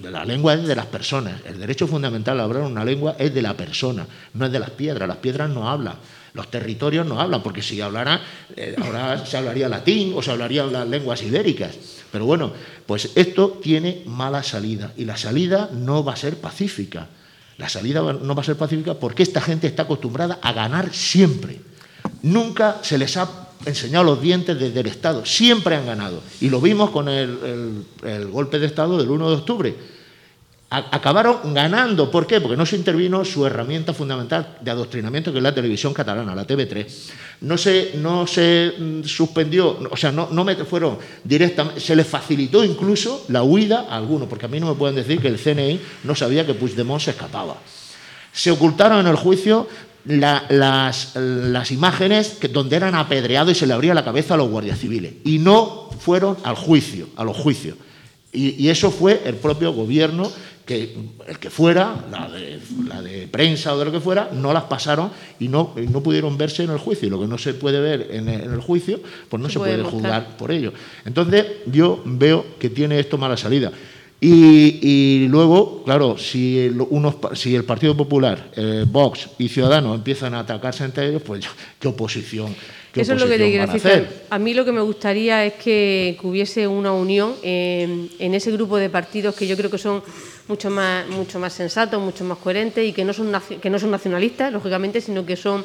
La 0.02 0.24
lengua 0.24 0.54
es 0.54 0.66
de 0.66 0.76
las 0.76 0.86
personas. 0.86 1.42
El 1.46 1.60
derecho 1.60 1.86
fundamental 1.86 2.40
a 2.40 2.44
hablar 2.44 2.64
una 2.64 2.86
lengua 2.86 3.16
es 3.20 3.34
de 3.34 3.42
la 3.42 3.56
persona, 3.56 4.08
no 4.34 4.46
es 4.46 4.52
de 4.52 4.60
las 4.60 4.70
piedras. 4.70 5.08
Las 5.08 5.18
piedras 5.18 5.50
no 5.50 5.70
hablan. 5.70 5.96
Los 6.34 6.50
territorios 6.50 7.06
no 7.06 7.20
hablan, 7.20 7.44
porque 7.44 7.62
si 7.62 7.80
hablaran, 7.82 8.20
eh, 8.56 8.76
ahora 8.82 9.24
se 9.26 9.38
hablaría 9.38 9.70
latín 9.70 10.14
o 10.16 10.24
se 10.24 10.32
hablarían 10.32 10.72
las 10.72 10.88
lenguas 10.88 11.22
ibéricas. 11.22 11.76
Pero 12.12 12.26
bueno, 12.26 12.52
pues 12.86 13.12
esto 13.16 13.60
tiene 13.62 14.02
mala 14.06 14.42
salida 14.44 14.94
y 14.98 15.06
la 15.06 15.18
salida 15.18 15.70
no 15.74 16.04
va 16.04 16.14
a 16.14 16.18
ser 16.18 16.38
pacífica. 16.38 17.08
La 17.58 17.70
salida 17.70 18.02
no 18.02 18.36
va 18.36 18.42
a 18.42 18.46
ser 18.46 18.58
pacífica 18.58 18.96
porque 18.96 19.24
esta 19.24 19.42
gente 19.42 19.68
está 19.68 19.84
acostumbrada 19.84 20.40
a 20.42 20.54
ganar 20.54 20.94
siempre. 20.94 21.60
Nunca 22.24 22.80
se 22.82 22.98
les 22.98 23.16
ha 23.18 23.30
enseñado 23.66 24.04
los 24.04 24.22
dientes 24.22 24.60
desde 24.60 24.80
el 24.80 24.88
Estado, 24.88 25.26
siempre 25.26 25.76
han 25.76 25.86
ganado. 25.86 26.22
Y 26.42 26.50
lo 26.50 26.60
vimos 26.60 26.90
con 26.90 27.08
el 27.08 27.86
golpe 28.32 28.60
de 28.60 28.66
Estado 28.66 28.98
del 28.98 29.10
1 29.10 29.30
de 29.30 29.36
octubre. 29.36 29.93
Acabaron 30.74 31.54
ganando. 31.54 32.10
¿Por 32.10 32.26
qué? 32.26 32.42
Porque 32.42 32.58
no 32.58 32.66
se 32.66 32.76
intervino 32.76 33.24
su 33.24 33.46
herramienta 33.46 33.94
fundamental 33.94 34.58
de 34.60 34.72
adoctrinamiento, 34.72 35.32
que 35.32 35.38
es 35.38 35.44
la 35.44 35.54
televisión 35.54 35.94
catalana, 35.94 36.34
la 36.34 36.48
TV3. 36.48 36.88
No 37.42 37.60
se, 37.60 37.92
no 37.98 38.26
se 38.26 38.74
mm, 38.80 39.04
suspendió, 39.04 39.78
o 39.92 39.96
sea, 39.96 40.12
no, 40.12 40.30
no 40.32 40.44
me 40.44 40.56
fueron 40.56 40.98
directamente, 41.24 41.80
se 41.80 41.96
les 41.96 42.08
facilitó 42.08 42.64
incluso 42.64 43.26
la 43.28 43.44
huida 43.44 43.86
a 43.88 43.98
algunos, 43.98 44.28
porque 44.28 44.48
a 44.48 44.50
mí 44.50 44.60
no 44.60 44.68
me 44.70 44.74
pueden 44.74 44.96
decir 44.96 45.20
que 45.22 45.28
el 45.28 45.38
CNI 45.38 45.80
no 46.06 46.16
sabía 46.16 46.44
que 46.44 46.56
Puigdemont 46.56 47.02
se 47.02 47.12
escapaba. 47.12 47.56
Se 48.32 48.50
ocultaron 48.50 49.00
en 49.02 49.08
el 49.08 49.16
juicio 49.16 49.68
la- 50.06 50.46
las, 50.50 51.72
imágenes 51.72 52.30
que, 52.40 52.48
donde 52.48 52.78
eran 52.78 52.96
apedreados 52.96 53.52
y 53.56 53.60
se 53.60 53.68
le 53.68 53.74
abría 53.74 53.94
la 53.94 54.04
cabeza 54.04 54.34
a 54.34 54.38
los 54.38 54.50
guardias 54.50 54.80
civiles. 54.80 55.14
Y 55.24 55.38
no 55.38 55.90
fueron 56.00 56.38
al 56.44 56.56
juicio, 56.56 57.10
a 57.16 57.24
los 57.24 57.38
juicios. 57.38 57.76
Y 58.36 58.68
eso 58.70 58.90
fue 58.90 59.22
el 59.26 59.36
propio 59.36 59.74
gobierno, 59.74 60.32
que 60.66 60.96
el 61.28 61.40
que 61.40 61.50
fuera, 61.50 62.06
la 62.10 62.30
de, 62.30 62.60
la 62.88 63.02
de 63.02 63.28
prensa 63.28 63.74
o 63.74 63.80
de 63.80 63.86
lo 63.86 63.92
que 63.92 64.00
fuera, 64.00 64.30
no 64.32 64.54
las 64.54 64.64
pasaron 64.64 65.12
y 65.40 65.48
no, 65.48 65.74
y 65.76 65.88
no 65.88 66.02
pudieron 66.02 66.38
verse 66.38 66.64
en 66.64 66.70
el 66.70 66.78
juicio. 66.78 67.08
Y 67.08 67.12
lo 67.12 67.20
que 67.20 67.28
no 67.28 67.38
se 67.38 67.54
puede 67.54 67.82
ver 67.82 68.08
en 68.12 68.30
el, 68.30 68.42
en 68.42 68.54
el 68.54 68.62
juicio, 68.62 69.00
pues 69.30 69.42
no 69.42 69.50
Se 69.50 69.54
se, 69.54 69.60
puede 69.60 69.84
juzgar 69.84 70.38
por 70.38 70.52
ello. 70.52 70.74
Entonces, 71.06 71.46
yo 71.66 72.02
veo 72.06 72.46
que 72.60 72.70
tiene 72.70 73.00
esto 73.00 73.18
mala 73.18 73.36
salida. 73.36 73.72
Y, 74.22 74.80
y 74.82 75.28
luego, 75.28 75.84
claro, 75.84 76.18
si 76.18 76.58
el, 76.60 76.80
unos, 76.80 77.16
si 77.34 77.56
el 77.56 77.66
Partido 77.66 77.98
Popular, 77.98 78.52
eh, 78.56 78.86
Vox 78.88 79.32
y 79.38 79.50
Ciudadanos 79.50 79.98
empiezan 79.98 80.34
a 80.34 80.40
atacarse 80.40 80.86
entre 80.86 81.10
ellos, 81.10 81.22
pues 81.24 81.46
qué 81.78 81.90
oposición. 81.90 82.56
Eso 82.96 83.14
es 83.14 83.22
lo 83.22 83.28
que 83.28 83.38
te 83.38 83.50
quiero 83.50 83.72
decir. 83.72 84.08
A 84.30 84.40
mí 84.40 84.54
lo 84.54 84.66
que 84.66 84.72
me 84.72 84.82
gustaría 84.82 85.46
es 85.46 85.54
que, 85.54 86.18
que 86.20 86.28
hubiese 86.28 86.68
una 86.68 86.94
unión 86.94 87.36
en, 87.42 88.10
en 88.20 88.34
ese 88.34 88.52
grupo 88.52 88.78
de 88.78 88.90
partidos 88.90 89.36
que 89.36 89.48
yo 89.48 89.58
creo 89.58 89.72
que 89.72 89.78
son 89.78 90.04
mucho 90.48 90.70
más, 90.70 91.08
mucho 91.08 91.40
más 91.40 91.54
sensatos, 91.54 92.02
mucho 92.02 92.24
más 92.24 92.38
coherentes 92.38 92.88
y 92.88 92.94
que 92.94 93.06
no 93.06 93.14
son, 93.14 93.32
que 93.62 93.70
no 93.70 93.80
son 93.80 93.92
nacionalistas, 93.92 94.52
lógicamente, 94.52 95.02
sino 95.02 95.26
que 95.26 95.36
son 95.36 95.64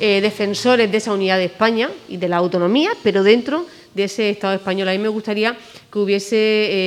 eh, 0.00 0.20
defensores 0.20 0.90
de 0.90 0.98
esa 0.98 1.12
unidad 1.12 1.38
de 1.38 1.46
España 1.46 1.90
y 2.08 2.18
de 2.18 2.28
la 2.28 2.36
autonomía, 2.36 2.90
pero 3.02 3.22
dentro 3.22 3.66
de 3.94 4.04
ese 4.04 4.30
Estado 4.30 4.54
español. 4.54 4.88
A 4.88 4.92
mí 4.92 4.98
me 4.98 5.08
gustaría 5.08 5.56
que 5.92 5.98
hubiese 5.98 6.36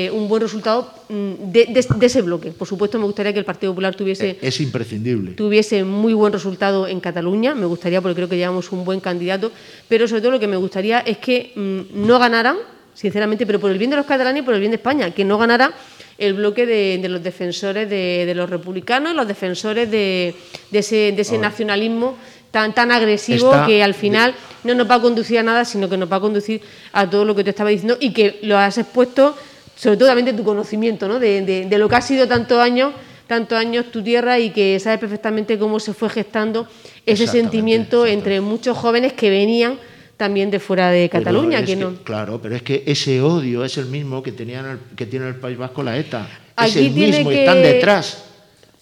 eh, 0.06 0.12
un 0.12 0.28
buen 0.28 0.42
resultado 0.42 0.92
mm, 1.10 1.52
de, 1.52 1.66
de- 1.66 1.88
de 1.98 2.06
ese 2.06 2.22
bloque. 2.22 2.52
Por 2.52 2.68
supuesto, 2.68 2.98
me 3.00 3.06
gustaría 3.06 3.34
que 3.34 3.40
el 3.40 3.46
Partido 3.46 3.72
Popular 3.74 3.96
tuviese 3.96 4.30
Eh, 4.32 4.38
Es 4.42 4.60
imprescindible. 4.62 5.32
tuviese 5.32 5.84
muy 5.84 6.14
buen 6.14 6.32
resultado 6.34 6.88
en 6.88 7.00
Cataluña, 7.00 7.56
me 7.56 7.66
gustaría 7.66 8.02
porque 8.02 8.16
creo 8.16 8.30
que 8.30 8.38
llevamos 8.38 8.72
un 8.72 8.86
buen 8.86 9.00
candidato, 9.00 9.52
pero 9.90 10.08
sobre 10.08 10.22
todo 10.22 10.32
lo 10.32 10.40
que 10.40 10.48
me 10.48 10.58
gustaría 10.58 11.00
es 11.00 11.18
que 11.18 11.52
mm, 11.56 12.06
no 12.08 12.20
ganaran, 12.20 12.58
sinceramente, 12.94 13.46
pero 13.46 13.60
por 13.60 13.72
el 13.72 13.78
bien 13.78 13.90
de 13.90 13.98
los 13.98 14.06
catalanes 14.06 14.44
y 14.44 14.46
por 14.46 14.54
el 14.54 14.60
bien 14.60 14.72
de 14.72 14.78
España, 14.78 15.12
que 15.12 15.24
no 15.26 15.38
ganara 15.38 15.74
el 16.18 16.34
bloque 16.34 16.66
de, 16.66 17.00
de 17.02 17.10
los 17.10 17.24
defensores 17.24 17.90
de, 17.90 18.26
de 18.26 18.36
los 18.36 18.50
republicanos 18.50 19.16
los 19.16 19.28
defensores 19.28 19.90
de, 19.90 20.36
de 20.70 20.80
ese, 20.80 21.12
de 21.14 21.22
ese 21.22 21.38
nacionalismo 21.38 22.18
tan, 22.52 22.74
tan 22.74 22.92
agresivo 22.92 23.52
Está 23.54 23.66
que 23.66 23.82
al 23.84 23.94
final 23.94 24.34
no 24.64 24.76
nos 24.76 24.90
va 24.90 24.96
a 24.96 25.02
conducir 25.02 25.40
a 25.40 25.44
nada, 25.44 25.64
sino 25.66 25.88
que 25.90 25.98
nos 25.98 26.12
va 26.12 26.18
a 26.18 26.20
conducir 26.20 26.62
a 26.94 27.10
todo 27.10 27.24
lo 27.26 27.34
que 27.34 27.44
te 27.44 27.50
estaba 27.52 27.70
diciendo 27.70 27.98
y 28.00 28.12
que 28.12 28.40
lo 28.44 28.58
has 28.58 28.78
expuesto, 28.78 29.36
sobre 29.76 29.98
todo 29.98 30.10
también 30.10 30.26
de 30.26 30.34
tu 30.34 30.44
conocimiento, 30.44 31.08
¿no? 31.08 31.18
de, 31.20 31.42
de- 31.42 31.66
de 31.66 31.78
lo 31.78 31.88
que 31.88 31.96
ha 31.96 32.02
sido 32.02 32.28
tantos 32.28 32.60
años, 32.60 32.94
tantos 33.26 33.58
años 33.58 33.86
tu 33.92 34.04
tierra 34.04 34.38
y 34.38 34.50
que 34.50 34.78
sabes 34.82 35.00
perfectamente 35.00 35.58
cómo 35.58 35.80
se 35.80 35.94
fue 35.94 36.10
gestando 36.10 36.68
ese 37.06 37.24
sentimiento 37.32 38.06
entre 38.06 38.42
muchos 38.42 38.78
jóvenes 38.78 39.14
que 39.14 39.30
venían 39.30 39.80
también 40.22 40.52
de 40.52 40.60
fuera 40.60 40.92
de 40.92 41.10
Cataluña. 41.10 41.60
es 41.62 41.66
que 41.66 41.74
que- 41.74 41.82
no. 41.84 41.96
Claro, 42.04 42.40
pero 42.40 42.56
es 42.56 42.62
que 42.62 42.84
ese 42.86 43.20
odio 43.22 43.66
es 43.66 43.76
el 43.80 43.88
mismo 43.88 44.22
que, 44.22 44.32
tenían 44.32 44.66
el- 44.70 44.96
que 44.96 45.08
tiene 45.08 45.28
el 45.28 45.36
País 45.36 45.58
Vasco 45.58 45.82
la 45.82 45.98
ETA. 45.98 46.28
es 46.30 46.76
Aquí 46.76 46.86
el 46.86 46.94
tiene 46.94 47.18
mismo, 47.18 47.32
y 47.32 47.34
que- 47.34 47.40
están 47.42 47.64
detrás. 47.64 48.26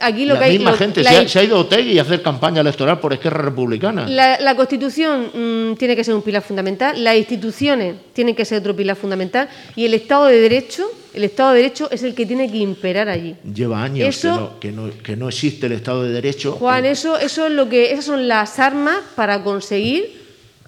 Aquí 0.02 0.26
lo 0.26 0.34
la 0.34 0.40
que 0.40 0.46
hay, 0.48 0.52
misma 0.58 0.72
lo- 0.72 0.78
gente. 0.78 1.02
la- 1.04 1.12
Se 1.12 1.18
ha, 1.18 1.28
se 1.28 1.40
ha 1.40 1.44
ido 1.44 1.56
a 1.58 1.60
Otegui 1.60 1.98
a 2.00 2.02
hacer 2.04 2.22
campaña 2.22 2.60
electoral 2.62 3.00
por 3.00 3.12
Esquerra 3.14 3.42
Republicana. 3.42 4.06
La, 4.08 4.38
la 4.40 4.56
Constitución 4.56 5.30
mm, 5.34 5.76
tiene 5.76 5.96
que 5.96 6.04
ser 6.06 6.14
un 6.14 6.22
pilar 6.22 6.42
fundamental, 6.42 7.02
las 7.02 7.16
instituciones 7.18 7.96
tienen 8.14 8.34
que 8.36 8.44
ser 8.46 8.60
otro 8.60 8.76
pilar 8.76 8.96
fundamental 8.98 9.48
y 9.78 9.86
el 9.86 9.94
Estado 9.94 10.26
de 10.28 10.40
Derecho, 10.42 10.90
el 11.14 11.24
Estado 11.26 11.52
de 11.52 11.58
Derecho 11.64 11.90
es 11.92 12.04
el 12.04 12.14
que 12.16 12.26
tiene 12.26 12.50
que 12.52 12.58
imperar 12.60 13.08
allí. 13.10 13.36
Lleva 13.54 13.82
años 13.84 14.08
Eso- 14.10 14.56
que, 14.60 14.72
no, 14.72 14.86
que, 14.88 14.94
no, 14.98 15.04
que 15.04 15.16
no 15.18 15.28
existe 15.30 15.66
el 15.68 15.74
Estado 15.74 16.04
de 16.04 16.12
Derecho. 16.12 16.54
Juan, 16.54 16.86
eso, 16.86 17.18
eso 17.18 17.48
es 17.48 17.52
lo 17.54 17.68
que, 17.70 17.92
esas 17.92 18.06
son 18.06 18.28
las 18.30 18.58
armas 18.60 19.00
para 19.18 19.44
conseguir 19.44 20.19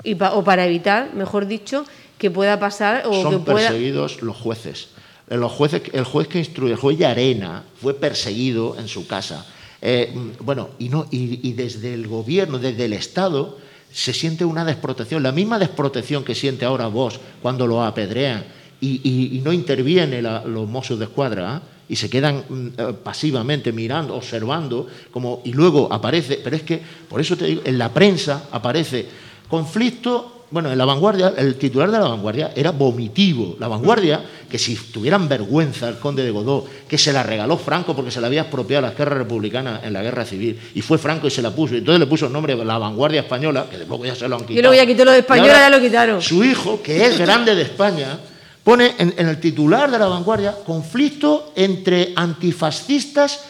y 0.04 0.16
pa- 0.16 0.34
o 0.34 0.44
para 0.44 0.66
evitar, 0.66 1.14
mejor 1.14 1.46
dicho, 1.48 1.86
que 2.18 2.30
pueda 2.32 2.60
pasar 2.60 3.04
o 3.06 3.12
que 3.12 3.22
son 3.22 3.44
pueda. 3.44 3.68
perseguidos 3.70 4.22
los 4.22 4.36
jueces. 4.38 4.90
Eh, 5.30 5.38
Los 5.38 5.52
jueces. 5.52 5.82
El 5.94 6.04
juez 6.04 6.28
que 6.28 6.40
instruye, 6.40 6.74
el 6.74 6.80
juez 6.80 6.98
de 6.98 7.06
Arena, 7.06 7.64
fue 7.82 7.94
perseguido 7.94 8.76
en 8.78 8.88
su 8.88 9.08
casa. 9.08 9.46
Eh, 9.82 10.12
mm, 10.14 10.44
bueno, 10.46 10.70
y, 10.78 10.90
no, 10.90 11.08
y, 11.10 11.40
y 11.48 11.54
desde 11.54 11.94
el 11.94 12.08
gobierno, 12.08 12.60
desde 12.60 12.86
el 12.86 12.94
Estado, 12.94 13.58
se 13.92 14.14
siente 14.14 14.46
una 14.46 14.64
desprotección, 14.64 15.24
la 15.24 15.32
misma 15.32 15.58
desprotección 15.60 16.24
que 16.24 16.36
siente 16.36 16.66
ahora 16.66 16.88
vos 16.88 17.20
cuando 17.42 17.66
lo 17.68 17.84
apedrean 17.84 18.44
y, 18.80 19.02
y- 19.04 19.38
y 19.38 19.42
no 19.42 19.52
interviene 19.52 20.22
la- 20.22 20.44
los 20.46 20.68
Mossos 20.70 21.00
de 21.00 21.06
Escuadra. 21.06 21.56
¿ah? 21.56 21.62
Y 21.90 21.96
se 21.98 22.10
quedan 22.10 22.44
mm, 22.48 22.68
eh, 22.78 22.94
pasivamente 23.04 23.72
mirando, 23.74 24.16
observando, 24.16 24.88
como, 25.12 25.42
y 25.44 25.52
luego 25.54 25.92
aparece, 25.92 26.40
pero 26.44 26.56
es 26.56 26.64
que, 26.64 26.80
por 27.10 27.20
eso 27.20 27.36
te 27.36 27.46
digo, 27.48 27.62
en 27.66 27.78
la 27.78 27.90
prensa 27.90 28.44
aparece 28.52 29.06
conflicto 29.52 30.42
bueno, 30.52 30.70
en 30.70 30.78
la 30.78 30.84
vanguardia, 30.84 31.34
el 31.38 31.56
titular 31.56 31.90
de 31.90 31.98
la 31.98 32.10
vanguardia 32.10 32.52
era 32.54 32.72
vomitivo. 32.72 33.56
La 33.58 33.70
vanguardia, 33.70 34.22
que 34.50 34.60
si 34.60 34.76
tuvieran 34.76 35.30
vergüenza 35.30 35.88
el 35.88 35.98
conde 35.98 36.24
de 36.24 36.32
Godó, 36.32 36.66
que 36.90 36.98
se 36.98 37.14
la 37.14 37.24
regaló 37.24 37.58
Franco 37.58 37.96
porque 37.96 38.12
se 38.12 38.20
la 38.20 38.28
había 38.28 38.42
expropiado 38.42 38.86
a 38.86 38.90
la 38.90 38.96
guerra 38.96 39.16
republicana 39.16 39.80
en 39.82 39.94
la 39.94 40.02
guerra 40.04 40.26
civil, 40.26 40.60
y 40.76 40.82
fue 40.82 40.98
Franco 40.98 41.28
y 41.28 41.32
se 41.32 41.42
la 41.42 41.52
puso, 41.52 41.76
y 41.76 41.78
entonces 41.78 42.02
le 42.02 42.06
puso 42.06 42.26
el 42.26 42.34
nombre 42.34 42.54
de 42.54 42.66
la 42.66 42.78
vanguardia 42.78 43.22
española, 43.22 43.66
que 43.72 43.78
después 43.78 44.02
ya 44.04 44.14
se 44.14 44.28
lo 44.28 44.36
han 44.36 44.42
quitado. 44.42 44.62
luego 44.62 44.76
ya 44.76 44.86
quitó 44.86 45.06
lo 45.06 45.12
de 45.12 45.20
española, 45.20 45.54
ya 45.54 45.70
lo 45.70 45.80
quitaron. 45.80 46.22
Su 46.22 46.44
hijo, 46.44 46.82
que 46.84 47.06
es 47.06 47.18
grande 47.18 47.56
de 47.56 47.62
España, 47.62 48.20
pone 48.62 48.96
en, 48.98 49.14
en 49.18 49.30
el 49.30 49.40
titular 49.40 49.90
de 49.90 50.00
la 50.00 50.08
vanguardia 50.08 50.54
conflicto 50.66 51.54
entre 51.56 52.12
antifascistas 52.14 53.46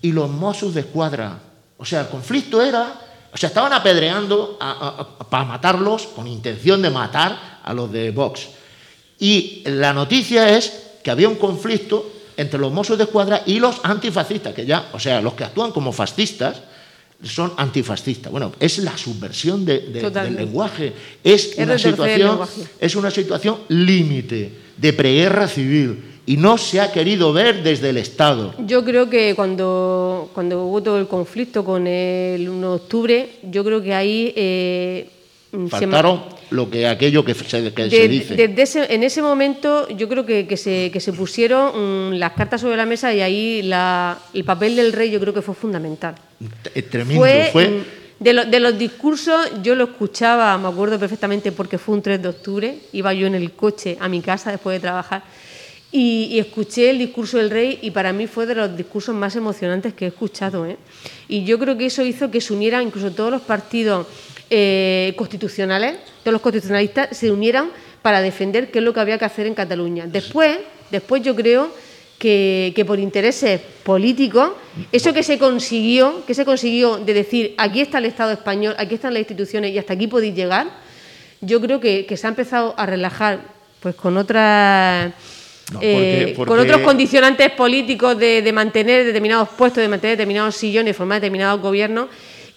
y 0.00 0.10
los 0.10 0.30
Mossos 0.30 0.72
de 0.72 0.80
Escuadra. 0.80 1.38
O 1.76 1.84
sea, 1.84 2.00
el 2.00 2.06
conflicto 2.06 2.62
era 2.62 3.05
o 3.36 3.38
sea, 3.38 3.48
estaban 3.50 3.74
apedreando 3.74 4.58
para 5.28 5.44
matarlos 5.44 6.06
con 6.06 6.26
intención 6.26 6.80
de 6.80 6.88
matar 6.88 7.60
a 7.62 7.74
los 7.74 7.92
de 7.92 8.10
Vox. 8.10 8.48
Y 9.18 9.62
la 9.66 9.92
noticia 9.92 10.56
es 10.56 10.72
que 11.04 11.10
había 11.10 11.28
un 11.28 11.34
conflicto 11.34 12.10
entre 12.38 12.58
los 12.58 12.72
Mossos 12.72 12.96
de 12.96 13.04
Escuadra 13.04 13.42
y 13.44 13.58
los 13.58 13.76
antifascistas, 13.82 14.54
que 14.54 14.64
ya, 14.64 14.88
o 14.94 14.98
sea, 14.98 15.20
los 15.20 15.34
que 15.34 15.44
actúan 15.44 15.70
como 15.70 15.92
fascistas 15.92 16.62
son 17.22 17.52
antifascistas. 17.58 18.32
Bueno, 18.32 18.52
es 18.58 18.78
la 18.78 18.96
subversión 18.96 19.66
de- 19.66 19.80
de- 19.80 20.00
del 20.10 20.36
lenguaje. 20.36 20.94
Es, 21.22 21.52
Es 21.52 21.58
una 21.58 21.78
situación, 21.78 22.28
lenguaje. 22.30 22.62
es 22.80 22.96
una 22.96 23.10
situación 23.10 23.58
límite 23.68 24.52
de 24.78 24.92
preguerra 24.94 25.46
civil 25.46 26.15
y 26.26 26.36
no 26.36 26.58
se 26.58 26.80
ha 26.80 26.90
querido 26.92 27.32
ver 27.32 27.62
desde 27.62 27.90
el 27.90 27.96
Estado. 27.98 28.52
Yo 28.66 28.84
creo 28.84 29.08
que 29.08 29.34
cuando, 29.36 30.28
cuando 30.34 30.64
hubo 30.64 30.82
todo 30.82 30.98
el 30.98 31.06
conflicto 31.06 31.64
con 31.64 31.86
el 31.86 32.48
1 32.48 32.68
de 32.70 32.74
octubre, 32.74 33.28
yo 33.44 33.64
creo 33.64 33.80
que 33.82 33.94
ahí 33.94 34.32
eh, 34.36 35.08
se 35.52 35.68
Faltaron 35.68 36.22
lo 36.50 36.68
que 36.68 36.86
aquello 36.86 37.24
que 37.24 37.34
se, 37.34 37.72
que 37.72 37.90
se 37.90 37.96
De- 37.96 38.08
dice. 38.08 38.34
desde 38.36 38.62
ese- 38.62 38.94
en 38.94 39.02
ese 39.02 39.22
momento 39.22 39.88
yo 39.88 40.08
creo 40.08 40.26
que, 40.26 40.46
que 40.46 40.56
se, 40.56 40.90
que 40.92 41.00
se 41.00 41.12
pusieron 41.12 42.10
mm, 42.10 42.14
las 42.18 42.32
cartas 42.32 42.60
sobre 42.60 42.76
la 42.76 42.86
mesa 42.86 43.12
y 43.14 43.20
ahí 43.20 43.62
la- 43.62 44.18
el 44.34 44.44
papel 44.44 44.76
del 44.76 44.92
rey 44.92 45.10
yo 45.10 45.18
creo 45.20 45.32
que 45.32 45.42
fue 45.42 45.54
fundamental. 45.54 46.14
T- 46.62 46.82
Tremendo. 46.82 47.20
Fue, 47.20 47.48
Fue, 47.52 47.68
mm, 47.68 47.82
de, 48.18 48.32
lo- 48.32 48.44
de 48.44 48.60
los 48.60 48.76
discursos, 48.78 49.50
yo 49.62 49.74
lo 49.74 49.84
escuchaba, 49.84 50.56
me 50.58 50.68
acuerdo 50.68 50.98
perfectamente 50.98 51.52
porque 51.52 51.78
fue 51.78 51.94
un 51.94 52.02
3 52.02 52.20
de 52.20 52.28
octubre, 52.28 52.78
iba 52.92 53.12
yo 53.14 53.26
en 53.26 53.34
el 53.36 53.52
coche 53.52 53.96
a 54.00 54.08
mi 54.08 54.20
casa 54.20 54.50
después 54.50 54.76
de 54.76 54.80
trabajar 54.80 55.22
y, 55.92 56.28
y 56.30 56.38
escuché 56.38 56.90
el 56.90 56.98
discurso 56.98 57.38
del 57.38 57.50
rey 57.50 57.78
y 57.82 57.90
para 57.90 58.12
mí 58.12 58.26
fue 58.26 58.46
de 58.46 58.54
los 58.54 58.76
discursos 58.76 59.14
más 59.14 59.36
emocionantes 59.36 59.94
que 59.94 60.06
he 60.06 60.08
escuchado. 60.08 60.66
¿eh? 60.66 60.76
Y 61.28 61.44
yo 61.44 61.58
creo 61.58 61.76
que 61.76 61.86
eso 61.86 62.02
hizo 62.02 62.30
que 62.30 62.40
se 62.40 62.52
unieran 62.52 62.82
incluso 62.82 63.12
todos 63.12 63.30
los 63.30 63.42
partidos 63.42 64.06
eh, 64.50 65.14
constitucionales, 65.16 65.96
todos 66.22 66.32
los 66.32 66.42
constitucionalistas 66.42 67.16
se 67.16 67.30
unieran 67.30 67.70
para 68.02 68.20
defender 68.20 68.70
qué 68.70 68.78
es 68.78 68.84
lo 68.84 68.92
que 68.92 69.00
había 69.00 69.18
que 69.18 69.24
hacer 69.24 69.46
en 69.46 69.54
Cataluña. 69.54 70.06
Después, 70.06 70.58
después 70.90 71.22
yo 71.22 71.34
creo 71.34 71.70
que, 72.18 72.72
que 72.74 72.84
por 72.84 72.98
intereses 72.98 73.60
políticos, 73.82 74.52
eso 74.92 75.12
que 75.12 75.22
se 75.22 75.38
consiguió, 75.38 76.24
que 76.24 76.34
se 76.34 76.44
consiguió 76.44 76.98
de 76.98 77.14
decir 77.14 77.54
aquí 77.58 77.80
está 77.80 77.98
el 77.98 78.04
Estado 78.04 78.32
español, 78.32 78.74
aquí 78.78 78.94
están 78.94 79.12
las 79.12 79.20
instituciones 79.20 79.72
y 79.72 79.78
hasta 79.78 79.94
aquí 79.94 80.06
podéis 80.06 80.34
llegar, 80.34 80.68
yo 81.40 81.60
creo 81.60 81.80
que, 81.80 82.06
que 82.06 82.16
se 82.16 82.26
ha 82.26 82.30
empezado 82.30 82.74
a 82.76 82.86
relajar 82.86 83.40
pues 83.80 83.94
con 83.94 84.16
otras 84.16 85.12
No, 85.72 85.80
eh, 85.82 86.32
porque- 86.36 86.48
con 86.48 86.58
otros 86.60 86.80
condicionantes 86.82 87.50
políticos 87.50 88.16
de, 88.18 88.40
de 88.42 88.52
mantener 88.52 89.04
determinados 89.04 89.48
puestos, 89.50 89.82
de 89.82 89.88
mantener 89.88 90.16
determinados 90.16 90.54
sillones, 90.56 90.96
formar 90.96 91.20
determinados 91.20 91.60
gobiernos. 91.60 92.06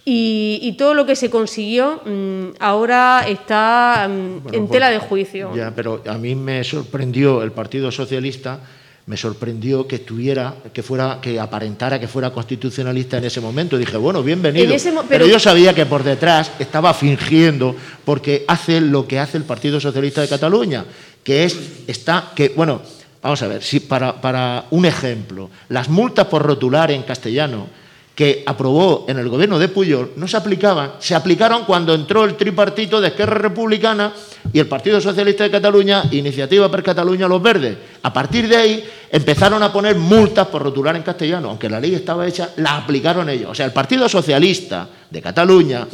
Y, 0.04 0.60
y 0.62 0.72
todo 0.78 0.94
lo 0.94 1.04
que 1.04 1.14
se 1.14 1.28
consiguió 1.28 2.00
mm, 2.06 2.56
ahora 2.60 3.24
está 3.28 4.08
mm, 4.08 4.42
Bueno, 4.44 4.58
en 4.58 4.66
por- 4.66 4.72
tela 4.74 4.90
de 4.90 4.98
juicio. 4.98 5.54
Ya, 5.54 5.72
pero 5.74 6.02
a 6.06 6.16
mí 6.18 6.34
me 6.34 6.64
sorprendió 6.64 7.42
el 7.42 7.52
Partido 7.52 7.90
Socialista, 7.92 8.60
me 9.06 9.16
sorprendió 9.16 9.86
que 9.88 9.96
estuviera, 9.96 10.54
que 10.72 10.82
fuera, 10.82 11.18
que 11.20 11.38
aparentara 11.38 11.98
que 12.00 12.06
fuera 12.08 12.30
constitucionalista 12.30 13.18
en 13.18 13.24
ese 13.24 13.40
momento. 13.40 13.76
Dije, 13.76 13.96
bueno, 13.98 14.22
bienvenido. 14.22 14.72
Pero... 14.82 15.04
pero- 15.08 15.26
yo 15.26 15.38
sabía 15.38 15.74
que 15.74 15.84
por 15.84 16.02
detrás 16.04 16.52
estaba 16.60 16.94
fingiendo, 16.94 17.74
porque 18.04 18.44
hace 18.48 18.80
lo 18.80 19.06
que 19.06 19.18
hace 19.18 19.36
el 19.36 19.44
Partido 19.44 19.80
Socialista 19.80 20.22
de 20.22 20.28
Cataluña, 20.28 20.84
que 21.24 21.44
es, 21.44 21.58
está, 21.88 22.30
que, 22.34 22.50
bueno, 22.56 22.80
vamos 23.22 23.42
a 23.42 23.48
ver, 23.48 23.62
si 23.62 23.80
para, 23.80 24.66
un 24.70 24.84
ejemplo, 24.84 25.50
las 25.68 25.88
multas 25.88 26.26
por 26.26 26.42
rotular 26.42 26.90
en 26.90 27.02
castellano 27.02 27.66
que 28.14 28.42
aprobó 28.44 29.06
en 29.08 29.18
el 29.18 29.28
gobierno 29.28 29.58
de 29.58 29.68
Puyol 29.68 30.12
no 30.16 30.28
se 30.28 30.36
aplicaban, 30.36 30.92
se 30.98 31.14
aplicaron 31.14 31.64
cuando 31.64 31.94
entró 31.94 32.24
el 32.24 32.36
tripartito 32.36 33.00
de 33.00 33.08
Esquerra 33.08 33.36
Republicana 33.38 34.12
y 34.52 34.58
el 34.58 34.66
Partido 34.66 35.00
Socialista 35.00 35.44
de 35.44 35.50
Cataluña, 35.50 36.04
Iniciativa 36.10 36.70
per 36.70 36.82
Cataluña, 36.82 37.26
Los 37.28 37.42
Verdes. 37.42 37.76
A 38.02 38.12
partir 38.12 38.46
de 38.46 38.56
ahí 38.56 38.84
empezaron 39.10 39.62
a 39.62 39.72
poner 39.72 39.96
multas 39.96 40.48
por 40.48 40.62
rotular 40.62 40.96
en 40.96 41.02
castellano, 41.02 41.48
aunque 41.48 41.70
la 41.70 41.80
ley 41.80 41.94
estaba 41.94 42.26
hecha, 42.26 42.50
la 42.56 42.76
aplicaron 42.78 43.28
ellos. 43.30 43.50
O 43.50 43.54
sea, 43.54 43.64
el 43.64 43.72
Partido 43.72 44.06
Socialista 44.08 44.86
de 45.10 45.22
Cataluña 45.22 45.86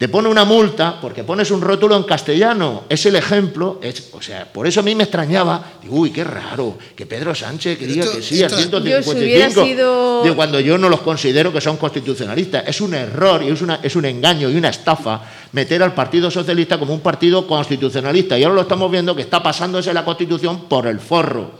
te 0.00 0.08
pone 0.08 0.30
una 0.30 0.46
multa 0.46 0.96
porque 0.98 1.24
pones 1.24 1.50
un 1.50 1.60
rótulo 1.60 1.94
en 1.94 2.04
castellano. 2.04 2.84
Es 2.88 3.04
el 3.04 3.16
ejemplo. 3.16 3.78
Es, 3.82 4.08
o 4.14 4.22
sea, 4.22 4.50
por 4.50 4.66
eso 4.66 4.80
a 4.80 4.82
mí 4.82 4.94
me 4.94 5.02
extrañaba. 5.02 5.62
Digo, 5.82 5.94
uy, 5.96 6.10
qué 6.10 6.24
raro 6.24 6.78
que 6.96 7.04
Pedro 7.04 7.34
Sánchez 7.34 7.78
que 7.78 7.86
diga 7.86 8.04
esto- 8.06 8.16
que 8.16 8.22
sí 8.22 8.34
hubiera 8.36 8.48
155. 8.56 9.62
sido- 9.66 10.22
Digo, 10.22 10.34
cuando 10.36 10.58
yo 10.58 10.78
no 10.78 10.88
los 10.88 11.00
considero 11.02 11.52
que 11.52 11.60
son 11.60 11.76
constitucionalistas. 11.76 12.64
Es 12.66 12.80
un 12.80 12.94
error 12.94 13.42
y 13.42 13.50
es, 13.50 13.60
una, 13.60 13.80
es 13.82 13.94
un 13.94 14.06
engaño 14.06 14.48
y 14.48 14.56
una 14.56 14.70
estafa 14.70 15.20
meter 15.52 15.82
al 15.82 15.92
Partido 15.92 16.30
Socialista 16.30 16.78
como 16.78 16.94
un 16.94 17.00
partido 17.00 17.46
constitucionalista. 17.46 18.38
Y 18.38 18.44
ahora 18.44 18.54
lo 18.54 18.62
estamos 18.62 18.90
viendo 18.90 19.14
que 19.14 19.20
está 19.20 19.42
pasándose 19.42 19.92
la 19.92 20.02
Constitución 20.06 20.62
por 20.66 20.86
el 20.86 20.98
forro. 20.98 21.50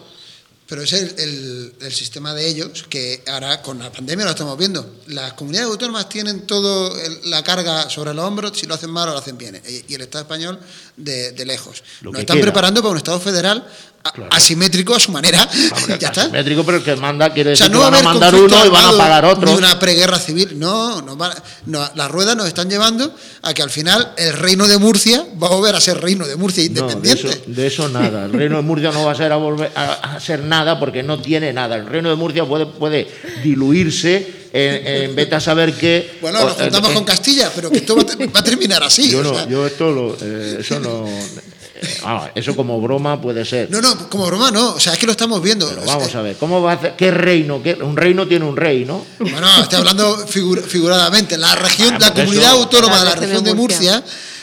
Pero 0.71 0.83
es 0.83 0.93
el, 0.95 1.15
el- 1.19 1.75
el 1.81 1.93
sistema 1.93 2.33
de 2.33 2.49
ellos 2.49 2.85
que 2.89 3.23
ahora 3.27 3.61
con 3.61 3.79
la 3.81 3.91
pandemia 3.93 4.25
lo 4.25 4.31
estamos 4.31 4.57
viendo. 4.57 4.89
Las 5.09 5.33
comunidades 5.35 5.69
autónomas 5.71 6.09
tienen 6.09 6.47
toda 6.47 6.97
la 7.25 7.43
carga 7.45 7.91
sobre 7.91 8.15
los 8.15 8.25
hombros, 8.25 8.57
si 8.57 8.67
lo 8.67 8.75
hacen 8.75 8.91
mal 8.91 9.09
o 9.09 9.13
lo 9.13 9.19
hacen 9.19 9.37
bien. 9.37 9.61
Y 9.69 9.85
y 9.93 9.95
el 9.97 10.01
Estado 10.03 10.23
español 10.23 10.59
de, 10.97 11.33
de 11.33 11.45
lejos. 11.45 11.83
Lo 12.01 12.13
Nos 12.13 12.21
están 12.21 12.37
preparando 12.41 12.81
para 12.81 12.93
un 12.93 12.97
Estado 12.99 13.19
federal 13.21 13.69
Claro. 14.03 14.31
asimétrico 14.33 14.95
a 14.95 14.99
su 14.99 15.13
manera. 15.13 15.47
ya 16.01 16.09
está. 16.09 16.23
Asimétrico, 16.23 16.65
pero 16.65 16.79
el 16.79 16.83
que 16.85 16.97
manda 16.97 17.33
quiere 17.35 17.53
O 17.53 17.57
sea, 17.57 17.69
no 17.69 17.79
que 17.79 17.85
van 17.85 17.95
a 17.97 18.03
mandar 18.03 18.35
uno 18.35 18.65
y 18.67 18.69
van 18.71 18.85
a 18.87 18.97
pagar 18.97 19.25
otro. 19.27 19.51
Ni 19.51 19.57
una 19.57 19.79
preguerra 19.79 20.19
civil. 20.19 20.59
No, 20.59 21.03
no, 21.03 21.17
va- 21.19 21.35
no, 21.67 21.87
las 21.95 22.11
ruedas 22.11 22.35
nos 22.35 22.47
están 22.49 22.71
llevando 22.71 23.15
a 23.43 23.53
que 23.53 23.63
al 23.63 23.69
final 23.71 24.13
el 24.17 24.33
reino 24.33 24.67
de 24.67 24.79
Murcia 24.79 25.25
va 25.41 25.49
a 25.49 25.51
volver 25.51 25.75
a 25.77 25.81
ser 25.81 26.01
reino 26.01 26.27
de 26.27 26.37
Murcia 26.37 26.63
No, 26.65 26.87
de 26.87 26.93
independiente. 26.95 27.29
eso, 27.29 27.39
de 27.47 27.67
eso 27.67 27.89
nada. 27.91 28.25
El 28.25 28.33
Reino 28.33 28.57
de 28.57 28.63
Murcia 28.63 28.91
no 28.91 29.05
va 29.05 29.13
a 29.13 29.15
ser, 29.15 29.33
a, 29.33 29.37
volver 29.37 29.71
a, 29.75 30.15
a 30.17 30.21
ser 30.21 30.41
nada 30.45 30.79
porque 30.81 31.03
no 31.03 31.21
tiene 31.21 31.53
nada. 31.53 31.77
El 31.77 31.87
Reino 31.87 32.09
de 32.09 32.17
Murcia 32.17 32.45
puede, 32.47 32.65
puede 32.67 33.07
diluirse 33.45 34.49
en, 34.53 34.87
en 35.11 35.15
vete 35.15 35.35
a 35.35 35.41
saber 35.41 35.75
qué. 35.75 36.19
Bueno, 36.23 36.41
nos 36.43 36.53
O- 36.53 36.63
juntamos 36.63 36.91
eh, 36.91 36.95
con 36.95 37.05
Castilla, 37.05 37.53
pero 37.55 37.71
que 37.71 37.79
esto 37.79 37.95
va 37.97 38.03
a, 38.03 38.07
ter- 38.07 38.35
va 38.35 38.41
a 38.41 38.45
terminar 38.45 38.83
así. 38.83 39.11
Yo 39.11 39.21
o 39.21 39.23
no, 39.23 39.35
sea. 39.35 39.47
yo 39.47 39.67
esto 39.67 39.91
lo, 39.93 40.17
eh, 40.21 40.57
eso 40.61 40.81
no. 40.81 41.07
eh, 41.89 42.01
ah, 42.05 42.31
eso 42.35 42.55
como 42.57 42.81
broma 42.81 43.21
puede 43.21 43.45
ser. 43.45 43.71
No, 43.71 43.81
no, 43.81 44.09
como 44.09 44.27
broma 44.27 44.51
no, 44.51 44.75
o 44.75 44.81
sea, 44.81 44.93
es 44.93 44.99
que 44.99 45.07
lo 45.07 45.13
estamos 45.13 45.41
viendo. 45.43 45.69
Pero 45.69 45.83
vamos 45.85 46.15
a 46.15 46.23
ver, 46.23 46.37
¿cómo 46.37 46.61
va 46.63 46.73
a 46.73 46.75
hacer? 46.77 46.95
¿Qué 46.97 47.11
reino? 47.11 47.63
¿Qué- 47.63 47.75
un 47.75 47.97
reino 47.97 48.27
tiene 48.29 48.45
un 48.45 48.57
rey, 48.57 48.85
¿no? 48.85 49.05
Bueno, 49.19 49.49
estoy 49.63 49.79
hablando 49.79 50.27
figur- 50.27 50.63
figuradamente. 50.63 51.37
La 51.39 51.55
región, 51.55 51.95
Ah, 51.95 51.99
la 52.01 52.15
comunidad 52.15 52.51
eso- 52.53 52.63
autónoma 52.63 52.99
de 52.99 53.05
La 53.05 53.15
región 53.15 53.45
de 53.45 53.55
Murcia, 53.55 54.03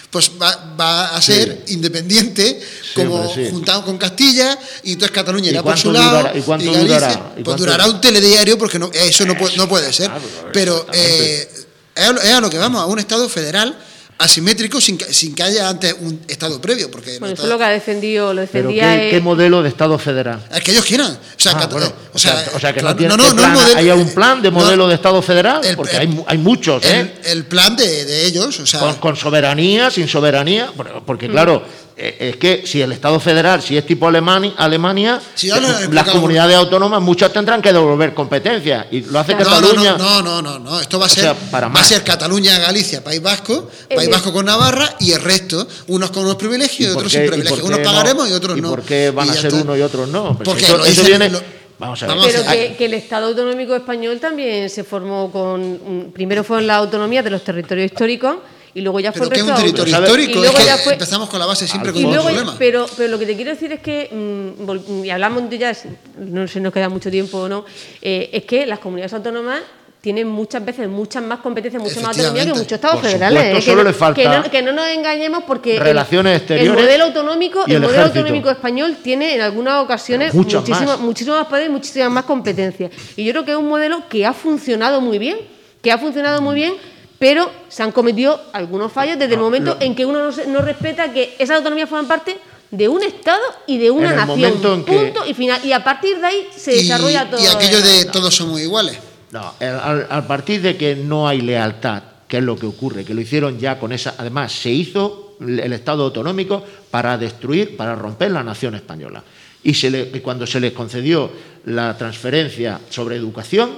pues 0.09 0.31
va, 0.41 0.73
va 0.79 1.09
a 1.15 1.21
ser 1.21 1.63
independiente, 1.67 2.59
como 2.95 3.31
sí. 3.33 3.47
juntado 3.51 3.83
con 3.83 3.97
Castilla, 3.97 4.57
y 4.83 4.93
entonces 4.93 5.13
Cataluña 5.13 5.47
¿Y 5.47 5.49
irá 5.51 5.61
por 5.61 5.73
cuánto 5.73 5.81
su 5.81 5.91
lado. 5.91 6.17
durará- 6.17 6.37
y 6.37 6.41
cuánto 6.41 6.71
Galicia, 6.71 6.95
durará? 6.95 7.13
¿Y 7.13 7.17
Pues 7.17 7.43
cuánto- 7.43 7.63
durará 7.63 7.87
un 7.87 8.01
telediario, 8.01 8.57
porque 8.57 8.79
no, 8.79 8.89
eso 8.93 9.25
no 9.25 9.37
puede, 9.37 9.57
no 9.57 9.67
puede 9.67 9.91
ser. 9.93 10.07
claro, 10.07 10.23
Pero 10.53 10.87
eh, 10.93 11.49
es 11.95 12.31
a 12.33 12.39
lo 12.41 12.49
que 12.49 12.57
vamos, 12.57 12.81
a 12.81 12.85
un 12.85 12.99
Estado 12.99 13.27
federal 13.29 13.77
asimétrico 14.19 14.81
sin 14.81 14.97
que, 14.97 15.05
sin 15.13 15.35
que 15.35 15.43
haya 15.43 15.69
antes 15.69 15.95
un 15.99 16.19
Estado 16.27 16.59
previo. 16.59 16.89
Porque 16.89 17.19
Bueno, 17.19 17.27
no 17.27 17.33
eso 17.33 17.33
está- 17.35 17.43
es 17.43 17.49
lo 17.49 17.57
que 17.57 17.63
ha 17.63 17.69
defendido, 17.69 18.33
lo 18.33 18.45
Pero 18.47 18.67
defendía. 18.69 18.95
¿qué, 18.99 19.07
eh, 19.07 19.11
qué 19.11 19.21
modelo 19.21 19.61
de 19.61 19.69
Estado 19.69 19.97
federal? 19.99 20.43
El 20.51 20.61
que 20.63 20.71
ellos 20.71 20.85
quieran. 20.85 21.11
O 21.11 21.39
sea, 21.39 21.51
Ah, 21.53 21.59
Cat- 21.59 21.71
bueno, 21.71 21.93
o, 22.13 22.17
sea, 22.19 22.45
o 22.55 22.59
sea 22.59 22.73
que 22.73 22.79
claro, 22.79 22.93
no 22.95 22.97
tiene 22.97 23.15
no, 23.17 23.23
¿qué 23.23 23.29
no, 23.29 23.35
no 23.35 23.41
plan? 23.41 23.51
el 23.51 23.57
modelo- 23.61 23.77
¿Hay 23.79 23.89
algún 23.89 24.09
plan 24.13 24.41
de 24.41 24.51
no, 24.51 24.59
modelo 24.59 24.87
de 24.87 24.95
Estado 24.95 25.21
federal? 25.21 25.63
el- 25.63 25.75
Porque 25.75 25.95
el- 25.95 26.01
hay, 26.01 26.07
mu- 26.07 26.23
hay 26.27 26.37
muchos, 26.37 26.83
¿eh? 26.85 27.13
el, 27.25 27.31
el 27.37 27.45
plan 27.45 27.75
de, 27.75 28.05
de 28.05 28.25
ellos, 28.25 28.59
o 28.59 28.65
sea, 28.65 28.79
con, 28.79 28.95
con 28.95 29.15
soberanía, 29.15 29.91
sin 29.91 30.07
soberanía, 30.07 30.71
porque- 30.75 30.93
porque 31.05 31.29
claro, 31.29 31.63
es 31.97 32.35
que 32.37 32.63
si 32.65 32.81
el 32.81 32.91
Estado 32.91 33.19
federal, 33.19 33.61
si 33.61 33.75
es 33.77 33.85
tipo 33.85 34.07
Alemania, 34.07 35.19
Sí, 35.35 35.49
eh, 35.49 35.53
las 35.91 36.07
comunidades 36.09 36.55
autónomas, 36.55 37.01
muchas 37.01 37.33
tendrán 37.33 37.61
que 37.61 37.73
devolver 37.73 38.13
competencias, 38.13 38.85
y 38.91 39.01
lo 39.01 39.19
hace 39.19 39.33
no, 39.33 39.39
no, 39.39 39.45
Cataluña. 39.45 39.95
no, 39.97 40.21
no, 40.21 40.41
no, 40.41 40.59
no, 40.59 40.79
esto 40.79 40.99
va 40.99 41.05
a 41.05 41.07
O 41.07 41.09
ser, 41.09 41.23
sea, 41.23 41.33
para 41.33 41.67
va 41.69 41.79
a 41.79 41.83
ser 41.83 42.03
Cataluña, 42.03 42.57
Galicia, 42.59 43.03
País 43.03 43.21
Vasco, 43.21 43.69
País 43.93 44.07
Eh, 44.07 44.11
Vasco 44.11 44.31
con 44.31 44.45
Navarra 44.45 44.95
y 44.99 45.11
el 45.11 45.21
resto, 45.21 45.67
unos 45.87 46.11
con 46.11 46.23
unos 46.23 46.35
privilegios 46.35 46.91
y, 46.93 46.95
otros 46.95 47.11
qué- 47.11 47.17
sin 47.19 47.27
privilegios. 47.27 47.61
Unos 47.63 47.79
no? 47.79 47.85
pagaremos 47.85 48.29
y 48.29 48.33
otros 48.33 48.57
¿Y 48.57 48.61
no. 48.61 48.69
por 48.69 48.83
qué 48.83 49.11
van 49.11 49.29
a 49.29 49.33
ser 49.33 49.53
uno 49.53 49.75
y 49.75 49.81
otros 49.81 50.07
no? 50.09 50.37
Porque 50.43 50.63
eso, 50.65 50.77
lo 50.77 50.85
eso 50.85 51.01
dicen- 51.01 51.07
viene. 51.19 51.29
lo- 51.29 51.41
vamos 51.79 52.01
a 52.03 52.07
ver. 52.07 52.17
Pero 52.23 52.43
que, 52.51 52.75
que 52.77 52.85
el 52.85 52.93
Estado 52.93 53.27
Autonómico 53.27 53.75
Español 53.75 54.19
también 54.19 54.69
se 54.69 54.83
formó 54.83 55.31
con. 55.31 55.61
un- 55.61 56.11
Primero 56.13 56.43
fueron 56.43 56.67
las 56.67 56.77
autonomías 56.77 57.23
de 57.23 57.29
los 57.31 57.43
territorios 57.43 57.85
históricos 57.91 58.35
y 58.77 58.81
luego 58.81 58.99
ya 58.99 59.11
fue 59.11 59.21
Pero 59.21 59.25
el 59.27 59.33
que 59.33 59.39
es 59.39 59.47
un 59.47 59.55
territorio 59.55 59.99
histórico, 60.01 60.31
Y 60.31 60.41
luego 60.41 60.57
es 60.59 60.65
ya 60.65 60.77
que 60.77 60.83
fue- 60.83 60.93
empezamos 60.93 61.29
con 61.29 61.39
la 61.39 61.45
base 61.47 61.67
siempre 61.67 61.89
Al 61.89 61.93
con 61.93 62.01
Y 62.03 62.05
un 62.05 62.11
luego, 62.11 62.27
problema. 62.27 62.55
pero, 62.59 62.85
pero 62.95 63.09
lo 63.09 63.17
que 63.17 63.25
te 63.25 63.35
quiero 63.35 63.51
decir 63.51 63.71
es 63.71 63.79
que, 63.79 64.09
mm, 64.11 64.65
vol- 64.67 65.05
y 65.05 65.09
hablamos 65.09 65.49
de 65.49 65.57
ya, 65.57 65.73
no 66.19 66.47
sé, 66.47 66.59
nos 66.59 66.71
queda 66.71 66.87
mucho 66.87 67.09
tiempo 67.09 67.39
o 67.39 67.49
no, 67.49 67.65
eh, 68.01 68.29
es 68.31 68.43
que 68.45 68.65
las 68.67 68.77
comunidades 68.79 69.13
autónomas 69.13 69.61
tienen 69.99 70.27
muchas 70.27 70.63
veces 70.63 70.87
muchas 70.87 71.23
más 71.23 71.39
competencias, 71.39 71.81
mucha 71.81 71.99
más 72.01 72.09
autonomía 72.15 72.43
que 72.45 72.53
muchos 72.53 72.71
estados 72.71 72.97
Por 73.01 73.09
federales. 73.09 73.39
supuesto, 73.39 73.57
eh, 73.57 73.59
que, 73.59 73.71
solo 73.71 73.83
no, 73.83 73.89
le 73.89 73.93
falta 73.93 74.21
que, 74.21 74.29
no, 74.29 74.51
que 74.51 74.61
no 74.61 74.71
nos 74.71 74.87
engañemos 74.89 75.43
porque 75.45 75.77
el- 75.77 75.81
relaciones 75.83 76.31
el, 76.33 76.37
exteriores 76.37 76.81
modelo 76.83 77.03
autonómico, 77.05 77.63
y 77.65 77.71
el, 77.71 77.75
el 77.77 77.81
modelo 77.81 77.97
ejército. 78.01 78.19
autonómico 78.19 78.49
español 78.51 78.97
tiene 79.03 79.33
en 79.35 79.41
algunas 79.41 79.83
ocasiones 79.83 80.33
Muchas 80.35 80.61
muchísima- 80.61 80.91
más. 80.91 80.99
muchísimas 80.99 81.39
más 81.39 81.47
poder 81.47 81.65
y 81.65 81.69
muchísimas 81.69 82.11
más 82.11 82.25
competencias. 82.25 82.91
Y 83.17 83.25
yo 83.25 83.31
creo 83.33 83.43
que 83.43 83.51
es 83.51 83.57
un 83.57 83.67
modelo 83.67 84.03
que 84.07 84.23
ha 84.25 84.33
funcionado 84.33 85.01
muy 85.01 85.17
bien, 85.17 85.37
que 85.81 85.91
ha 85.91 85.97
funcionado 85.97 86.41
muy 86.41 86.53
bien, 86.55 86.75
pero 87.19 87.49
se 87.69 87.83
han 87.83 87.91
cometido 87.91 88.39
algunos 88.53 88.91
fallos 88.91 89.17
desde 89.17 89.33
el 89.35 89.39
momento 89.39 89.75
lo- 89.75 89.81
en 89.85 89.95
que 89.95 90.05
uno 90.05 90.25
no, 90.25 90.31
se- 90.31 90.47
no 90.47 90.61
respeta 90.61 91.11
que 91.13 91.35
esas 91.39 91.57
autonomías 91.57 91.89
forman 91.89 92.07
parte 92.07 92.37
de 92.69 92.87
un 92.89 93.01
Estado 93.03 93.41
y 93.65 93.77
de 93.77 93.89
una 93.91 94.13
nación. 94.13 94.83
que- 94.83 94.91
punto 94.93 95.25
y 95.25 95.33
final. 95.33 95.59
Y 95.63 95.71
a 95.71 95.83
partir 95.83 96.19
de 96.19 96.27
ahí 96.27 96.47
se 96.55 96.75
y, 96.75 96.83
desarrolla 96.83 97.29
todo. 97.29 97.41
y 97.41 97.45
aquello 97.47 97.81
de 97.81 98.05
todos 98.05 98.35
somos 98.35 98.59
iguales. 98.61 98.97
No, 99.31 99.53
al, 99.59 100.07
al 100.09 100.27
partir 100.27 100.61
de 100.61 100.77
que 100.77 100.95
no 100.95 101.27
hay 101.27 101.41
lealtad, 101.41 102.03
que 102.27 102.37
es 102.37 102.43
lo 102.43 102.55
que 102.57 102.65
ocurre, 102.65 103.03
que 103.05 103.13
lo 103.13 103.21
hicieron 103.21 103.57
ya 103.59 103.79
con 103.79 103.91
esa. 103.91 104.15
Además, 104.17 104.51
se 104.51 104.69
hizo 104.69 105.35
el 105.39 105.71
Estado 105.73 106.03
autonómico 106.03 106.63
para 106.91 107.17
destruir, 107.17 107.75
para 107.77 107.95
romper 107.95 108.31
la 108.31 108.43
nación 108.43 108.75
española. 108.75 109.23
Y, 109.63 109.73
se 109.73 109.89
le- 109.89 110.09
y 110.13 110.19
cuando 110.19 110.45
se 110.47 110.59
les 110.59 110.71
concedió 110.73 111.29
la 111.65 111.97
transferencia 111.97 112.79
sobre 112.89 113.15
educación, 113.17 113.71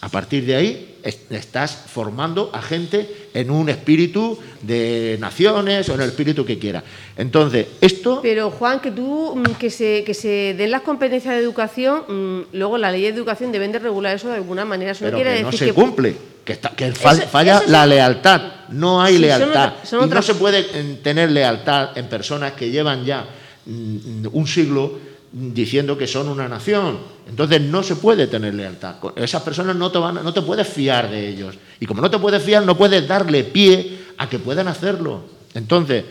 a 0.00 0.08
partir 0.08 0.44
de 0.46 0.56
ahí 0.56 0.87
estás 1.02 1.84
formando 1.86 2.50
a 2.52 2.60
gente 2.62 3.28
en 3.34 3.50
un 3.50 3.68
espíritu 3.68 4.38
de 4.62 5.16
naciones 5.20 5.88
o 5.88 5.94
en 5.94 6.00
el 6.02 6.08
espíritu 6.08 6.44
que 6.44 6.58
quiera. 6.58 6.82
Entonces, 7.16 7.66
esto. 7.80 8.20
Pero 8.22 8.50
Juan, 8.50 8.80
que 8.80 8.90
tú 8.90 9.34
mm, 9.36 9.54
que 9.58 9.70
se 9.70 10.02
que 10.04 10.14
se 10.14 10.54
den 10.54 10.70
las 10.70 10.82
competencias 10.82 11.34
de 11.34 11.40
educación, 11.40 12.02
mm, 12.08 12.40
luego 12.56 12.78
la 12.78 12.90
ley 12.90 13.02
de 13.02 13.08
educación 13.08 13.52
deben 13.52 13.72
de 13.72 13.78
regular 13.78 14.14
eso 14.16 14.28
de 14.28 14.34
alguna 14.36 14.64
manera. 14.64 14.92
Eso 14.92 15.04
pero 15.04 15.12
no 15.18 15.22
quiere 15.22 15.36
que 15.36 15.42
no 15.42 15.50
decir 15.50 15.58
se 15.60 15.64
que 15.66 15.72
cumple, 15.72 16.16
que, 16.44 16.52
está- 16.54 16.70
que 16.70 16.88
Eso- 16.88 17.00
falla 17.28 17.58
eso 17.58 17.70
la 17.70 17.86
lealtad, 17.86 18.40
no 18.70 19.00
hay 19.02 19.14
Sí, 19.14 19.20
lealtad. 19.20 19.72
y 19.92 20.06
no 20.08 20.22
se 20.22 20.34
puede 20.34 20.60
eh, 20.72 20.98
tener 21.02 21.30
lealtad 21.30 21.96
en 21.96 22.06
personas 22.08 22.52
que 22.52 22.70
llevan 22.70 23.04
ya 23.04 23.24
mm, 23.66 24.26
un 24.32 24.46
siglo 24.46 25.07
diciendo 25.32 25.96
que 25.96 26.06
son 26.06 26.28
una 26.28 26.48
nación. 26.48 26.98
Entonces 27.28 27.60
no 27.60 27.82
se 27.82 27.96
puede 27.96 28.26
tener 28.26 28.54
lealtad. 28.54 28.98
Con 28.98 29.12
Esas 29.16 29.42
personas 29.42 29.76
no 29.76 29.90
te, 29.90 29.98
van, 29.98 30.22
no 30.22 30.32
te 30.32 30.42
puedes 30.42 30.66
fiar 30.66 31.10
de 31.10 31.28
ellos. 31.28 31.56
Y 31.80 31.86
como 31.86 32.00
no 32.00 32.10
te 32.10 32.18
puedes 32.18 32.42
fiar, 32.42 32.64
no 32.64 32.76
puedes 32.76 33.06
darle 33.06 33.44
pie 33.44 33.98
a 34.16 34.28
que 34.28 34.38
puedan 34.38 34.68
hacerlo. 34.68 35.22
Entonces, 35.54 36.04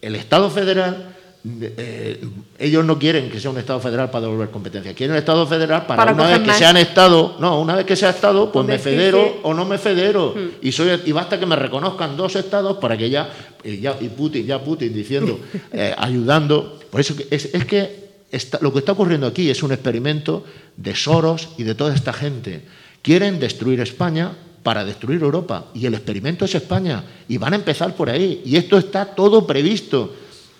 el 0.00 0.16
Estado 0.16 0.50
federal 0.50 1.12
eh, 1.44 2.24
ellos 2.56 2.84
no 2.84 3.00
quieren 3.00 3.28
que 3.28 3.40
sea 3.40 3.50
un 3.50 3.58
Estado 3.58 3.80
federal 3.80 4.08
para 4.12 4.26
devolver 4.26 4.50
competencias, 4.50 4.94
quieren 4.94 5.14
un 5.14 5.18
Estado 5.18 5.44
federal 5.44 5.86
para, 5.86 5.96
Para 5.96 6.12
una 6.12 6.28
vez 6.28 6.38
que 6.38 6.46
más. 6.46 6.58
sean 6.58 6.76
Estado, 6.76 7.36
no, 7.40 7.60
una 7.60 7.74
vez 7.74 7.84
que 7.84 7.96
sea 7.96 8.10
Estado, 8.10 8.52
pues 8.52 8.64
me 8.64 8.78
federo 8.78 9.40
o 9.42 9.52
no 9.52 9.64
me 9.64 9.78
federo. 9.78 10.34
Hmm. 10.36 10.50
Y, 10.62 10.70
soy, 10.70 11.00
y 11.04 11.10
basta 11.10 11.40
que 11.40 11.46
me 11.46 11.56
reconozcan 11.56 12.16
dos 12.16 12.36
Estados 12.36 12.78
para 12.78 12.96
que 12.96 13.10
ya, 13.10 13.28
y, 13.64 13.80
ya, 13.80 13.96
y 14.00 14.08
Putin, 14.08 14.46
ya 14.46 14.62
Putin 14.62 14.94
diciendo, 14.94 15.40
eh, 15.72 15.92
ayudando. 15.98 16.78
Por 16.88 17.00
eso 17.00 17.16
que 17.16 17.26
es, 17.28 17.52
es 17.52 17.64
que 17.64 18.01
está- 18.32 18.58
lo 18.60 18.72
que 18.72 18.80
está 18.80 18.92
ocurriendo 18.92 19.26
aquí 19.28 19.48
es 19.50 19.62
un 19.62 19.70
experimento 19.72 20.44
de 20.76 20.96
Soros 20.96 21.50
y 21.58 21.62
de 21.62 21.74
toda 21.76 21.94
esta 21.94 22.12
gente. 22.12 22.64
Quieren 23.02 23.38
destruir 23.38 23.80
España 23.80 24.32
para 24.62 24.84
destruir 24.84 25.22
Europa. 25.22 25.66
Y 25.74 25.86
el 25.86 25.94
experimento 25.94 26.44
es 26.44 26.54
España. 26.54 27.04
Y 27.28 27.36
van 27.38 27.52
a 27.52 27.56
empezar 27.56 27.94
por 27.94 28.08
ahí. 28.10 28.42
Y 28.44 28.56
esto 28.56 28.78
está 28.78 29.04
todo 29.04 29.46
previsto. 29.46 30.14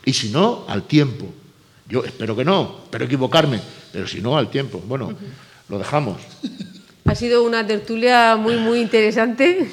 Y 0.05 0.13
si 0.13 0.29
no, 0.31 0.65
al 0.69 0.85
tiempo. 0.85 1.27
Yo 1.89 2.05
espero 2.05 2.35
que 2.37 2.45
no, 2.45 2.81
espero 2.85 3.05
equivocarme, 3.05 3.61
pero 3.93 4.07
si 4.07 4.21
no, 4.21 4.37
al 4.37 4.51
tiempo. 4.51 4.83
Bueno, 4.87 5.13
lo 5.69 5.79
dejamos. 5.79 6.21
Ha 7.05 7.15
sido 7.15 7.43
una 7.45 7.67
tertulia 7.67 8.37
muy 8.37 8.57
muy 8.57 8.81
interesante. 8.81 9.69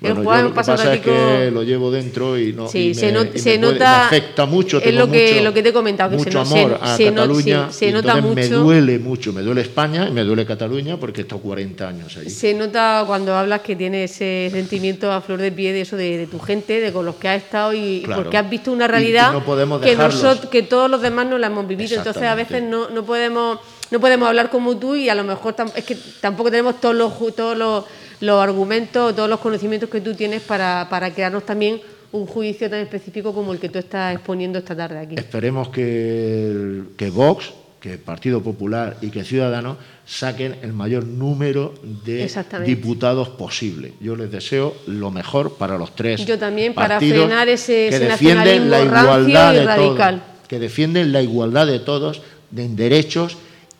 Bueno, 0.00 0.16
yo 0.18 0.22
Juan 0.24 0.42
lo 0.44 0.48
que 0.50 0.54
pasa 0.56 0.72
pasa 0.76 0.94
es 0.94 1.00
que 1.00 1.50
lo 1.50 1.62
llevo 1.62 1.90
dentro 1.90 2.38
y 2.38 2.52
no 2.52 2.68
Sí, 2.68 2.88
y 2.88 2.94
se, 2.94 3.06
me- 3.06 3.12
not- 3.12 3.28
y 3.30 3.32
me 3.32 3.38
se 3.38 3.58
puede- 3.58 3.72
nota. 3.72 3.98
me 4.00 4.04
afecta 4.18 4.44
mucho. 4.44 4.78
Es 4.82 4.94
lo 4.94 5.10
que, 5.10 5.30
mucho- 5.32 5.44
lo 5.44 5.54
que 5.54 5.62
te 5.62 5.68
he 5.70 5.72
comentado, 5.72 6.10
que 6.10 6.18
se, 6.18 6.24
mucho 6.26 6.44
se- 6.44 6.58
amor 6.60 6.78
a 6.82 6.94
se 6.96 7.04
Cataluña. 7.06 7.72
se 7.72 7.90
nota 7.90 8.16
mucho. 8.16 8.34
Me 8.34 8.48
duele 8.48 8.98
mucho, 8.98 9.32
me 9.32 9.40
duele 9.40 9.62
España 9.62 10.06
y 10.06 10.10
me 10.12 10.22
duele 10.24 10.44
Cataluña 10.44 10.98
porque 10.98 11.22
he 11.22 11.24
estado 11.24 11.40
40 11.40 11.88
años 11.88 12.14
allí. 12.18 12.28
Se 12.28 12.52
nota 12.52 13.04
cuando 13.06 13.34
hablas 13.34 13.62
que 13.62 13.76
tienes 13.76 14.10
ese 14.10 14.50
sentimiento 14.52 15.10
a 15.10 15.22
flor 15.22 15.40
de 15.40 15.50
pie 15.52 15.72
de 15.72 15.80
eso 15.80 15.96
de, 15.96 16.18
de 16.18 16.26
tu 16.26 16.38
gente, 16.38 16.80
de 16.80 16.92
con 16.92 17.06
los 17.06 17.14
que 17.14 17.28
has 17.28 17.42
estado 17.42 17.72
y, 17.72 18.02
Claro. 18.04 18.24
porque 18.24 18.36
has 18.36 18.50
visto 18.50 18.72
una 18.72 18.84
Y- 18.84 18.88
y 18.88 18.90
realidad 18.90 19.32
no 19.32 19.80
que, 19.80 19.96
nosotros, 19.96 20.50
que 20.50 20.62
todos 20.62 20.90
los 20.90 21.00
demás 21.00 21.26
no 21.28 21.38
la 21.38 21.46
hemos 21.46 21.66
vivido. 21.66 21.96
Entonces 21.96 22.24
a 22.24 22.34
veces 22.34 22.62
no, 22.62 22.90
no 22.90 23.06
podemos 23.06 23.58
no 23.90 24.00
podemos 24.00 24.28
hablar 24.28 24.50
como 24.50 24.76
tú 24.76 24.94
y 24.96 25.08
a 25.08 25.14
lo 25.14 25.24
mejor 25.24 25.54
es 25.76 25.84
que 25.84 25.96
tampoco 26.20 26.50
tenemos 26.50 26.80
todos 26.80 26.94
los 26.94 27.12
todos 27.34 27.56
los, 27.56 27.84
los 28.20 28.42
argumentos, 28.42 29.14
todos 29.14 29.28
los 29.28 29.40
conocimientos 29.40 29.88
que 29.90 30.00
tú 30.00 30.14
tienes 30.14 30.42
para, 30.42 30.86
para 30.90 31.12
crearnos 31.12 31.44
también 31.44 31.80
un 32.12 32.26
juicio 32.26 32.70
tan 32.70 32.78
específico 32.80 33.34
como 33.34 33.52
el 33.52 33.58
que 33.58 33.68
tú 33.68 33.78
estás 33.78 34.14
exponiendo 34.14 34.58
esta 34.58 34.74
tarde 34.76 34.98
aquí. 34.98 35.14
Esperemos 35.18 35.68
que, 35.70 36.82
que 36.96 37.10
Vox, 37.10 37.52
que 37.80 37.98
Partido 37.98 38.40
Popular 38.40 38.96
y 39.00 39.10
que 39.10 39.24
Ciudadanos 39.24 39.76
saquen 40.06 40.56
el 40.62 40.72
mayor 40.72 41.04
número 41.04 41.74
de 42.04 42.30
diputados 42.64 43.28
posible. 43.30 43.94
Yo 44.00 44.16
les 44.16 44.30
deseo 44.30 44.74
lo 44.86 45.10
mejor 45.10 45.54
para 45.56 45.76
los 45.76 45.94
tres. 45.94 46.24
Yo 46.24 46.38
también, 46.38 46.72
para 46.72 46.98
frenar 46.98 47.48
ese- 47.48 47.88
que 47.90 47.96
ese 47.96 48.04
defienden 48.06 48.70
la 48.70 48.80
igualdad 48.82 49.52
y 49.52 49.56
de 49.56 49.64
radical. 49.64 50.14
todos, 50.20 50.48
que 50.48 50.58
defienden 50.58 51.12
la 51.12 51.20
igualdad 51.20 51.66
de 51.66 51.80
todos 51.80 52.22
de 52.50 52.64
en 52.64 52.76
derechos 52.76 53.36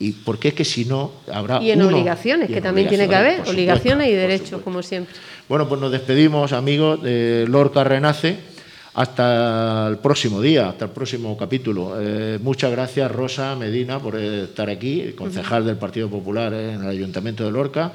y 0.09 0.13
porque 0.13 0.49
es 0.49 0.55
que 0.55 0.65
si 0.65 0.85
no 0.85 1.11
habrá 1.33 1.63
Y 1.63 1.71
en 1.71 1.81
uno- 1.83 1.97
obligaciones, 1.97 2.51
y 2.51 2.55
que 2.55 2.61
también 2.61 2.89
tiene 2.89 3.09
que 3.09 3.15
haber, 3.15 3.41
obligaciones 3.49 4.07
y 4.09 4.11
supuesto, 4.11 4.29
derechos, 4.29 4.63
como 4.63 4.83
siempre. 4.83 5.15
Bueno, 5.49 5.69
pues 5.69 5.81
nos 5.81 5.91
despedimos, 5.93 6.53
amigos, 6.53 7.03
de 7.03 7.47
Lorca 7.49 7.85
Renace. 7.85 8.55
Hasta 8.97 9.89
el 9.89 9.99
próximo 9.99 10.41
día, 10.41 10.69
hasta 10.69 10.85
el 10.85 10.93
próximo 10.93 11.37
capítulo. 11.37 11.97
Eh, 12.01 12.39
muchas 12.41 12.71
gracias, 12.71 13.11
Rosa 13.11 13.57
Medina, 13.57 13.99
por 13.99 14.15
estar 14.17 14.71
aquí, 14.71 15.13
concejal 15.19 15.67
del 15.67 15.77
Partido 15.77 16.09
Popular 16.09 16.55
en 16.55 16.81
el 16.85 16.89
Ayuntamiento 16.89 17.45
de 17.45 17.51
Lorca. 17.51 17.91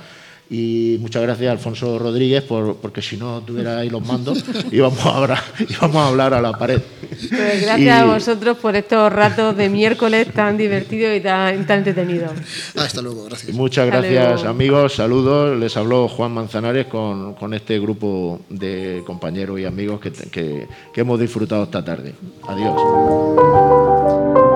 Y 0.52 0.98
muchas 1.00 1.22
gracias, 1.22 1.52
Alfonso 1.52 2.00
Rodríguez, 2.00 2.42
por, 2.42 2.78
porque 2.78 3.04
si 3.04 3.18
no 3.18 3.40
tuviera 3.42 3.78
ahí 3.78 3.90
los 3.92 4.04
mandos, 4.04 4.44
íbamos 4.72 5.06
a 5.06 5.18
hablar, 5.18 5.44
íbamos 5.70 5.96
a, 5.98 6.08
hablar 6.08 6.34
a 6.34 6.42
la 6.42 6.54
pared. 6.58 6.82
Pues 7.10 7.30
gracias 7.62 7.80
Y- 7.80 7.90
a 7.90 8.06
vosotros 8.06 8.58
por 8.58 8.76
estos 8.76 9.14
ratos 9.14 9.56
de 9.56 9.70
miércoles 9.70 10.28
tan 10.34 10.58
divertidos 10.58 11.16
y 11.18 11.22
tan, 11.22 11.68
tan 11.68 11.78
entretenidos. 11.80 12.32
Hasta 12.76 13.00
luego, 13.02 13.26
gracias. 13.26 13.56
Muchas 13.56 13.86
gracias, 13.86 14.44
amigos. 14.44 14.96
Saludos. 14.96 15.56
Les 15.60 15.78
habló 15.78 16.08
Juan 16.08 16.32
Manzanares 16.32 16.88
con, 16.88 17.36
con 17.36 17.54
este 17.54 17.80
grupo 17.80 18.42
de 18.50 19.04
compañeros 19.06 19.60
y 19.60 19.66
amigos 19.66 20.00
que, 20.00 20.12
que- 20.12 20.68
que 20.92 21.02
hemos 21.02 21.20
disfrutado 21.20 21.64
esta 21.66 21.86
tarde. 21.86 22.16
Adiós. 22.48 24.49